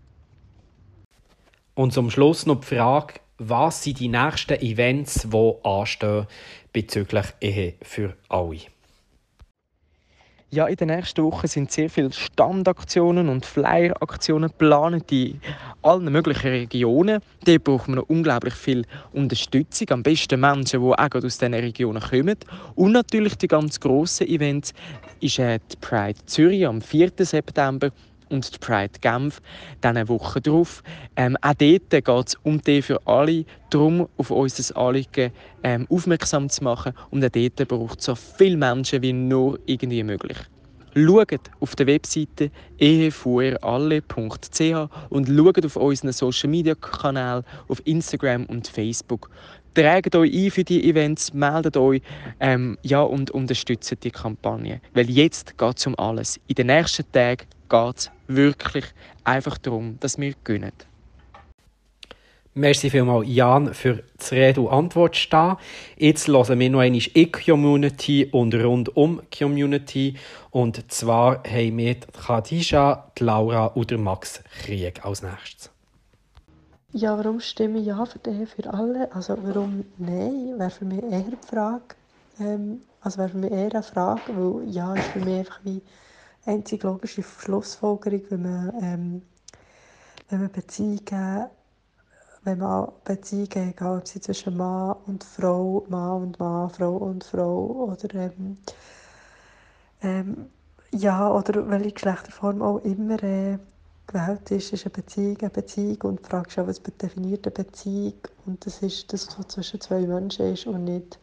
Und 1.73 1.93
zum 1.93 2.09
Schluss 2.09 2.45
noch 2.45 2.61
die 2.61 2.75
Frage, 2.75 3.15
was 3.37 3.83
sind 3.83 3.99
die 3.99 4.07
nächsten 4.07 4.61
Events, 4.61 5.27
die 5.31 5.53
anstehen 5.63 6.27
bezüglich 6.73 7.25
Ehe 7.39 7.73
für 7.81 8.15
alle? 8.29 8.59
Ja, 10.53 10.67
in 10.67 10.75
den 10.75 10.89
nächsten 10.89 11.23
Wochen 11.23 11.47
sind 11.47 11.71
sehr 11.71 11.89
viele 11.89 12.11
Standaktionen 12.11 13.29
und 13.29 13.45
Flyer-Aktionen 13.45 14.49
geplant 14.49 15.09
in 15.09 15.39
allen 15.81 16.11
möglichen 16.11 16.49
Regionen. 16.49 17.21
Da 17.45 17.57
brauchen 17.57 17.93
wir 17.93 18.01
noch 18.01 18.09
unglaublich 18.09 18.55
viel 18.55 18.85
Unterstützung. 19.13 19.89
Am 19.91 20.03
besten 20.03 20.41
Menschen, 20.41 20.81
die 20.81 20.87
auch 20.87 21.15
aus 21.15 21.37
diesen 21.37 21.53
Regionen 21.53 22.03
kommen. 22.03 22.35
Und 22.75 22.91
natürlich 22.91 23.37
die 23.37 23.47
ganz 23.47 23.79
grossen 23.79 24.27
Events 24.27 24.73
ist 25.21 25.37
die 25.37 25.77
Pride 25.79 26.19
Zürich 26.25 26.67
am 26.67 26.81
4. 26.81 27.13
September 27.19 27.89
und 28.31 28.53
die 28.53 28.57
Pride 28.57 28.99
Genf 29.01 29.41
diese 29.83 30.07
Woche 30.07 30.41
drauf. 30.41 30.81
Ähm, 31.15 31.37
auch 31.41 31.53
dort 31.53 31.89
geht 31.89 32.07
es 32.07 32.35
um 32.43 32.61
die 32.61 32.81
für 32.81 33.05
alle, 33.05 33.45
darum 33.69 34.07
auf 34.17 34.31
unser 34.31 34.77
Anliegen 34.77 35.31
ähm, 35.63 35.85
aufmerksam 35.89 36.49
zu 36.49 36.63
machen 36.63 36.93
und 37.11 37.23
auch 37.23 37.29
dort 37.29 37.67
braucht 37.67 37.99
es 37.99 38.05
so 38.05 38.15
viele 38.15 38.57
Menschen 38.57 39.01
wie 39.01 39.13
nur 39.13 39.59
irgendwie 39.65 40.03
möglich. 40.03 40.37
Schaut 40.93 41.39
auf 41.61 41.75
der 41.75 41.87
Webseite 41.87 42.51
ehefuralle.ch 42.77 44.61
und 45.09 45.27
schaut 45.27 45.65
auf 45.65 45.75
unseren 45.77 46.11
Social 46.11 46.49
Media 46.49 46.75
Kanälen 46.75 47.43
auf 47.69 47.81
Instagram 47.85 48.45
und 48.47 48.67
Facebook. 48.67 49.29
Tragt 49.73 50.13
euch 50.17 50.33
ein 50.33 50.51
für 50.51 50.65
die 50.65 50.89
Events, 50.89 51.33
meldet 51.33 51.77
euch 51.77 52.01
ähm, 52.41 52.77
ja, 52.83 53.01
und 53.01 53.31
unterstützt 53.31 53.95
die 54.03 54.11
Kampagne. 54.11 54.81
Weil 54.93 55.09
jetzt 55.09 55.57
geht 55.57 55.77
es 55.77 55.87
um 55.87 55.97
alles. 55.97 56.41
In 56.47 56.55
den 56.55 56.67
nächsten 56.67 57.09
Tagen 57.13 57.45
geht 57.69 57.97
es 57.97 58.11
wirklich 58.35 58.85
einfach 59.23 59.57
darum, 59.57 59.97
dass 59.99 60.17
wir 60.17 60.33
gewinnen. 60.43 60.73
Merci 62.53 62.89
vielmals, 62.89 63.29
Jan, 63.29 63.73
für 63.73 64.03
das 64.17 64.33
Rede 64.33 64.59
und 64.59 64.73
Antwort 64.73 65.15
stehen. 65.15 65.55
Jetzt 65.97 66.27
hören 66.27 66.59
wir 66.59 66.69
noch 66.69 66.81
einmal 66.81 67.01
in 67.13 67.31
Community 67.31 68.27
und 68.29 68.53
rund 68.53 68.93
um 68.97 69.21
Community. 69.37 70.15
Und 70.49 70.91
zwar 70.91 71.43
haben 71.45 71.77
wir 71.77 71.93
die 71.93 72.07
Khadija, 72.11 73.09
die 73.17 73.23
Laura 73.23 73.67
und 73.67 73.89
der 73.89 73.99
Max 73.99 74.43
Krieg 74.63 75.05
als 75.05 75.21
nächstes. 75.21 75.71
Ja, 76.91 77.17
warum 77.17 77.39
stimme 77.39 77.79
ich 77.79 77.85
ja 77.85 78.05
für 78.05 78.19
den 78.19 78.45
für 78.45 78.73
alle? 78.73 79.09
Also 79.15 79.37
warum 79.43 79.85
nein, 79.97 80.55
wäre 80.57 80.69
für 80.69 80.83
mich 80.83 81.03
eher 81.03 81.21
die 81.21 81.47
Frage. 81.47 81.95
Ähm, 82.37 82.81
also 82.99 83.19
wäre 83.19 83.29
für 83.29 83.37
mich 83.37 83.51
eher 83.51 83.71
eine 83.71 83.81
Frage, 83.83 84.21
weil 84.27 84.69
ja 84.69 84.93
ist 84.93 85.07
für 85.07 85.19
mich 85.19 85.39
einfach 85.39 85.61
wie 85.63 85.81
einzig 86.45 86.83
logische 86.83 87.23
Schlussfolgerung, 87.23 88.21
wenn 88.29 88.41
man, 88.41 88.83
ähm, 88.83 89.21
wenn 90.29 90.41
man 90.41 90.51
Beziehungen 90.51 91.49
wenn 92.43 92.57
man 92.57 92.91
Beziehungen, 93.03 93.69
egal 93.69 93.99
ob 93.99 94.07
sie 94.07 94.19
zwischen 94.19 94.57
Mann 94.57 94.95
und 95.05 95.23
Frau, 95.23 95.85
Mann 95.89 96.23
und 96.23 96.39
Mann, 96.39 96.69
Frau 96.69 96.97
und 96.97 97.23
Frau 97.23 97.91
oder 97.91 98.15
ähm, 98.15 98.57
ähm, 100.01 100.49
ja, 100.91 101.31
oder 101.31 101.69
welche 101.69 101.91
Geschlechterform 101.91 102.61
auch 102.61 102.79
immer 102.79 103.21
äh, 103.23 103.59
gewählt 104.07 104.49
ist, 104.51 104.73
ist 104.73 104.85
eine 104.85 104.91
Beziehung 104.91 105.37
eine 105.39 105.49
Beziehung 105.51 106.01
und 106.01 106.19
du 106.19 106.29
fragst 106.29 106.57
auch, 106.57 106.67
was 106.67 106.81
definiert 106.81 107.45
eine 107.45 107.53
Beziehung 107.53 108.15
und 108.45 108.65
das 108.65 108.81
ist 108.81 109.13
das, 109.13 109.27
was 109.37 109.47
zwischen 109.49 109.79
zwei 109.79 110.01
Menschen 110.01 110.53
ist 110.53 110.65
und 110.65 110.83
nicht, 110.85 111.19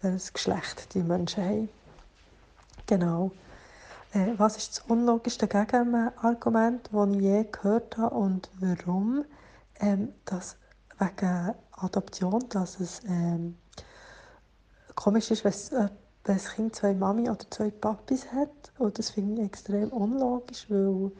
welches 0.00 0.32
Geschlecht 0.32 0.94
die 0.94 1.02
Menschen 1.02 1.44
haben. 1.44 1.68
Genau. 2.86 3.30
Äh, 4.14 4.34
was 4.38 4.56
ist 4.56 4.78
das 4.78 4.84
unlogischste 4.88 5.48
Gegenargument, 5.48 6.88
das 6.92 7.08
ich 7.10 7.20
je 7.20 7.44
gehört 7.44 7.98
habe 7.98 8.14
und 8.14 8.50
warum? 8.60 9.24
ähm, 9.80 10.12
dass 10.24 10.56
wegen 10.98 11.54
Adoption, 11.72 12.44
dass 12.48 12.80
es 12.80 13.02
ähm, 13.06 13.56
komisch 14.94 15.30
ist, 15.30 15.44
wenn 15.44 15.90
ein 16.26 16.38
Kind 16.38 16.76
zwei 16.76 16.94
Mami 16.94 17.28
oder 17.28 17.44
zwei 17.50 17.70
Papis 17.70 18.30
hat. 18.32 18.72
Und 18.78 18.98
das 18.98 19.10
finde 19.10 19.42
ich 19.42 19.48
extrem 19.48 19.88
unlogisch, 19.90 20.66
weil 20.70 21.10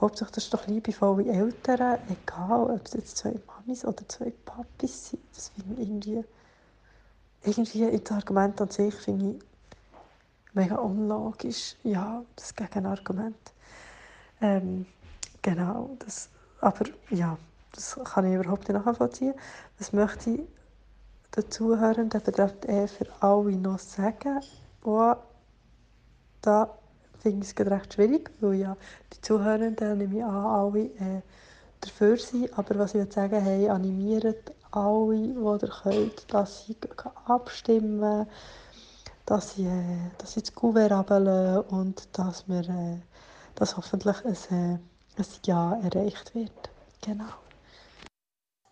hauptsächlich 0.00 0.34
das 0.34 0.44
ist 0.44 0.54
doch 0.54 0.66
liebevolle 0.66 1.26
Eltern, 1.26 1.98
egal 2.08 2.70
ob 2.70 2.86
es 2.86 2.92
jetzt 2.94 3.16
zwei 3.18 3.34
Mamis 3.46 3.84
oder 3.84 4.06
zwei 4.08 4.32
Papis 4.44 5.10
sind. 5.10 5.22
Das 5.34 5.50
finde 5.50 5.80
ich 5.80 5.88
irgendwie, 5.88 6.24
irgendwie 7.44 8.00
das 8.00 8.16
Argument 8.16 8.60
an 8.60 8.70
sich 8.70 8.94
finde 8.94 9.36
ich 9.36 9.51
mega 10.54 10.76
unlogisch. 10.76 11.76
Ja, 11.82 12.22
das 12.36 12.54
Gegenargument. 12.54 13.52
Ähm, 14.40 14.86
genau, 15.40 15.96
das, 16.00 16.28
aber 16.60 16.86
ja, 17.10 17.38
das 17.72 17.98
kann 18.04 18.26
ich 18.26 18.34
überhaupt 18.34 18.68
nicht 18.68 18.84
nachvollziehen. 18.84 19.34
Was 19.78 19.92
möchte 19.92 20.30
ich 20.30 20.40
den 21.36 21.50
Zuhörenden 21.50 22.22
betreffend 22.22 22.64
eher 22.66 22.88
für 22.88 23.06
alle 23.20 23.52
noch 23.52 23.78
sagen? 23.78 24.40
Oh, 24.84 25.14
da 26.42 26.68
finde 27.20 27.46
ich 27.46 27.58
es 27.58 27.66
recht 27.66 27.94
schwierig, 27.94 28.30
weil 28.40 28.54
ja 28.54 28.76
die 29.12 29.20
Zuhörenden, 29.20 29.98
nehme 29.98 30.18
ich 30.18 30.24
an, 30.24 30.34
alle 30.34 30.80
äh, 30.80 31.22
dafür 31.80 32.16
sind. 32.16 32.56
Aber 32.58 32.78
was 32.78 32.90
ich 32.94 33.00
würde 33.00 33.12
sagen, 33.12 33.40
hey, 33.40 33.68
animiert 33.68 34.52
alle, 34.72 35.16
die 35.16 35.34
ihr 35.34 35.70
könnt, 35.82 36.34
dass 36.34 36.66
sie 36.66 36.76
abstimmen, 37.26 38.26
dass 39.26 39.54
sie, 39.54 39.66
äh, 39.66 40.10
dass 40.18 40.34
sie 40.34 40.40
das 40.40 40.54
Kuvert 40.54 40.92
ablassen 40.92 41.60
und 41.70 42.08
dass, 42.12 42.48
wir, 42.48 42.68
äh, 42.68 42.98
dass 43.54 43.76
hoffentlich 43.76 44.16
ein, 44.24 44.34
äh, 44.34 44.78
ein 45.18 45.26
Ja 45.44 45.78
erreicht 45.82 46.34
wird. 46.34 46.70
Genau. 47.00 47.28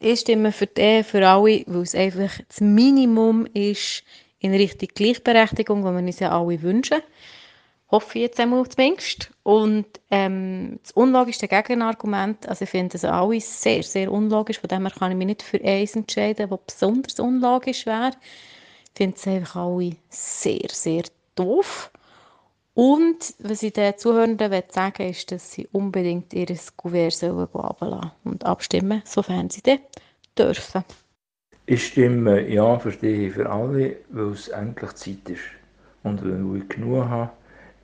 Ich 0.02 0.20
stimme 0.20 0.50
für 0.50 0.66
die 0.66 1.02
für 1.02 1.28
alle, 1.28 1.62
weil 1.66 1.82
es 1.82 1.94
einfach 1.94 2.30
das 2.48 2.60
Minimum 2.60 3.46
ist 3.52 4.02
in 4.38 4.54
Richtung 4.54 4.88
Gleichberechtigung, 4.94 5.84
die 5.84 5.90
wir 5.90 5.98
uns 5.98 6.20
ja 6.20 6.30
alle 6.30 6.62
wünschen. 6.62 7.02
Hoffe 7.90 8.18
ich 8.18 8.22
jetzt 8.22 8.40
einmal 8.40 8.66
zumindest. 8.68 9.30
Und 9.42 9.84
ähm, 10.10 10.78
das 10.82 10.92
unlogischste 10.92 11.48
Gegenargument, 11.48 12.48
also 12.48 12.62
ich 12.62 12.70
finde 12.70 12.92
das 12.92 13.04
alles 13.04 13.60
sehr, 13.62 13.82
sehr 13.82 14.10
unlogisch, 14.10 14.60
von 14.60 14.68
dem 14.68 14.86
her 14.86 14.94
kann 14.96 15.10
ich 15.10 15.18
mich 15.18 15.26
nicht 15.26 15.42
für 15.42 15.62
eins 15.62 15.96
entscheiden, 15.96 16.50
was 16.50 16.60
besonders 16.66 17.20
unlogisch 17.20 17.84
wäre. 17.84 18.12
Ich 19.00 19.04
finde 19.06 19.16
es 19.16 19.26
einfach 19.28 19.56
alle 19.56 19.96
sehr, 20.10 20.68
sehr 20.70 21.04
doof. 21.34 21.90
Und 22.74 23.34
was 23.38 23.62
ich 23.62 23.72
den 23.72 23.96
Zuhörenden 23.96 24.62
sagen 24.68 24.98
will, 24.98 25.08
ist, 25.08 25.32
dass 25.32 25.52
sie 25.52 25.66
unbedingt 25.72 26.34
ihr 26.34 26.54
Kuvert 26.76 27.24
ablassen 27.24 28.10
und 28.24 28.44
abstimmen, 28.44 29.00
sofern 29.06 29.48
sie 29.48 29.62
das 29.62 29.78
dürfen. 30.36 30.84
Ich 31.64 31.86
stimme 31.86 32.46
ja 32.46 32.78
für 32.78 32.92
die 32.92 33.30
für 33.30 33.48
alle, 33.48 33.96
weil 34.10 34.32
es 34.32 34.48
endlich 34.48 34.92
Zeit 34.92 35.30
ist. 35.30 35.48
Und 36.02 36.22
weil 36.22 36.60
ich 36.60 36.68
genug 36.68 37.06
habe, 37.06 37.30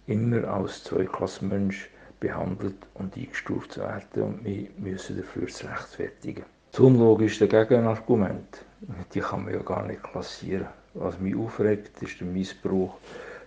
immer 0.09 0.47
als 0.47 0.85
Zweiklassenmensch 0.85 1.89
behandelt 2.21 2.77
und 2.93 3.17
eingestuft 3.17 3.73
zu 3.73 3.81
werden 3.81 4.23
und 4.23 4.45
wir 4.45 4.69
müssen 4.77 5.17
dafür 5.17 5.45
rechtfertigen. 5.45 6.45
Das 6.73 6.81
unlogischste 6.81 7.49
Gegenargument, 7.49 8.67
die 9.15 9.21
kann 9.21 9.47
man 9.47 9.55
ja 9.55 9.61
gar 9.61 9.87
nicht 9.87 10.03
klassieren. 10.03 10.67
Was 10.99 11.19
mich 11.19 11.37
aufregt, 11.37 12.03
ist 12.03 12.21
der 12.21 12.27
Missbrauch 12.27 12.97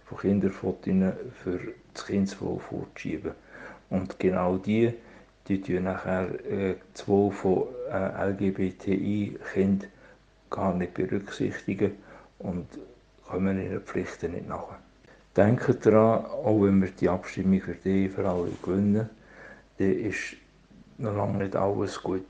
von 0.06 0.18
Kinderfotos 0.20 1.14
für 1.44 1.60
das 1.94 2.06
Kindeswohl 2.06 2.60
vorzuschieben. 2.60 3.32
Und 3.90 4.20
genau 4.20 4.58
die, 4.58 4.94
die 5.48 5.62
tun 5.62 5.84
nachher 5.84 6.30
äh, 6.46 6.76
das 6.94 7.08
Wohl 7.08 7.32
von 7.32 7.64
äh, 7.92 8.30
LGBTI-Kindern 8.30 9.90
gar 10.50 10.74
nicht 10.74 10.94
berücksichtigen 10.94 11.94
und 12.40 12.68
kommen 13.28 13.62
ihren 13.62 13.82
Pflichten 13.82 14.34
nicht 14.34 14.48
nach. 14.48 14.78
Denkt 15.36 15.86
daran, 15.86 16.26
auch 16.26 16.64
wenn 16.64 16.82
wir 16.82 16.90
die 16.90 17.10
Abstimmung 17.10 17.62
für 17.62 17.76
die 17.76 18.10
für 18.10 18.28
alle 18.28 18.50
gewinnen, 18.64 19.10
dann 19.78 19.92
ist 19.92 20.36
noch 20.98 21.16
lange 21.16 21.40
nicht 21.40 21.56
alles 21.56 22.02
gut. 22.02 22.26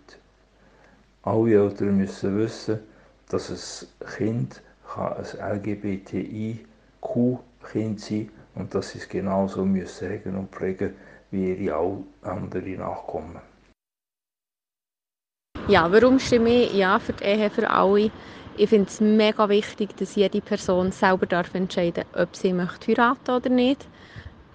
Alle 1.24 1.54
Eltern 1.54 1.98
müssen 1.98 2.38
wissen, 2.38 2.80
dass 3.30 3.50
ein 4.02 4.08
Kind 4.18 4.62
ein 4.98 5.58
LGBTIQ 5.58 7.40
Kind 7.72 8.00
sein 8.00 8.32
und 8.56 8.74
dass 8.74 8.92
sie 8.92 9.00
es 9.00 9.10
genauso 9.10 9.66
müssen 9.66 10.08
regeln 10.08 10.36
und 10.36 10.52
pflegen 10.52 10.96
wie 11.32 11.54
ihre 11.54 12.04
anderen 12.22 12.78
Nachkommen. 12.78 13.42
Ja, 15.70 15.92
warum 15.92 16.18
stimme 16.18 16.64
ich 16.64 16.74
ja 16.74 16.98
für 16.98 17.14
die 17.14 17.24
Ehe 17.26 17.50
für 17.50 17.70
alle? 17.70 18.10
Ich 18.58 18.70
finde 18.70 18.90
es 18.90 19.00
mega 19.00 19.48
wichtig, 19.50 19.96
dass 19.98 20.16
jede 20.16 20.42
Person 20.42 20.92
selber 20.92 21.28
darf 21.28 21.54
entscheiden 21.54 22.06
ob 22.14 22.36
sie 22.36 22.54
möchte 22.54 22.88
heiraten 22.92 23.36
oder 23.36 23.50
nicht. 23.50 23.88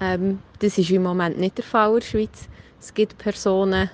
Ähm, 0.00 0.40
das 0.58 0.76
ist 0.76 0.90
im 0.90 1.04
Moment 1.04 1.38
nicht 1.38 1.58
der 1.58 1.64
Fall 1.64 1.94
in 1.94 2.00
der 2.00 2.06
Schweiz. 2.06 2.48
Es 2.80 2.92
gibt 2.92 3.16
Personen, 3.18 3.90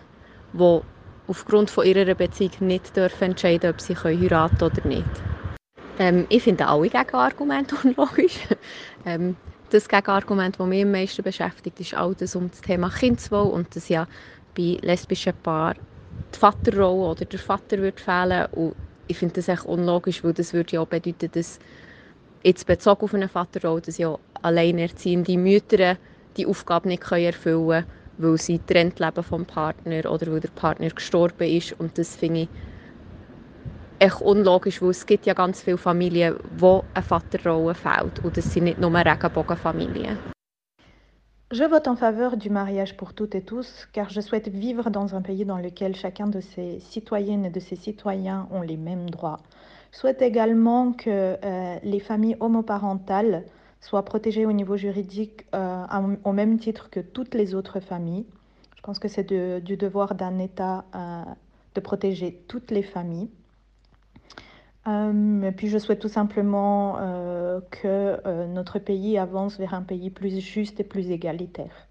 die 0.53 0.81
aufgrund 1.27 1.71
von 1.71 1.85
ihrer 1.85 2.15
Beziehung 2.15 2.53
nicht 2.61 2.97
dürfen 2.97 3.25
entscheiden 3.25 3.71
ob 3.71 3.81
sie 3.81 3.97
heiraten 3.97 4.57
können 4.57 4.73
oder 4.73 4.89
nicht. 4.89 5.30
Ähm, 6.01 6.27
ich 6.31 6.45
finde 6.45 6.69
alle 6.69 6.91
Gegenargumente 6.91 7.77
unlogisch. 7.85 8.49
ähm, 9.05 9.39
das 9.71 9.89
Gegenargument, 9.89 10.61
das 10.61 10.69
mich 10.69 10.85
am 10.85 10.93
meisten 10.93 11.25
beschäftigt, 11.25 11.81
ist 11.81 11.95
all 11.95 12.15
das 12.17 12.37
um 12.37 12.51
das 12.51 12.63
Thema 12.63 12.91
Kindeswohl 12.91 13.51
und 13.53 13.77
dass 13.77 13.89
ja 13.91 14.09
bei 14.57 14.79
lesbischen 14.83 15.35
Paaren 15.43 15.81
die 16.35 16.39
Vaterrolle 16.39 17.11
oder 17.13 17.27
der 17.27 17.41
Vater 17.41 17.79
wird 17.79 18.01
fehlen 18.01 18.47
und 18.53 18.77
ich 19.09 19.19
finde 19.19 19.35
das 19.35 19.49
echt 19.49 19.67
unlogisch, 19.67 20.25
weil 20.25 20.35
das 20.35 20.55
würde 20.55 20.75
ja 20.77 20.83
auch 20.83 20.87
bedeuten, 20.89 21.31
dass 21.33 21.59
jetzt 22.45 22.67
bezogen 22.67 23.05
auf 23.05 23.15
eine 23.15 23.29
Vaterrolle, 23.29 23.83
dass 23.83 23.99
ja 23.99 24.19
alleinerziehende 24.43 25.39
Mütter 25.39 25.99
die 26.39 26.47
Aufgabe 26.47 26.89
nicht 26.89 27.11
erfüllen 27.11 27.69
können, 27.69 27.87
weil 28.19 28.39
sie 28.39 28.59
getrennt 28.61 29.01
leben 29.01 29.25
vom 29.25 29.47
Partner 29.47 30.11
oder 30.13 30.33
weil 30.33 30.41
der 30.41 30.51
Partner 30.51 30.91
gestorben 30.91 31.49
ist 31.49 31.73
und 31.75 31.99
das 31.99 32.17
finde 32.17 32.43
ich 32.43 32.51
echt 34.01 34.21
unlogisch, 34.23 34.81
weil 34.83 34.91
es 34.91 35.07
gibt 35.07 35.27
ja 35.27 35.35
ganz 35.35 35.63
viele 35.63 35.79
Familien, 35.79 36.37
wo 36.59 36.83
eine 36.95 37.03
Vaterrolle 37.03 37.75
fehlt 37.75 38.25
und 38.25 38.37
das 38.37 38.53
sind 38.53 38.65
nicht 38.65 38.81
nur 38.81 38.93
Regenbogenfamilien. 38.95 40.19
Je 41.53 41.69
vote 41.69 41.91
en 41.91 41.97
faveur 41.97 42.37
du 42.37 42.49
mariage 42.49 42.97
pour 42.97 43.13
toutes 43.13 43.35
et 43.35 43.45
tous 43.45 43.89
car 43.93 44.09
je 44.09 44.21
souhaite 44.21 44.49
vivre 44.49 44.89
dans 44.91 45.15
un 45.17 45.21
pays 45.21 45.45
dans 45.45 45.59
lequel 45.59 45.97
chacun 45.97 46.29
de 46.29 46.41
ses 46.41 46.79
citoyennes 46.79 47.45
et 47.45 47.51
de 47.51 47.61
ses 47.61 47.75
citoyens 47.77 48.47
ont 48.53 48.63
les 48.63 48.77
mêmes 48.77 49.11
droits. 49.11 49.41
Je 49.93 49.99
souhaite 49.99 50.23
également 50.23 50.93
que 50.93 51.37
euh, 51.45 51.77
les 51.83 51.99
familles 51.99 52.37
homoparentales 52.39 53.45
soient 53.81 54.05
protégées 54.05 54.47
au 54.47 54.53
niveau 54.53 54.77
juridique 54.77 55.45
euh, 55.55 55.85
au 56.23 56.33
même 56.33 56.59
titre 56.61 56.89
que 56.89 57.01
toutes 57.01 57.35
les 57.35 57.57
autres 57.57 57.81
familles. 57.81 58.27
Je 58.77 58.83
pense 58.83 59.01
que 59.01 59.09
c'est 59.09 59.33
du 59.61 59.77
devoir 59.77 60.15
d'un 60.15 60.39
État 60.39 60.85
euh, 60.95 61.23
de 61.75 61.81
protéger 61.81 62.45
toutes 62.47 62.71
les 62.71 62.85
familles. 62.85 63.29
Euh, 64.91 65.43
et 65.43 65.53
puis 65.53 65.69
je 65.69 65.79
souhaite 65.79 66.01
tout 66.01 66.09
simplement 66.09 66.99
euh, 66.99 67.61
que 67.71 68.21
euh, 68.27 68.47
notre 68.47 68.79
pays 68.79 69.19
avance 69.19 69.59
vers 69.59 69.75
un 69.75 69.83
pays 69.83 70.11
plus 70.11 70.41
juste 70.41 70.81
et 70.81 70.85
plus 70.85 71.11
égalitaire. 71.11 71.89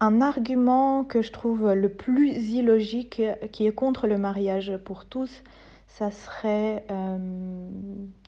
Un 0.00 0.20
argument 0.20 1.04
que 1.04 1.20
je 1.20 1.32
trouve 1.32 1.72
le 1.72 1.88
plus 1.90 2.30
illogique 2.50 3.22
qui 3.52 3.66
est 3.66 3.72
contre 3.72 4.06
le 4.06 4.16
mariage 4.16 4.78
pour 4.84 5.04
tous, 5.04 5.42
ça 5.88 6.10
serait 6.10 6.86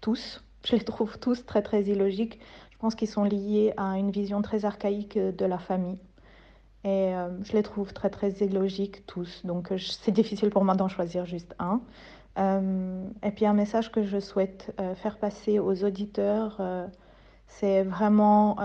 tous. 0.02 0.44
Je 0.66 0.76
les 0.76 0.84
trouve 0.84 1.18
tous 1.18 1.46
très 1.46 1.62
très 1.62 1.84
illogiques. 1.84 2.40
Je 2.72 2.76
pense 2.76 2.94
qu'ils 2.94 3.08
sont 3.08 3.24
liés 3.24 3.72
à 3.78 3.96
une 3.96 4.10
vision 4.10 4.42
très 4.42 4.66
archaïque 4.66 5.16
de 5.16 5.46
la 5.46 5.56
famille. 5.56 5.96
Et 6.84 7.14
je 7.42 7.52
les 7.54 7.62
trouve 7.62 7.94
très 7.94 8.10
très 8.10 8.32
illogiques 8.32 9.06
tous. 9.06 9.40
Donc 9.46 9.72
c'est 9.78 10.12
difficile 10.12 10.50
pour 10.50 10.66
moi 10.66 10.74
d'en 10.74 10.88
choisir 10.88 11.24
juste 11.24 11.54
un. 11.58 11.80
Euh, 12.38 13.08
et 13.22 13.30
puis 13.30 13.44
un 13.44 13.52
message 13.52 13.92
que 13.92 14.04
je 14.04 14.18
souhaite 14.18 14.74
euh, 14.80 14.94
faire 14.94 15.18
passer 15.18 15.58
aux 15.58 15.84
auditeurs, 15.84 16.56
euh, 16.60 16.86
c'est 17.46 17.82
vraiment 17.82 18.56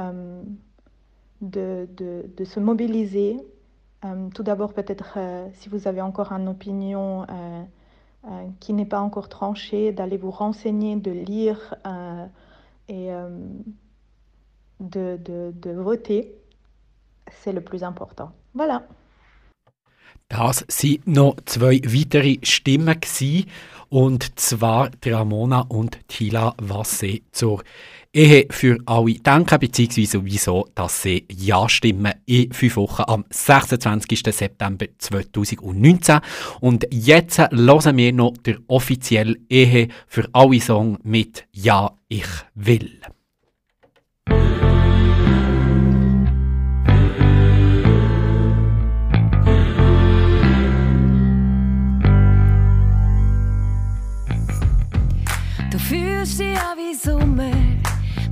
de, 1.41 1.87
de, 1.91 2.45
se 2.45 2.59
mobiliser. 2.59 3.37
tout 4.33 4.43
d'abord, 4.43 4.73
peut-être 4.73 5.19
si 5.55 5.67
vous 5.67 5.89
avez 5.89 5.99
encore 5.99 6.31
une 6.31 6.47
opinion 6.47 7.27
qui 8.61 8.71
n'est 8.71 8.85
pas 8.85 9.01
encore 9.01 9.27
tranchée, 9.27 9.91
d'aller 9.91 10.15
vous 10.15 10.31
renseigner, 10.31 10.95
de 10.95 11.11
lire 11.11 11.75
et 12.87 13.09
de, 14.79 15.19
de 15.51 15.71
voter. 15.71 16.33
C'est 17.29 17.51
le 17.51 17.61
plus 17.61 17.83
important. 17.83 18.31
Voilà. 18.53 18.83
Das 20.29 20.65
waren 20.67 20.99
noch 21.05 21.37
zwei 21.45 21.79
weitere 21.85 22.37
Stimmen. 22.43 22.99
Gewesen, 22.99 23.45
und 23.89 24.37
zwar 24.37 24.91
Ramona 25.05 25.61
und 25.61 25.97
Tila, 26.09 26.53
was 26.61 26.99
sie 26.99 27.23
zur 27.31 27.63
Ehe 28.11 28.47
für 28.49 28.77
alle 28.85 29.13
denken, 29.13 29.59
beziehungsweise 29.59 30.25
wieso, 30.25 30.67
dass 30.75 31.03
sie 31.03 31.25
Ja 31.31 31.69
stimmen 31.69 32.13
in 32.25 32.51
fünf 32.51 32.75
Wochen 32.75 33.03
am 33.07 33.25
26. 33.29 34.23
September 34.31 34.87
2019. 34.97 36.19
Und 36.59 36.87
jetzt 36.91 37.37
hören 37.37 37.97
wir 37.97 38.13
noch 38.13 38.35
der 38.37 38.57
offizielle 38.67 39.37
Ehe 39.49 39.87
für 40.07 40.27
alle 40.33 40.59
Song 40.59 40.97
mit 41.03 41.45
Ja, 41.53 41.91
ich 42.09 42.27
will. 42.55 42.99
Dich 56.27 56.39
ja 56.39 56.75
wie 56.75 56.95
Sommer. 56.95 57.51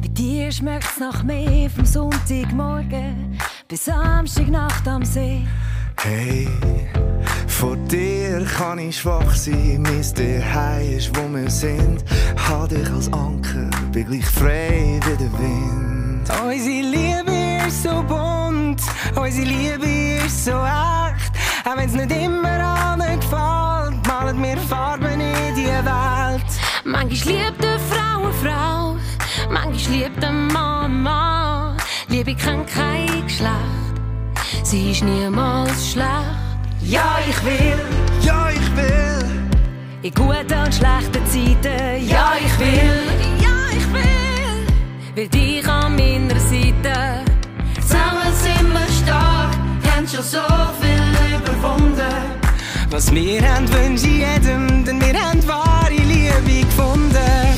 Bei 0.02 0.08
dir 0.10 0.52
schmeckt's 0.52 1.00
nach 1.00 1.24
mehr 1.24 1.70
vom 1.70 1.86
Sonntagmorgen 1.86 3.38
bis 3.68 3.86
Samstagnacht 3.86 4.88
am 4.88 5.06
See. 5.06 5.46
Hey, 6.02 6.48
vor 7.48 7.76
dir 7.76 8.46
kann 8.58 8.80
ich 8.80 9.00
schwach 9.00 9.34
sein, 9.36 9.82
mein 9.82 10.04
Zuhause 10.04 10.96
ist, 10.98 11.16
wo 11.16 11.34
wir 11.34 11.50
sind. 11.50 12.04
Hab 12.48 12.70
dich 12.70 12.90
als 12.92 13.12
Anker, 13.14 13.70
bin 13.92 14.08
gleich 14.08 14.26
frei 14.26 15.00
wie 15.06 15.18
der 15.18 15.32
Wind. 15.40 16.30
Unsere 16.44 16.82
Liebe 16.82 17.68
ist 17.68 17.84
so 17.84 18.04
bunt, 18.04 18.82
unsere 19.16 19.46
Liebe 19.46 20.26
ist 20.26 20.46
so 20.46 20.52
echt. 20.52 21.32
Auch 21.66 21.78
wenn's 21.78 21.94
nicht 21.94 22.12
immer 22.12 22.60
allen 22.60 23.20
gefällt, 23.20 24.08
malen 24.08 24.44
wir 24.44 24.58
Farben 24.58 25.22
in 25.22 25.56
die 25.56 25.66
Welt. 25.66 26.65
Manchmal 26.88 27.34
liebt 27.34 27.66
eine 27.66 27.80
Frau 27.80 28.26
eine 28.26 28.34
Frau, 28.34 28.98
manchmal 29.50 29.98
liebt 29.98 30.24
ein 30.24 30.48
Mann 30.48 31.02
Mann. 31.02 31.78
Liebe 32.10 32.36
kennt 32.36 32.68
kein 32.68 33.24
Geschlecht, 33.24 33.52
sie 34.62 34.92
ist 34.92 35.04
niemals 35.04 35.94
schlecht. 35.94 36.10
Ja, 36.84 37.18
ich 37.28 37.44
will, 37.44 37.80
ja, 38.22 38.50
ich 38.52 38.76
will. 38.78 39.50
In 40.04 40.14
guten 40.14 40.60
und 40.64 40.76
schlechten 40.76 41.26
Zeiten, 41.26 42.08
ja, 42.08 42.34
ich 42.46 42.60
will, 42.60 43.02
ja, 43.42 43.56
ich 43.76 43.92
will. 43.92 45.16
Will 45.16 45.28
dich 45.28 45.68
an 45.68 45.96
meiner 45.96 46.40
Seite. 46.40 47.24
Zusammen 47.82 48.32
sind 48.44 48.72
wir 48.72 48.88
stark, 49.04 49.56
haben 49.92 50.08
schon 50.08 50.24
so 50.24 50.38
viel 50.80 51.36
überwunden. 51.36 52.46
Was 52.92 53.12
wir 53.12 53.42
haben, 53.42 53.68
wünsche 53.74 54.06
ich 54.06 54.20
jedem, 54.20 54.86
denn 54.86 55.02
wir 55.02 55.20
haben 55.20 55.48
wahre 55.48 55.85
Liebe 56.44 56.66
gefunden. 56.66 57.55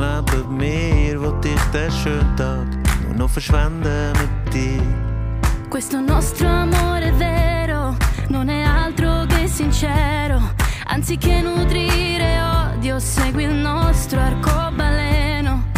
Neben 0.00 0.56
mir, 0.56 1.20
will 1.20 1.34
ich 1.44 1.62
den 1.72 1.92
schönen 1.92 2.36
Tag 2.36 2.66
nur 3.06 3.14
noch 3.16 3.30
verschwenden 3.30 4.12
mit 4.12 4.54
dir. 4.54 4.82
Questo 5.68 6.00
nostro 6.00 6.48
amore 6.48 7.12
vero, 7.12 7.96
non 8.28 8.48
è 8.48 8.62
altro 8.62 9.26
che 9.26 9.46
sincero. 9.46 10.40
Anziché 10.86 11.42
nutrire 11.42 12.40
odio, 12.40 12.98
segui 12.98 13.44
il 13.44 13.54
nostro 13.54 14.20
arcobaleno. 14.20 15.68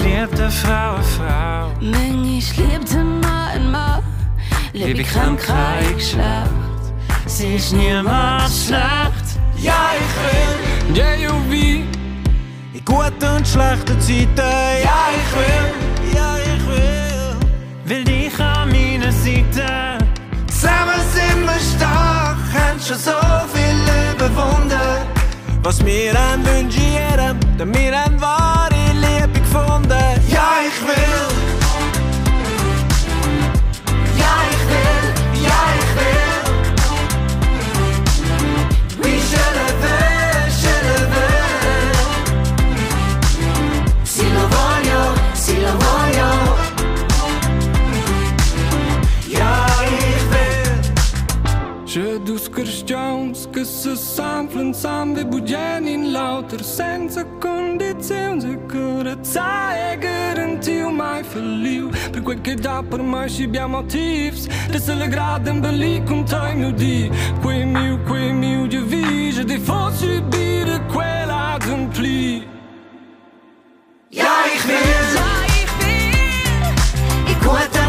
Liebt 0.00 0.38
eine 0.38 0.50
Frau 0.50 1.02
Frau. 1.02 1.70
Manchmal 1.80 2.66
liebt 2.66 2.92
ein 2.94 3.20
Mann 3.20 3.70
Mann. 3.70 4.02
Liebe 4.72 5.02
kann 5.02 5.36
kein 5.36 5.94
Geschlecht. 5.96 6.50
Sie 7.26 7.54
ist 7.54 7.72
niemals 7.72 8.66
schlecht. 8.66 9.38
Ja, 9.56 9.92
ich 9.98 10.12
will. 10.22 10.96
Ja, 10.96 11.14
you 11.14 11.32
wie. 11.48 11.99
In 12.80 12.84
guten 12.84 13.36
und 13.36 13.46
schlechten 13.46 14.00
Zeiten. 14.00 14.36
Ja, 14.82 15.08
ich 15.14 15.36
will. 15.36 16.14
Ja, 16.14 16.36
ich 16.38 16.66
will. 16.66 17.36
Will 17.84 18.04
dich 18.04 18.38
an 18.40 18.68
meiner 18.70 19.12
Seite. 19.12 19.98
Zusammen 20.48 21.00
sind 21.12 21.44
wir 21.44 21.60
stark, 21.76 22.38
haben 22.54 22.80
schon 22.80 22.96
so 22.96 23.12
viel 23.52 24.14
überwunden. 24.14 24.80
Was 25.62 25.84
wir 25.84 26.14
haben, 26.14 26.44
wünsche 26.46 26.80
denn 27.58 27.74
wir 27.74 28.00
haben 28.00 28.20
wahre 28.20 28.70
Liebe 28.94 29.40
gefunden. 29.40 30.20
Ja, 30.28 30.60
ich 30.66 30.86
will. 30.86 31.29
senza 53.90 53.96
sanflan 53.96 54.72
sambe 54.72 55.24
bugen 55.24 55.86
in 55.86 56.12
lauter 56.12 56.62
senza 56.62 57.24
condizioni 57.40 58.40
se 58.40 58.58
curezza 58.68 59.74
e 59.74 59.96
garantiu 59.98 60.90
mai 60.90 61.24
falliu 61.24 61.90
per 62.10 62.22
quel 62.22 62.40
che 62.40 62.54
dà 62.54 62.82
per 62.88 63.02
mai 63.02 63.28
ci 63.28 63.44
abbiamo 63.44 63.84
tips 63.86 64.46
de 64.70 64.78
se 64.78 64.94
le 64.94 65.08
graden 65.08 65.60
belli 65.60 66.02
con 66.04 66.24
time 66.24 66.72
di 66.74 67.10
quei 67.40 67.64
miu 67.64 67.98
quei 68.06 68.32
miu 68.32 68.66
di 68.66 68.78
vige 68.78 69.44
di 69.44 69.58
fossi 69.58 70.20
bire 70.28 70.80
quella 70.92 71.56
d'un 71.58 71.88
pli 71.88 72.46
Ja, 74.12 74.44
ich 74.54 74.64
will, 74.66 75.14
ja, 75.14 75.28
ich 75.62 75.70
will, 77.46 77.70
ich 77.72 77.79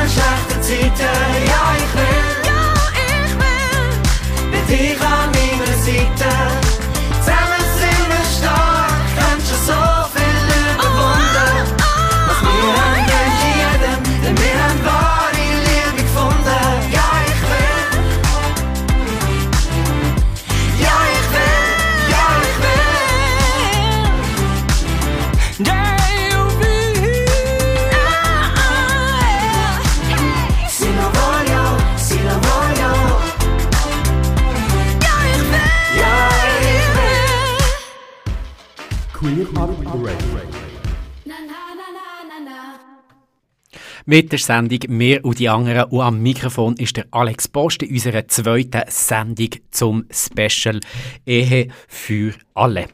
Mit 44.11 44.29
der 44.33 44.39
Sendung 44.39 44.79
«Mehr 44.89 45.23
und 45.23 45.39
die 45.39 45.47
anderen» 45.47 45.85
und 45.85 46.01
am 46.01 46.21
Mikrofon 46.21 46.75
ist 46.75 46.97
der 46.97 47.05
Alex 47.11 47.47
Post 47.47 47.81
in 47.81 47.93
unserer 47.93 48.27
zweiten 48.27 48.81
Sendung 48.89 49.51
zum 49.71 50.03
Special 50.11 50.81
«Ehe 51.25 51.69
für 51.87 52.33
alle». 52.53 52.87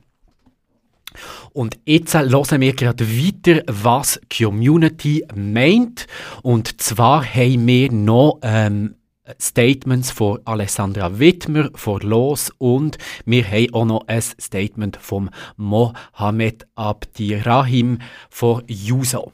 Und 1.54 1.80
jetzt 1.86 2.14
hören 2.14 2.62
wir 2.62 2.74
gerade 2.74 3.04
weiter, 3.04 3.64
was 3.66 4.22
die 4.32 4.44
Community 4.44 5.26
meint. 5.34 6.06
Und 6.44 6.80
zwar 6.80 7.26
haben 7.26 7.66
wir 7.66 7.92
noch 7.92 8.38
ähm, 8.44 8.94
Statements 9.42 10.12
von 10.12 10.40
Alessandra 10.46 11.18
Wittmer 11.18 11.72
von 11.74 12.00
Los 12.02 12.52
und 12.60 13.00
wir 13.26 13.44
haben 13.44 13.74
auch 13.74 13.86
noch 13.86 14.08
ein 14.08 14.22
Statement 14.22 14.98
von 14.98 15.32
Mohamed 15.56 16.68
Abdirahim 16.76 18.02
von 18.30 18.62
Juso. 18.68 19.32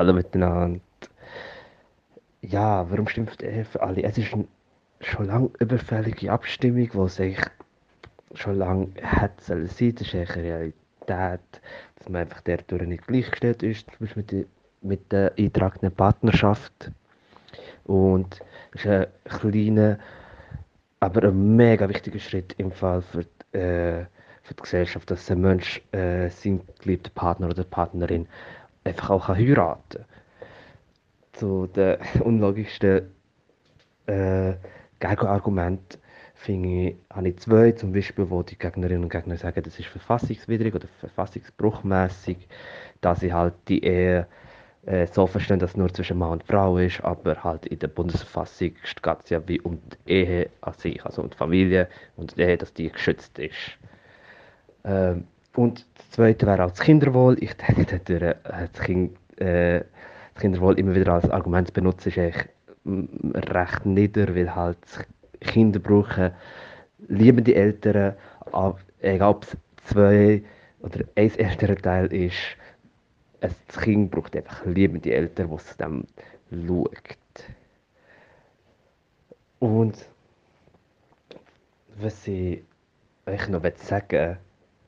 Hallo 0.00 0.14
miteinander. 0.14 0.80
Ja, 2.40 2.90
warum 2.90 3.06
stimmt 3.06 3.42
er 3.42 3.66
für 3.66 3.82
alle? 3.82 4.02
Es 4.02 4.16
ist 4.16 4.32
eine 4.32 4.46
schon 5.02 5.26
lange 5.26 5.50
überfällige 5.58 6.32
Abstimmung, 6.32 6.88
die 6.90 7.22
eigentlich 7.22 7.44
schon 8.32 8.56
lange 8.56 8.88
sollen 9.42 9.66
sein. 9.66 9.94
Das 9.96 10.06
ist 10.06 10.14
eine 10.14 10.36
Realität, 10.36 11.60
dass 11.96 12.08
man 12.08 12.22
einfach 12.22 12.40
der 12.40 12.62
durch 12.66 12.80
nicht 12.80 13.06
gleichgestellt 13.08 13.62
ist, 13.62 13.90
zum 13.90 13.98
Beispiel 13.98 14.22
mit 14.22 14.32
der, 14.32 14.44
mit 14.80 15.12
der 15.12 15.32
eintragenden 15.36 15.92
Partnerschaft. 15.94 16.90
Und 17.84 18.40
es 18.72 18.86
ist 18.86 18.90
ein 18.90 19.06
kleiner, 19.24 19.98
aber 21.00 21.28
ein 21.28 21.56
mega 21.56 21.86
wichtiger 21.86 22.20
Schritt 22.20 22.54
im 22.56 22.72
Fall 22.72 23.02
für 23.02 23.26
die, 23.52 23.58
äh, 23.58 24.06
für 24.44 24.54
die 24.54 24.62
Gesellschaft, 24.62 25.10
dass 25.10 25.30
ein 25.30 25.42
Mensch 25.42 25.82
äh, 25.92 26.30
seinen 26.30 26.62
geliebten 26.82 27.12
Partner 27.14 27.48
oder 27.48 27.64
Partnerin 27.64 28.26
einfach 28.90 29.10
auch 29.10 29.28
heiraten 29.28 29.82
kann. 29.90 30.04
Zu 31.32 31.66
den 31.68 31.98
unlogischsten 32.22 33.10
äh, 34.06 34.54
Gegenargumenten 34.98 36.00
finde 36.34 36.68
ich, 36.68 36.96
habe 37.10 37.28
ich 37.28 37.38
zwei, 37.38 37.72
zum 37.72 37.92
Beispiel, 37.92 38.28
wo 38.30 38.42
die 38.42 38.58
Gegnerinnen 38.58 39.04
und 39.04 39.10
Gegner 39.10 39.36
sagen, 39.36 39.62
das 39.62 39.78
ist 39.78 39.88
verfassungswidrig 39.88 40.74
oder 40.74 40.88
verfassungsbruchmäßig, 41.00 42.48
dass 43.00 43.20
sie 43.20 43.32
halt 43.32 43.54
die 43.68 43.84
Ehe 43.84 44.26
äh, 44.86 45.06
so 45.06 45.26
verstehen, 45.26 45.58
dass 45.58 45.72
es 45.72 45.76
nur 45.76 45.92
zwischen 45.92 46.18
Mann 46.18 46.32
und 46.32 46.44
Frau 46.44 46.78
ist, 46.78 47.02
aber 47.04 47.44
halt 47.44 47.66
in 47.66 47.78
der 47.78 47.88
Bundesverfassung 47.88 48.68
geht 48.68 49.18
es 49.24 49.30
ja 49.30 49.46
wie 49.46 49.60
um 49.60 49.78
die 50.06 50.12
Ehe 50.12 50.50
an 50.62 50.72
sich, 50.74 51.04
also 51.04 51.22
um 51.22 51.30
die 51.30 51.36
Familie 51.36 51.88
und 52.16 52.36
die 52.36 52.42
Ehe, 52.42 52.56
dass 52.56 52.72
die 52.72 52.90
geschützt 52.90 53.38
ist. 53.38 53.78
Ähm, 54.84 55.26
und 55.54 55.86
das 56.10 56.16
Zweite 56.16 56.46
wäre 56.46 56.64
auch 56.64 56.70
das 56.70 56.80
Kinderwohl. 56.80 57.36
Ich 57.40 57.54
denke, 57.76 57.94
äh, 57.94 58.34
das, 58.72 58.82
kind, 58.84 59.16
äh, 59.38 59.84
das 60.34 60.42
Kinderwohl 60.42 60.78
immer 60.78 60.94
wieder 60.94 61.12
als 61.12 61.30
Argument 61.30 61.68
zu 61.68 61.74
benutzen, 61.74 62.08
ist 62.08 62.18
eigentlich 62.18 62.46
recht 63.54 63.86
nieder, 63.86 64.34
weil 64.34 64.52
halt 64.52 64.78
Kinder 65.40 65.78
brauchen 65.78 66.32
liebende 67.08 67.54
Eltern, 67.54 68.14
egal 69.00 69.30
ob 69.30 69.44
es 69.44 69.56
zwei 69.84 70.42
oder 70.80 71.04
ein 71.14 71.34
älterer 71.38 71.76
Teil 71.76 72.12
ist, 72.12 72.36
ein 73.40 73.54
Kind 73.80 74.10
braucht 74.10 74.34
einfach 74.36 74.66
liebende 74.66 75.14
Eltern, 75.14 75.48
die 75.48 75.54
es 75.54 75.76
dem 75.76 76.04
schaut. 76.50 77.44
Und 79.60 80.08
was 81.98 82.26
ich 82.26 82.64
euch 83.26 83.48
noch 83.48 83.62
sagen 83.76 84.38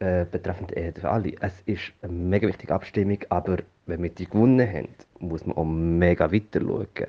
äh, 0.02 0.26
betreffend 0.28 0.76
Ehe 0.76 0.92
für 0.92 1.08
alle, 1.08 1.32
es 1.40 1.60
ist 1.64 1.92
eine 2.02 2.12
mega 2.12 2.48
wichtige 2.48 2.74
Abstimmung, 2.74 3.18
aber 3.28 3.58
wenn 3.86 4.02
wir 4.02 4.10
die 4.10 4.26
gewonnen 4.26 4.68
haben, 4.68 4.88
muss 5.20 5.46
man 5.46 5.56
auch 5.56 5.64
mega 5.64 6.32
weiter 6.32 6.60
schauen. 6.60 7.06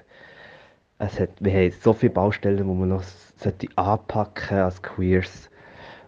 Es 0.99 1.19
hat, 1.19 1.31
wir 1.39 1.51
haben 1.51 1.71
so 1.81 1.93
viele 1.93 2.13
Baustellen, 2.13 2.57
die 2.57 2.63
man 2.63 2.89
noch 2.89 3.01
sollte 3.01 3.67
anpacken 3.75 4.59
als 4.59 4.81
Queers. 4.81 5.49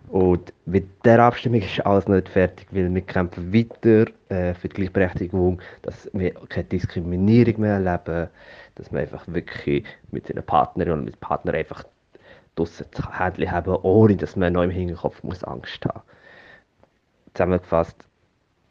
Und 0.09 0.53
mit 0.65 0.85
dieser 1.03 1.23
Abstimmung 1.23 1.61
ist 1.61 1.83
alles 1.83 2.07
noch 2.07 2.15
nicht 2.15 2.29
fertig, 2.29 2.67
weil 2.69 2.93
wir 2.93 3.01
kämpfen 3.01 3.51
weiter 3.51 4.11
äh, 4.29 4.53
für 4.53 4.69
die 4.69 4.75
Gleichberechtigung, 4.75 5.59
dass 5.81 6.07
wir 6.13 6.35
keine 6.49 6.65
Diskriminierung 6.65 7.61
mehr 7.61 7.73
erleben, 7.73 8.29
dass 8.75 8.91
wir 8.91 8.99
einfach 8.99 9.25
wirklich 9.27 9.85
mit 10.11 10.29
einer 10.29 10.43
Partnerin 10.43 10.93
und 10.93 11.05
mit 11.05 11.19
Partner 11.19 11.55
einfach 11.55 11.83
draussen 12.53 12.85
Händchen 13.11 13.51
haben, 13.51 13.75
ohne 13.77 14.15
dass 14.15 14.35
man 14.35 14.53
noch 14.53 14.61
im 14.61 14.69
Hinterkopf 14.69 15.23
muss 15.23 15.43
Angst 15.43 15.83
haben 15.85 16.03
Zusammengefasst, 17.35 17.97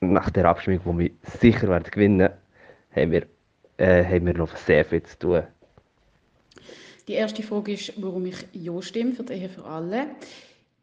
nach 0.01 0.31
der 0.31 0.47
Abstimmung, 0.47 0.81
wo 0.85 0.99
wir 0.99 1.11
sicher 1.41 1.69
werden 1.69 1.91
gewinnen, 1.91 2.31
haben 2.97 3.13
wir, 3.13 3.27
äh, 3.77 4.03
haben 4.05 4.27
wir 4.27 4.35
noch 4.35 4.57
sehr 4.57 4.85
viel 4.85 5.03
zu 5.03 5.19
tun. 5.19 5.43
Die 7.07 7.13
erste 7.13 7.43
Frage 7.43 7.73
ist, 7.73 7.93
warum 7.99 8.25
ich 8.25 8.37
Ja 8.53 8.81
stimme 8.81 9.13
für 9.13 9.23
die 9.23 9.35
Ehe 9.35 9.49
für 9.51 9.65
alle. 9.65 10.07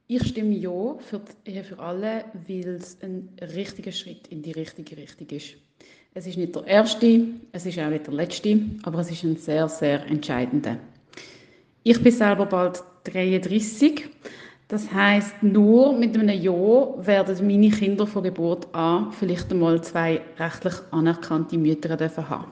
Ich 0.07 0.27
stimme 0.27 0.55
Ja 0.55 0.95
für 0.99 1.19
die 1.45 1.51
Ehe 1.51 1.63
für 1.63 1.79
alle, 1.79 2.25
weil 2.47 2.75
es 2.75 2.97
ein 3.01 3.29
richtiger 3.55 3.91
Schritt 3.91 4.27
in 4.27 4.43
die 4.43 4.51
richtige 4.51 4.97
Richtung 4.97 5.27
ist. 5.29 5.55
Es 6.13 6.27
ist 6.27 6.37
nicht 6.37 6.55
der 6.55 6.67
erste, 6.67 7.23
es 7.53 7.65
ist 7.65 7.79
auch 7.79 7.89
nicht 7.89 8.05
der 8.05 8.13
letzte, 8.13 8.59
aber 8.83 8.99
es 8.99 9.09
ist 9.09 9.23
ein 9.23 9.37
sehr, 9.37 9.67
sehr 9.67 10.05
entscheidender. 10.05 10.77
Ich 11.83 12.03
bin 12.03 12.11
selber 12.11 12.45
bald 12.45 12.83
33. 13.05 14.07
Das 14.71 14.91
heißt, 14.93 15.43
nur 15.43 15.91
mit 15.91 16.17
einem 16.17 16.41
Ja 16.41 16.53
werden 17.05 17.45
meine 17.45 17.69
Kinder 17.69 18.07
von 18.07 18.23
Geburt 18.23 18.73
an 18.73 19.11
vielleicht 19.11 19.51
einmal 19.51 19.81
zwei 19.81 20.21
rechtlich 20.39 20.75
anerkannte 20.91 21.57
Mütter 21.57 21.97
haben 22.29 22.45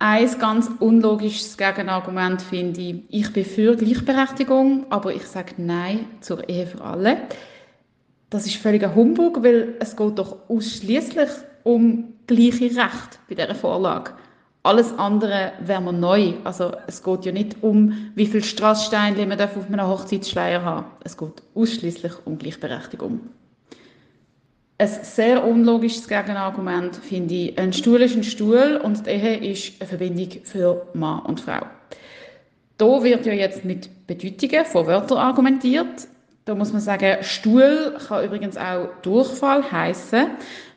ein 0.00 0.38
ganz 0.38 0.70
unlogisches 0.78 1.56
Gegenargument 1.56 2.40
finde 2.40 2.80
ich, 2.80 3.02
ich 3.08 3.32
bin 3.32 3.44
für 3.44 3.74
Gleichberechtigung, 3.74 4.86
aber 4.90 5.12
ich 5.12 5.24
sage 5.24 5.54
Nein 5.56 6.06
zur 6.20 6.48
Ehe 6.48 6.68
für 6.68 6.80
alle. 6.82 7.22
Das 8.30 8.46
ist 8.46 8.56
völliger 8.56 8.94
Humbug, 8.94 9.42
weil 9.42 9.74
es 9.80 9.96
geht 9.96 10.18
doch 10.18 10.48
ausschließlich 10.48 11.30
um 11.64 12.14
gleiche 12.28 12.66
Recht 12.66 13.18
bei 13.28 13.34
dieser 13.34 13.56
Vorlage. 13.56 14.12
Alles 14.68 14.92
andere 14.98 15.52
wäre 15.60 15.80
mir 15.80 15.94
neu. 15.94 16.34
Also 16.44 16.72
es 16.86 17.02
geht 17.02 17.24
ja 17.24 17.32
nicht 17.32 17.62
um, 17.62 18.10
wie 18.14 18.26
viele 18.26 18.42
Strasssteine 18.42 19.24
man 19.24 19.40
auf 19.40 19.56
einem 19.56 19.88
Hochzeitsschleier 19.88 20.62
haben 20.62 20.84
Es 21.04 21.16
geht 21.16 21.42
ausschließlich 21.54 22.12
um 22.26 22.36
Gleichberechtigung. 22.36 23.18
Ein 24.76 24.90
sehr 25.00 25.42
unlogisches 25.42 26.06
Gegenargument 26.06 26.96
finde 26.96 27.34
ich, 27.34 27.58
ein 27.58 27.72
Stuhl 27.72 28.02
ist 28.02 28.14
ein 28.14 28.24
Stuhl 28.24 28.78
und 28.84 29.06
die 29.06 29.10
Ehe 29.10 29.52
ist 29.52 29.80
eine 29.80 29.88
Verbindung 29.88 30.44
für 30.44 30.86
Mann 30.92 31.20
und 31.20 31.40
Frau. 31.40 31.64
Da 32.76 33.02
wird 33.02 33.24
ja 33.24 33.32
jetzt 33.32 33.64
mit 33.64 34.06
Bedeutungen 34.06 34.66
von 34.66 34.86
Wörtern 34.86 35.16
argumentiert. 35.16 36.08
Da 36.44 36.54
muss 36.54 36.74
man 36.74 36.82
sagen, 36.82 37.22
Stuhl 37.22 37.96
kann 38.06 38.22
übrigens 38.22 38.58
auch 38.58 38.88
Durchfall 39.00 39.72
heißen. 39.72 40.26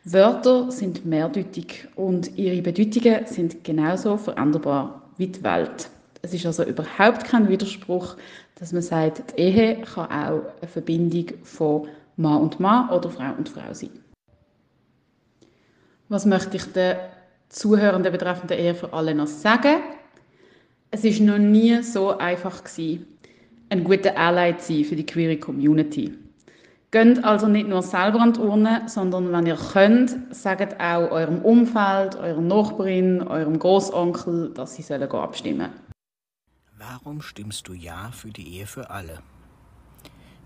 Wörter 0.03 0.71
sind 0.71 1.05
mehrdeutig 1.05 1.87
und 1.95 2.35
ihre 2.35 2.63
Bedeutungen 2.63 3.27
sind 3.27 3.63
genauso 3.63 4.17
veränderbar 4.17 5.03
wie 5.17 5.27
die 5.27 5.43
Welt. 5.43 5.91
Es 6.23 6.33
ist 6.33 6.45
also 6.47 6.63
überhaupt 6.63 7.23
kein 7.23 7.47
Widerspruch, 7.49 8.17
dass 8.55 8.73
man 8.73 8.81
sagt, 8.81 9.37
die 9.37 9.41
Ehe 9.41 9.81
kann 9.81 10.05
auch 10.05 10.41
eine 10.59 10.67
Verbindung 10.67 11.25
von 11.43 11.87
Mann 12.17 12.41
und 12.41 12.59
Mann 12.59 12.89
oder 12.89 13.11
Frau 13.11 13.31
und 13.37 13.47
Frau 13.47 13.73
sein. 13.73 13.91
Was 16.09 16.25
möchte 16.25 16.57
ich 16.57 16.65
den 16.73 16.97
Zuhörenden 17.49 18.11
betreffend 18.11 18.49
der 18.49 18.57
Ehe 18.57 18.73
für 18.73 18.91
alle 18.93 19.13
noch 19.13 19.27
sagen? 19.27 19.81
Es 20.89 21.03
ist 21.03 21.21
noch 21.21 21.37
nie 21.37 21.83
so 21.83 22.17
einfach 22.17 22.63
gewesen, 22.63 23.05
ein 23.69 23.83
guter 23.83 24.17
Ally 24.17 24.57
zu 24.57 24.73
sein 24.73 24.85
für 24.85 24.95
die 24.95 25.05
queere 25.05 25.37
Community. 25.37 26.11
Geht 26.93 27.23
also 27.23 27.47
nicht 27.47 27.69
nur 27.69 27.81
selber 27.83 28.19
an 28.19 28.33
die 28.33 28.41
Urne, 28.41 28.81
sondern 28.87 29.31
wenn 29.31 29.45
ihr 29.45 29.55
könnt, 29.55 30.35
sagt 30.35 30.77
auch 30.81 31.09
eurem 31.09 31.39
Umfeld, 31.39 32.17
eurer 32.17 32.41
Nachbarin, 32.41 33.21
eurem 33.21 33.57
Großonkel, 33.57 34.53
dass 34.53 34.75
sie 34.75 34.81
sollen 34.81 35.09
abstimmen 35.09 35.69
Warum 36.77 37.21
stimmst 37.21 37.69
du 37.69 37.73
Ja 37.73 38.11
für 38.11 38.31
die 38.31 38.57
Ehe 38.57 38.67
für 38.67 38.89
alle? 38.89 39.19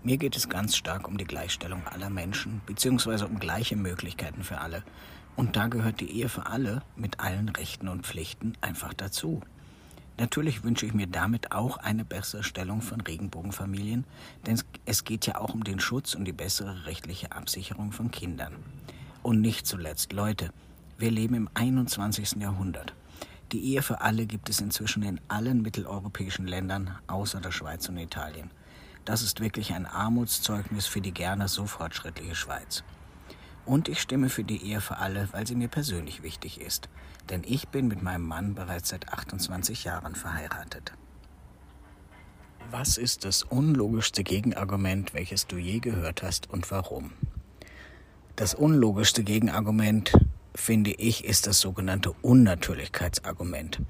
Mir 0.04 0.18
geht 0.18 0.36
es 0.36 0.48
ganz 0.48 0.76
stark 0.76 1.08
um 1.08 1.18
die 1.18 1.24
Gleichstellung 1.24 1.82
aller 1.88 2.10
Menschen, 2.10 2.60
beziehungsweise 2.64 3.26
um 3.26 3.40
gleiche 3.40 3.74
Möglichkeiten 3.74 4.44
für 4.44 4.58
alle. 4.58 4.84
Und 5.34 5.56
da 5.56 5.66
gehört 5.66 5.98
die 5.98 6.12
Ehe 6.12 6.28
für 6.28 6.46
alle 6.46 6.82
mit 6.94 7.18
allen 7.18 7.48
Rechten 7.48 7.88
und 7.88 8.06
Pflichten 8.06 8.52
einfach 8.60 8.94
dazu. 8.94 9.40
Natürlich 10.18 10.64
wünsche 10.64 10.86
ich 10.86 10.94
mir 10.94 11.06
damit 11.06 11.52
auch 11.52 11.76
eine 11.76 12.04
bessere 12.04 12.42
Stellung 12.42 12.80
von 12.80 13.00
Regenbogenfamilien, 13.02 14.04
denn 14.46 14.60
es 14.86 15.04
geht 15.04 15.26
ja 15.26 15.38
auch 15.38 15.52
um 15.52 15.62
den 15.62 15.78
Schutz 15.78 16.14
und 16.14 16.24
die 16.24 16.32
bessere 16.32 16.86
rechtliche 16.86 17.32
Absicherung 17.32 17.92
von 17.92 18.10
Kindern. 18.10 18.54
Und 19.22 19.40
nicht 19.42 19.66
zuletzt, 19.66 20.12
Leute, 20.12 20.50
wir 20.98 21.10
leben 21.10 21.34
im 21.34 21.50
21. 21.52 22.36
Jahrhundert. 22.40 22.94
Die 23.52 23.62
Ehe 23.72 23.82
für 23.82 24.00
alle 24.00 24.26
gibt 24.26 24.48
es 24.48 24.60
inzwischen 24.60 25.02
in 25.02 25.20
allen 25.28 25.60
mitteleuropäischen 25.60 26.46
Ländern 26.46 26.96
außer 27.06 27.40
der 27.40 27.52
Schweiz 27.52 27.88
und 27.88 27.98
Italien. 27.98 28.50
Das 29.04 29.22
ist 29.22 29.40
wirklich 29.40 29.72
ein 29.74 29.86
Armutszeugnis 29.86 30.86
für 30.86 31.00
die 31.00 31.12
gerne 31.12 31.46
so 31.46 31.66
fortschrittliche 31.66 32.34
Schweiz. 32.34 32.82
Und 33.64 33.88
ich 33.88 34.00
stimme 34.00 34.30
für 34.30 34.44
die 34.44 34.64
Ehe 34.64 34.80
für 34.80 34.96
alle, 34.96 35.28
weil 35.32 35.46
sie 35.46 35.54
mir 35.54 35.68
persönlich 35.68 36.22
wichtig 36.22 36.60
ist. 36.60 36.88
Denn 37.30 37.42
ich 37.44 37.68
bin 37.68 37.88
mit 37.88 38.02
meinem 38.02 38.26
Mann 38.26 38.54
bereits 38.54 38.90
seit 38.90 39.12
28 39.12 39.84
Jahren 39.84 40.14
verheiratet. 40.14 40.92
Was 42.70 42.98
ist 42.98 43.24
das 43.24 43.42
unlogischste 43.42 44.24
Gegenargument, 44.24 45.14
welches 45.14 45.46
du 45.46 45.56
je 45.56 45.78
gehört 45.78 46.22
hast 46.22 46.50
und 46.50 46.70
warum? 46.70 47.12
Das 48.34 48.54
unlogischste 48.54 49.22
Gegenargument, 49.24 50.12
finde 50.54 50.90
ich, 50.90 51.24
ist 51.24 51.46
das 51.46 51.60
sogenannte 51.60 52.12
Unnatürlichkeitsargument. 52.22 53.80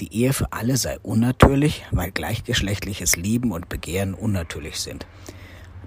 Die 0.00 0.12
Ehe 0.12 0.32
für 0.32 0.52
alle 0.52 0.76
sei 0.76 0.98
unnatürlich, 1.00 1.84
weil 1.90 2.10
gleichgeschlechtliches 2.10 3.16
Lieben 3.16 3.52
und 3.52 3.68
Begehren 3.68 4.14
unnatürlich 4.14 4.80
sind. 4.80 5.06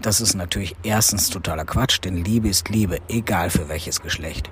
Das 0.02 0.22
ist 0.22 0.36
natürlich 0.36 0.76
erstens 0.84 1.30
totaler 1.30 1.66
Quatsch, 1.66 2.00
denn 2.04 2.24
Liebe 2.24 2.50
ist 2.50 2.70
Liebe, 2.70 3.00
egal 3.10 3.50
für 3.50 3.68
welches 3.68 4.02
Geschlecht. 4.02 4.50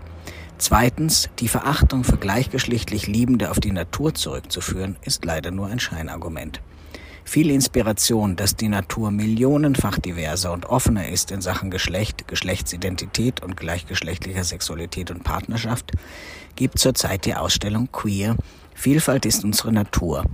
Zweitens, 0.58 1.30
die 1.40 1.48
Verachtung 1.48 2.04
für 2.04 2.18
gleichgeschlechtlich 2.18 3.08
Liebende 3.08 3.52
auf 3.52 3.60
die 3.60 3.72
Natur 3.72 4.14
zurückzuführen, 4.14 4.96
ist 5.02 5.26
leider 5.26 5.52
nur 5.52 5.68
ein 5.68 5.80
Scheinargument. 5.80 6.62
Viel 7.24 7.50
Inspiration, 7.50 8.36
dass 8.36 8.56
die 8.56 8.68
Natur 8.68 9.12
millionenfach 9.12 9.98
diverser 9.98 10.54
und 10.54 10.68
offener 10.68 11.10
ist 11.10 11.32
in 11.32 11.42
Sachen 11.42 11.72
Geschlecht, 11.72 12.28
Geschlechtsidentität 12.28 13.42
und 13.42 13.58
gleichgeschlechtlicher 13.58 14.44
Sexualität 14.44 15.10
und 15.12 15.24
Partnerschaft, 15.24 15.92
gibt 16.56 16.80
zurzeit 16.80 17.26
die 17.26 17.36
Ausstellung 17.36 17.92
Queer 17.92 18.36
Vielfalt 18.76 19.26
ist 19.26 19.44
unsere 19.44 19.72
Natur, 19.72 20.26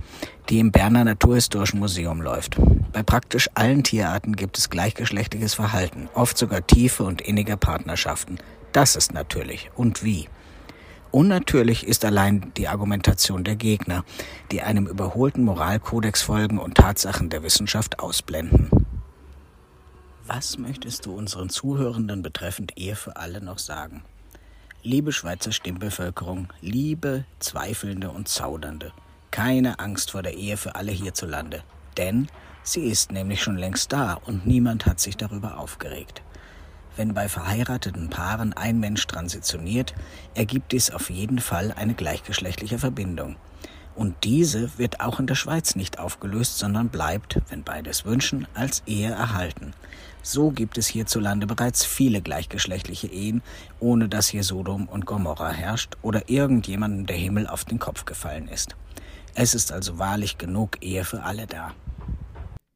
die 0.50 0.58
im 0.58 0.72
Berner 0.72 1.04
Naturhistorischen 1.04 1.78
Museum 1.78 2.20
läuft. 2.20 2.56
Bei 2.92 3.02
praktisch 3.02 3.48
allen 3.54 3.84
Tierarten 3.84 4.34
gibt 4.36 4.58
es 4.58 4.68
gleichgeschlechtliches 4.68 5.54
Verhalten, 5.54 6.08
oft 6.12 6.36
sogar 6.36 6.66
tiefe 6.66 7.04
und 7.04 7.22
innige 7.22 7.56
Partnerschaften. 7.56 8.38
Das 8.72 8.96
ist 8.96 9.12
natürlich. 9.12 9.70
Und 9.76 10.02
wie? 10.02 10.28
Unnatürlich 11.10 11.86
ist 11.86 12.06
allein 12.06 12.52
die 12.56 12.68
Argumentation 12.68 13.44
der 13.44 13.56
Gegner, 13.56 14.02
die 14.50 14.62
einem 14.62 14.86
überholten 14.86 15.44
Moralkodex 15.44 16.22
folgen 16.22 16.58
und 16.58 16.76
Tatsachen 16.76 17.28
der 17.28 17.42
Wissenschaft 17.42 17.98
ausblenden. 17.98 18.70
Was 20.26 20.56
möchtest 20.56 21.04
du 21.04 21.14
unseren 21.14 21.50
Zuhörenden 21.50 22.22
betreffend 22.22 22.78
Ehe 22.78 22.96
für 22.96 23.16
alle 23.16 23.44
noch 23.44 23.58
sagen? 23.58 24.02
Liebe 24.82 25.12
Schweizer 25.12 25.52
Stimmbevölkerung, 25.52 26.48
liebe 26.62 27.26
Zweifelnde 27.40 28.10
und 28.10 28.28
Zaudernde, 28.28 28.92
keine 29.30 29.80
Angst 29.80 30.12
vor 30.12 30.22
der 30.22 30.34
Ehe 30.34 30.56
für 30.56 30.76
alle 30.76 30.92
hierzulande, 30.92 31.62
denn 31.98 32.28
sie 32.62 32.84
ist 32.84 33.12
nämlich 33.12 33.42
schon 33.42 33.58
längst 33.58 33.92
da 33.92 34.14
und 34.14 34.46
niemand 34.46 34.86
hat 34.86 34.98
sich 34.98 35.16
darüber 35.18 35.58
aufgeregt. 35.58 36.22
Wenn 36.96 37.14
bei 37.14 37.28
verheirateten 37.28 38.10
Paaren 38.10 38.52
ein 38.52 38.78
Mensch 38.78 39.06
transitioniert, 39.06 39.94
ergibt 40.34 40.72
dies 40.72 40.90
auf 40.90 41.10
jeden 41.10 41.38
Fall 41.38 41.72
eine 41.72 41.94
gleichgeschlechtliche 41.94 42.78
Verbindung. 42.78 43.36
Und 43.94 44.24
diese 44.24 44.78
wird 44.78 45.00
auch 45.00 45.20
in 45.20 45.26
der 45.26 45.34
Schweiz 45.34 45.74
nicht 45.74 45.98
aufgelöst, 45.98 46.58
sondern 46.58 46.88
bleibt, 46.88 47.40
wenn 47.50 47.62
beide 47.62 47.90
es 47.90 48.04
wünschen, 48.04 48.46
als 48.54 48.82
Ehe 48.86 49.10
erhalten. 49.10 49.74
So 50.22 50.50
gibt 50.50 50.78
es 50.78 50.86
hierzulande 50.86 51.46
bereits 51.46 51.84
viele 51.84 52.22
gleichgeschlechtliche 52.22 53.08
Ehen, 53.08 53.42
ohne 53.80 54.08
dass 54.08 54.28
hier 54.28 54.44
Sodom 54.44 54.88
und 54.88 55.04
Gomorra 55.04 55.50
herrscht 55.50 55.96
oder 56.00 56.28
irgendjemandem 56.28 57.06
der 57.06 57.16
Himmel 57.16 57.46
auf 57.46 57.64
den 57.64 57.78
Kopf 57.78 58.04
gefallen 58.04 58.48
ist. 58.48 58.76
Es 59.34 59.54
ist 59.54 59.72
also 59.72 59.98
wahrlich 59.98 60.38
genug 60.38 60.82
Ehe 60.82 61.04
für 61.04 61.22
alle 61.22 61.46
da. 61.46 61.72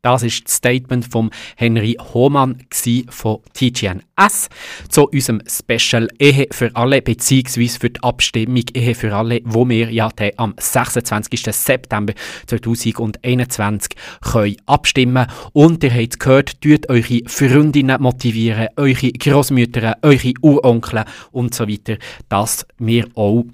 Das 0.06 0.22
ist 0.22 0.44
das 0.44 0.54
Statement 0.54 1.04
von 1.04 1.30
Henry 1.56 1.96
Hohmann 2.14 2.64
von 3.08 3.38
TGNS 3.54 4.48
zu 4.88 5.08
unserem 5.08 5.42
Special 5.48 6.08
Ehe 6.20 6.46
für 6.52 6.70
alle 6.76 7.02
beziehungsweise 7.02 7.80
für 7.80 7.90
die 7.90 8.00
Abstimmung 8.04 8.62
Ehe 8.72 8.94
für 8.94 9.12
alle, 9.12 9.40
wo 9.42 9.68
wir 9.68 9.90
ja 9.90 10.08
am 10.36 10.54
26. 10.60 11.46
September 11.50 12.12
2021 12.46 13.96
können 14.20 14.56
abstimmen 14.66 15.26
und 15.52 15.82
ihr 15.82 15.92
habt 15.92 16.20
gehört, 16.20 16.60
tut 16.60 16.88
eure 16.88 17.22
Freundinnen 17.26 18.00
motivieren, 18.00 18.68
eure 18.76 19.10
Großmütter, 19.10 19.96
eure 20.02 20.34
Uronkel 20.40 21.04
und 21.32 21.52
so 21.52 21.66
weiter, 21.66 21.96
dass 22.28 22.64
wir 22.78 23.08
auch 23.16 23.44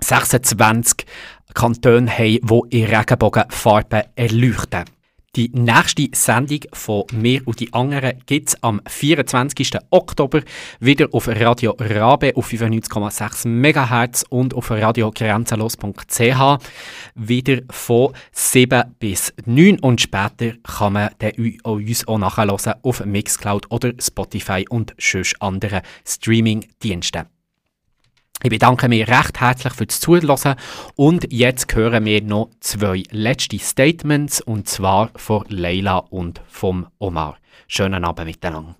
26 0.00 1.04
Kantone 1.52 2.10
haben, 2.10 2.38
die 2.70 2.80
in 2.80 2.86
Regenbogenfarben 2.86 4.04
erleuchten. 4.16 4.97
Die 5.36 5.50
nächste 5.50 6.08
Sendung 6.14 6.60
von 6.72 7.04
mir 7.12 7.46
und 7.46 7.60
die 7.60 7.72
anderen 7.74 8.14
gibt 8.24 8.48
es 8.48 8.62
am 8.62 8.80
24. 8.88 9.72
Oktober 9.90 10.40
wieder 10.80 11.08
auf 11.12 11.28
Radio 11.28 11.76
Rabe 11.78 12.32
auf 12.34 12.48
95,6 12.48 13.46
MHz 13.46 14.24
und 14.30 14.54
auf 14.54 14.70
radiogrenzenlos.ch 14.70 16.58
wieder 17.14 17.60
von 17.70 18.14
7 18.32 18.96
bis 18.98 19.34
9 19.44 19.78
und 19.80 20.00
später 20.00 20.52
kann 20.62 20.94
man 20.94 21.10
uns 21.62 22.08
auch 22.08 22.18
nachhören 22.18 22.74
auf 22.82 23.04
Mixcloud 23.04 23.70
oder 23.70 23.92
Spotify 24.00 24.64
und 24.68 24.94
sonst 24.98 25.40
anderen 25.42 25.82
Streaming-Diensten. 26.06 27.37
Ich 28.40 28.50
bedanke 28.50 28.88
mich 28.88 29.08
recht 29.08 29.40
herzlich 29.40 29.72
fürs 29.72 29.98
Zuhören 29.98 30.54
und 30.94 31.32
jetzt 31.32 31.74
hören 31.74 32.04
wir 32.04 32.22
noch 32.22 32.50
zwei 32.60 33.02
letzte 33.10 33.58
Statements 33.58 34.40
und 34.40 34.68
zwar 34.68 35.10
von 35.16 35.44
Leila 35.48 35.98
und 35.98 36.40
vom 36.46 36.86
Omar. 37.00 37.36
Schönen 37.66 38.04
Abend 38.04 38.26
miteinander. 38.26 38.76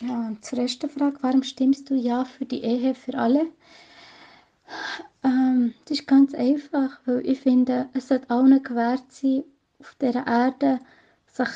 Ja, 0.00 0.30
zur 0.42 0.60
ersten 0.60 0.88
Frage, 0.88 1.16
warum 1.22 1.42
stimmst 1.42 1.90
du 1.90 1.96
ja 1.96 2.24
für 2.24 2.44
die 2.44 2.62
Ehe 2.62 2.94
für 2.94 3.18
alle? 3.18 3.46
Ähm, 5.24 5.74
das 5.86 5.98
ist 5.98 6.06
ganz 6.06 6.32
einfach, 6.32 7.00
weil 7.04 7.26
ich 7.26 7.40
finde, 7.40 7.88
es 7.94 8.06
sollte 8.06 8.30
allen 8.30 8.62
gewährt 8.62 9.10
sein, 9.10 9.42
auf 9.80 9.96
dieser 10.00 10.24
Erde 10.24 10.78
sich 11.26 11.48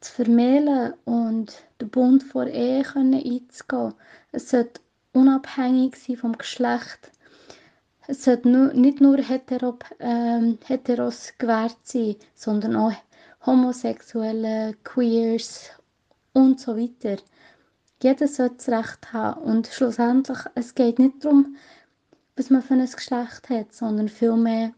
zu 0.00 0.12
vermählen 0.12 0.92
und 1.06 1.62
den 1.80 1.88
Bund 1.88 2.22
vor 2.22 2.46
Ehe 2.46 2.84
einzugehen. 2.94 3.94
Es 4.32 4.50
sollte 4.50 4.83
unabhängig 5.14 5.96
sein 5.96 6.16
vom 6.16 6.36
Geschlecht. 6.36 7.10
Es 8.06 8.24
sollte 8.24 8.48
nur, 8.48 8.74
nicht 8.74 9.00
nur 9.00 9.16
hetero, 9.16 9.78
ähm, 9.98 10.58
Heteros 10.66 11.32
gewährt 11.38 11.78
sein, 11.84 12.16
sondern 12.34 12.76
auch 12.76 12.92
Homosexuelle, 13.46 14.74
Queers 14.84 15.70
und 16.34 16.60
so 16.60 16.76
weiter. 16.76 17.22
Jeder 18.02 18.28
sollte 18.28 18.56
das 18.56 18.68
Recht 18.68 19.12
haben 19.12 19.42
und 19.42 19.68
schlussendlich, 19.68 20.38
es 20.54 20.74
geht 20.74 20.98
nicht 20.98 21.24
darum, 21.24 21.56
was 22.36 22.50
man 22.50 22.62
für 22.62 22.74
ein 22.74 22.84
Geschlecht 22.84 23.48
hat, 23.48 23.72
sondern 23.72 24.08
vielmehr, 24.08 24.72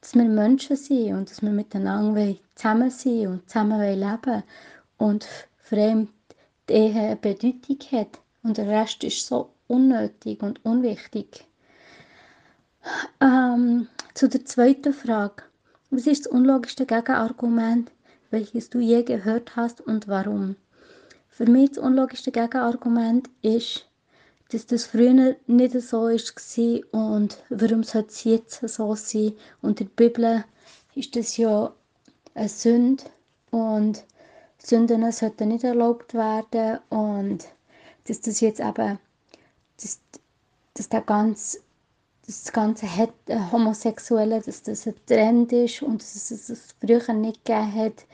dass 0.00 0.14
wir 0.14 0.24
Menschen 0.24 0.76
sind 0.76 1.14
und 1.14 1.30
dass 1.30 1.42
wir 1.42 1.50
miteinander 1.50 2.34
zusammen 2.54 2.90
sein 2.90 3.28
und 3.28 3.48
zusammen 3.48 3.80
leben 3.80 4.42
und 4.96 5.26
für 5.58 5.76
ihn 5.76 6.08
die 6.68 6.72
Ehe 6.72 7.00
eine 7.00 7.16
Bedeutung 7.16 7.78
hat. 7.92 8.23
Und 8.44 8.58
der 8.58 8.68
Rest 8.68 9.02
ist 9.02 9.26
so 9.26 9.50
unnötig 9.66 10.42
und 10.42 10.64
unwichtig. 10.64 11.46
Ähm, 13.20 13.88
zu 14.12 14.28
der 14.28 14.44
zweiten 14.44 14.92
Frage. 14.92 15.42
Was 15.90 16.06
ist 16.06 16.26
das 16.26 16.32
unlogischste 16.32 16.86
Gegenargument, 16.86 17.90
welches 18.30 18.68
du 18.68 18.80
je 18.80 19.02
gehört 19.02 19.56
hast 19.56 19.80
und 19.80 20.08
warum? 20.08 20.56
Für 21.28 21.46
mich 21.46 21.70
das 21.70 21.78
unlogischste 21.78 22.30
Gegenargument 22.30 23.30
ist, 23.42 23.86
dass 24.50 24.66
das 24.66 24.84
früher 24.86 25.36
nicht 25.46 25.80
so 25.80 26.02
war 26.02 27.14
und 27.14 27.38
warum 27.48 27.82
sollte 27.82 28.08
es 28.10 28.24
jetzt 28.24 28.68
so 28.68 28.94
sein? 28.94 29.32
Und 29.62 29.80
in 29.80 29.88
der 29.96 30.08
Bibel 30.08 30.44
ist 30.94 31.16
das 31.16 31.36
ja 31.38 31.72
eine 32.34 32.48
Sünde 32.48 33.04
und 33.50 34.04
Sünden 34.58 35.10
sollten 35.12 35.48
nicht 35.48 35.64
erlaubt 35.64 36.12
werden 36.14 36.78
und 36.90 37.46
dass 38.06 38.20
das 38.20 38.40
jetzt 38.40 38.60
eben, 38.60 38.98
dass, 39.80 40.00
dass 40.74 40.88
der 40.88 41.00
ganz, 41.02 41.58
das 42.26 42.52
ganze 42.52 42.86
äh, 42.86 43.38
Homosexuelle, 43.52 44.40
dass 44.40 44.62
das 44.62 44.86
ein 44.86 44.94
Trend 45.06 45.52
ist 45.52 45.82
und 45.82 46.02
dass 46.02 46.30
es 46.30 46.46
das 46.46 46.74
früher 46.80 47.12
nicht 47.12 47.44
gegeben 47.44 47.74
hat, 47.74 48.04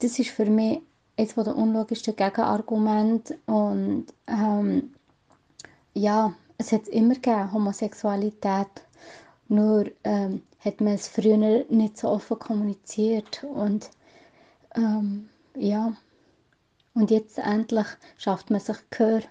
das 0.00 0.18
ist 0.18 0.30
für 0.30 0.46
mich 0.46 0.80
eines 1.16 1.34
der 1.34 1.56
unlogischsten 1.56 2.14
Gegenargumente 2.14 3.38
und 3.46 4.06
ähm, 4.28 4.94
ja, 5.94 6.32
es 6.58 6.72
hat 6.72 6.86
immer 6.88 7.14
gegeben, 7.14 7.52
Homosexualität, 7.52 8.68
nur 9.48 9.86
ähm, 10.04 10.42
hat 10.60 10.80
man 10.80 10.94
es 10.94 11.08
früher 11.08 11.36
nicht 11.36 11.98
so 11.98 12.08
offen 12.08 12.38
kommuniziert 12.38 13.44
und 13.44 13.90
ähm, 14.76 15.28
ja, 15.56 15.92
und 16.98 17.12
jetzt 17.12 17.38
endlich 17.38 17.86
schafft 18.16 18.50
man 18.50 18.58
sich 18.58 18.76
Gehör. 18.90 19.22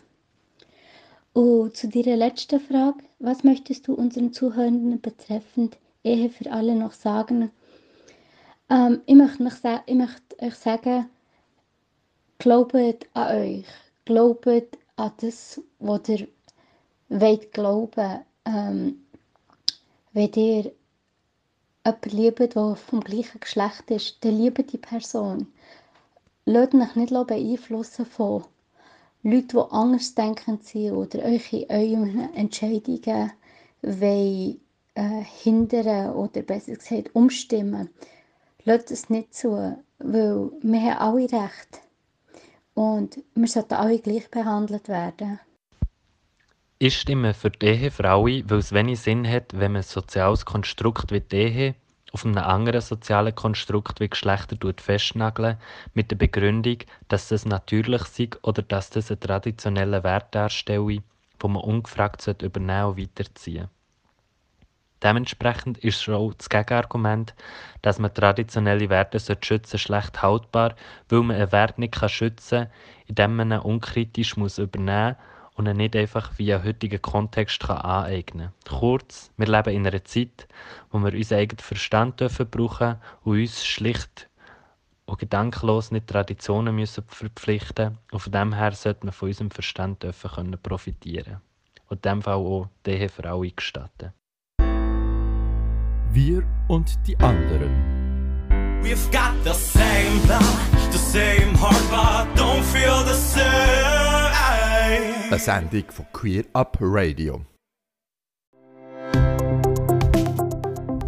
Und 1.33 1.75
zu 1.75 1.89
deiner 1.89 2.15
letzten 2.15 2.61
Frage, 2.61 3.03
was 3.19 3.43
möchtest 3.43 3.87
du 3.87 3.93
unseren 3.93 4.31
Zuhörenden 4.31 5.01
betreffend 5.01 5.77
Ehe 6.01 6.29
für 6.29 6.49
alle 6.49 6.75
noch 6.75 6.93
sagen? 6.93 7.51
Ähm, 8.69 9.01
ich, 9.05 9.15
möchte 9.15 9.81
euch, 9.85 10.13
euch 10.41 10.55
sagen, 10.55 11.09
glaubt 12.37 12.73
an 13.13 13.35
euch. 13.35 13.65
Glaubt 14.05 14.47
an 14.95 15.11
das, 15.19 15.61
was 15.79 16.07
ihr 16.07 16.29
wollt 17.09 17.51
glauben. 17.51 18.21
Ähm, 18.45 19.05
wenn 20.13 20.31
ihr 20.35 20.71
jemanden 21.85 22.09
liebt, 22.11 22.55
der 22.55 22.75
vom 22.77 23.01
gleichen 23.01 23.41
Geschlecht 23.41 23.91
ist, 23.91 24.23
dann 24.23 24.37
liebt 24.37 24.71
die 24.71 24.77
Person. 24.77 25.47
Lasst 26.49 26.73
euch 26.73 26.95
nicht 26.95 27.27
beeinflussen 27.27 28.05
von 28.05 28.45
Leuten, 29.21 29.47
die 29.49 29.71
anders 29.71 30.15
denken 30.15 30.59
sind 30.63 30.93
oder 30.93 31.25
euch 31.25 31.51
in 31.51 31.65
euren 31.69 32.33
Entscheidungen 32.35 33.33
wollen, 33.81 34.61
äh, 34.95 35.23
hindern 35.43 36.13
oder 36.13 36.41
besser 36.43 36.75
gesagt 36.75 37.13
umstimmen. 37.13 37.89
Lasst 38.63 38.91
es 38.91 39.09
nicht 39.09 39.33
zu, 39.35 39.77
weil 39.99 40.51
wir 40.61 40.81
haben 40.81 41.17
alle 41.17 41.29
Recht 41.33 41.81
und 42.75 43.21
wir 43.35 43.47
sollten 43.49 43.73
alle 43.73 43.99
gleich 43.99 44.31
behandelt 44.31 44.87
werden. 44.87 45.41
Ich 46.79 46.97
stimme 46.97 47.33
für 47.33 47.51
die 47.51 47.65
Ehe 47.65 47.91
für 47.91 48.09
alle, 48.09 48.49
weil 48.49 48.59
es 48.59 48.71
wenig 48.71 49.01
Sinn 49.01 49.27
hat, 49.27 49.51
wenn 49.51 49.73
man 49.73 49.81
ein 49.81 49.83
soziales 49.83 50.45
Konstrukt 50.45 51.11
wie 51.11 51.19
die 51.19 51.35
Ehe 51.35 51.75
auf 52.17 52.25
einem 52.25 52.37
anderen 52.39 52.81
sozialen 52.81 53.35
Konstrukt 53.35 53.99
wie 53.99 54.09
Geschlechter 54.09 54.57
festnageln 54.77 55.57
mit 55.93 56.09
der 56.09 56.15
Begründung, 56.15 56.77
dass 57.09 57.27
das 57.27 57.45
natürlich 57.45 58.01
sei 58.05 58.29
oder 58.41 58.63
dass 58.63 58.89
das 58.89 59.11
einen 59.11 59.19
traditionellen 59.19 60.03
Wert 60.03 60.33
darstelle, 60.33 61.03
den 61.43 61.51
man 61.51 61.61
ungefragt 61.61 62.25
übernehmen 62.41 62.85
und 62.85 62.97
weiterziehen. 62.97 63.67
Dementsprechend 65.03 65.77
ist 65.77 66.01
schon 66.01 66.33
das 66.35 66.49
Gegenargument, 66.49 67.35
dass 67.83 67.99
man 67.99 68.11
traditionelle 68.11 68.89
Werte 68.89 69.19
schützen 69.19 69.77
schlecht 69.77 70.19
haltbar, 70.23 70.75
weil 71.09 71.21
man 71.21 71.35
einen 71.35 71.51
Wert 71.51 71.77
nicht 71.77 72.09
schützen 72.09 72.63
kann, 72.63 72.71
indem 73.05 73.35
man 73.35 73.51
ihn 73.51 73.59
unkritisch 73.59 74.37
übernehmen 74.37 74.37
muss 74.37 74.57
und 75.57 75.67
ihn 75.67 75.77
nicht 75.77 75.95
einfach 75.95 76.37
via 76.37 76.63
heutigen 76.63 77.01
Kontext 77.01 77.59
kann 77.59 77.77
aneignen 77.77 78.51
kann. 78.63 78.79
Kurz, 78.79 79.31
wir 79.37 79.47
leben 79.47 79.73
in 79.73 79.87
einer 79.87 80.03
Zeit, 80.05 80.47
wo 80.91 80.99
wir 80.99 81.13
unseren 81.13 81.39
eigenen 81.39 81.59
Verstand 81.59 82.19
dürfen 82.19 82.49
brauchen 82.49 82.97
und 83.23 83.39
uns 83.39 83.65
schlicht 83.65 84.29
und 85.07 85.17
gedankenlos 85.19 85.91
nicht 85.91 86.07
Traditionen 86.07 86.75
müssen 86.75 87.03
verpflichten 87.07 87.97
und 88.11 88.19
von 88.19 88.31
dem 88.31 88.53
her 88.53 88.71
sollte 88.73 89.05
man 89.05 89.13
von 89.13 89.29
unserem 89.29 89.51
Verstand 89.51 90.03
dürfen 90.03 90.29
können 90.29 90.59
profitieren 90.61 91.41
und 91.89 92.05
in 92.05 92.11
dem 92.11 92.21
Fall 92.21 92.35
auch 92.35 92.69
die 92.85 92.91
Ehe 92.91 93.09
für 93.09 93.27
alle 93.27 93.51
gestatten. 93.51 94.13
Wir 96.11 96.43
und 96.67 96.95
die 97.07 97.17
anderen. 97.17 97.97
We've 98.83 99.11
got 99.11 99.33
the 99.43 99.53
same 99.53 100.19
blood, 100.25 100.43
the 100.91 100.97
same 100.97 101.55
heart, 101.57 101.89
but 101.89 102.37
don't 102.37 102.63
feel 102.63 103.03
the 103.03 103.13
same. 103.13 103.86
Eine 104.87 105.37
Sendung 105.37 105.83
von 105.89 106.05
Queer 106.13 106.45
Up 106.53 106.77
Radio. 106.79 107.41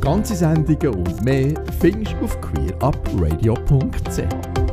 Ganze 0.01 0.35
Sendungen 0.35 0.95
und 0.95 1.23
mehr 1.23 1.53
findest 1.79 2.13
du 2.19 2.25
auf 2.25 2.41
queerupradio.ch. 2.41 4.68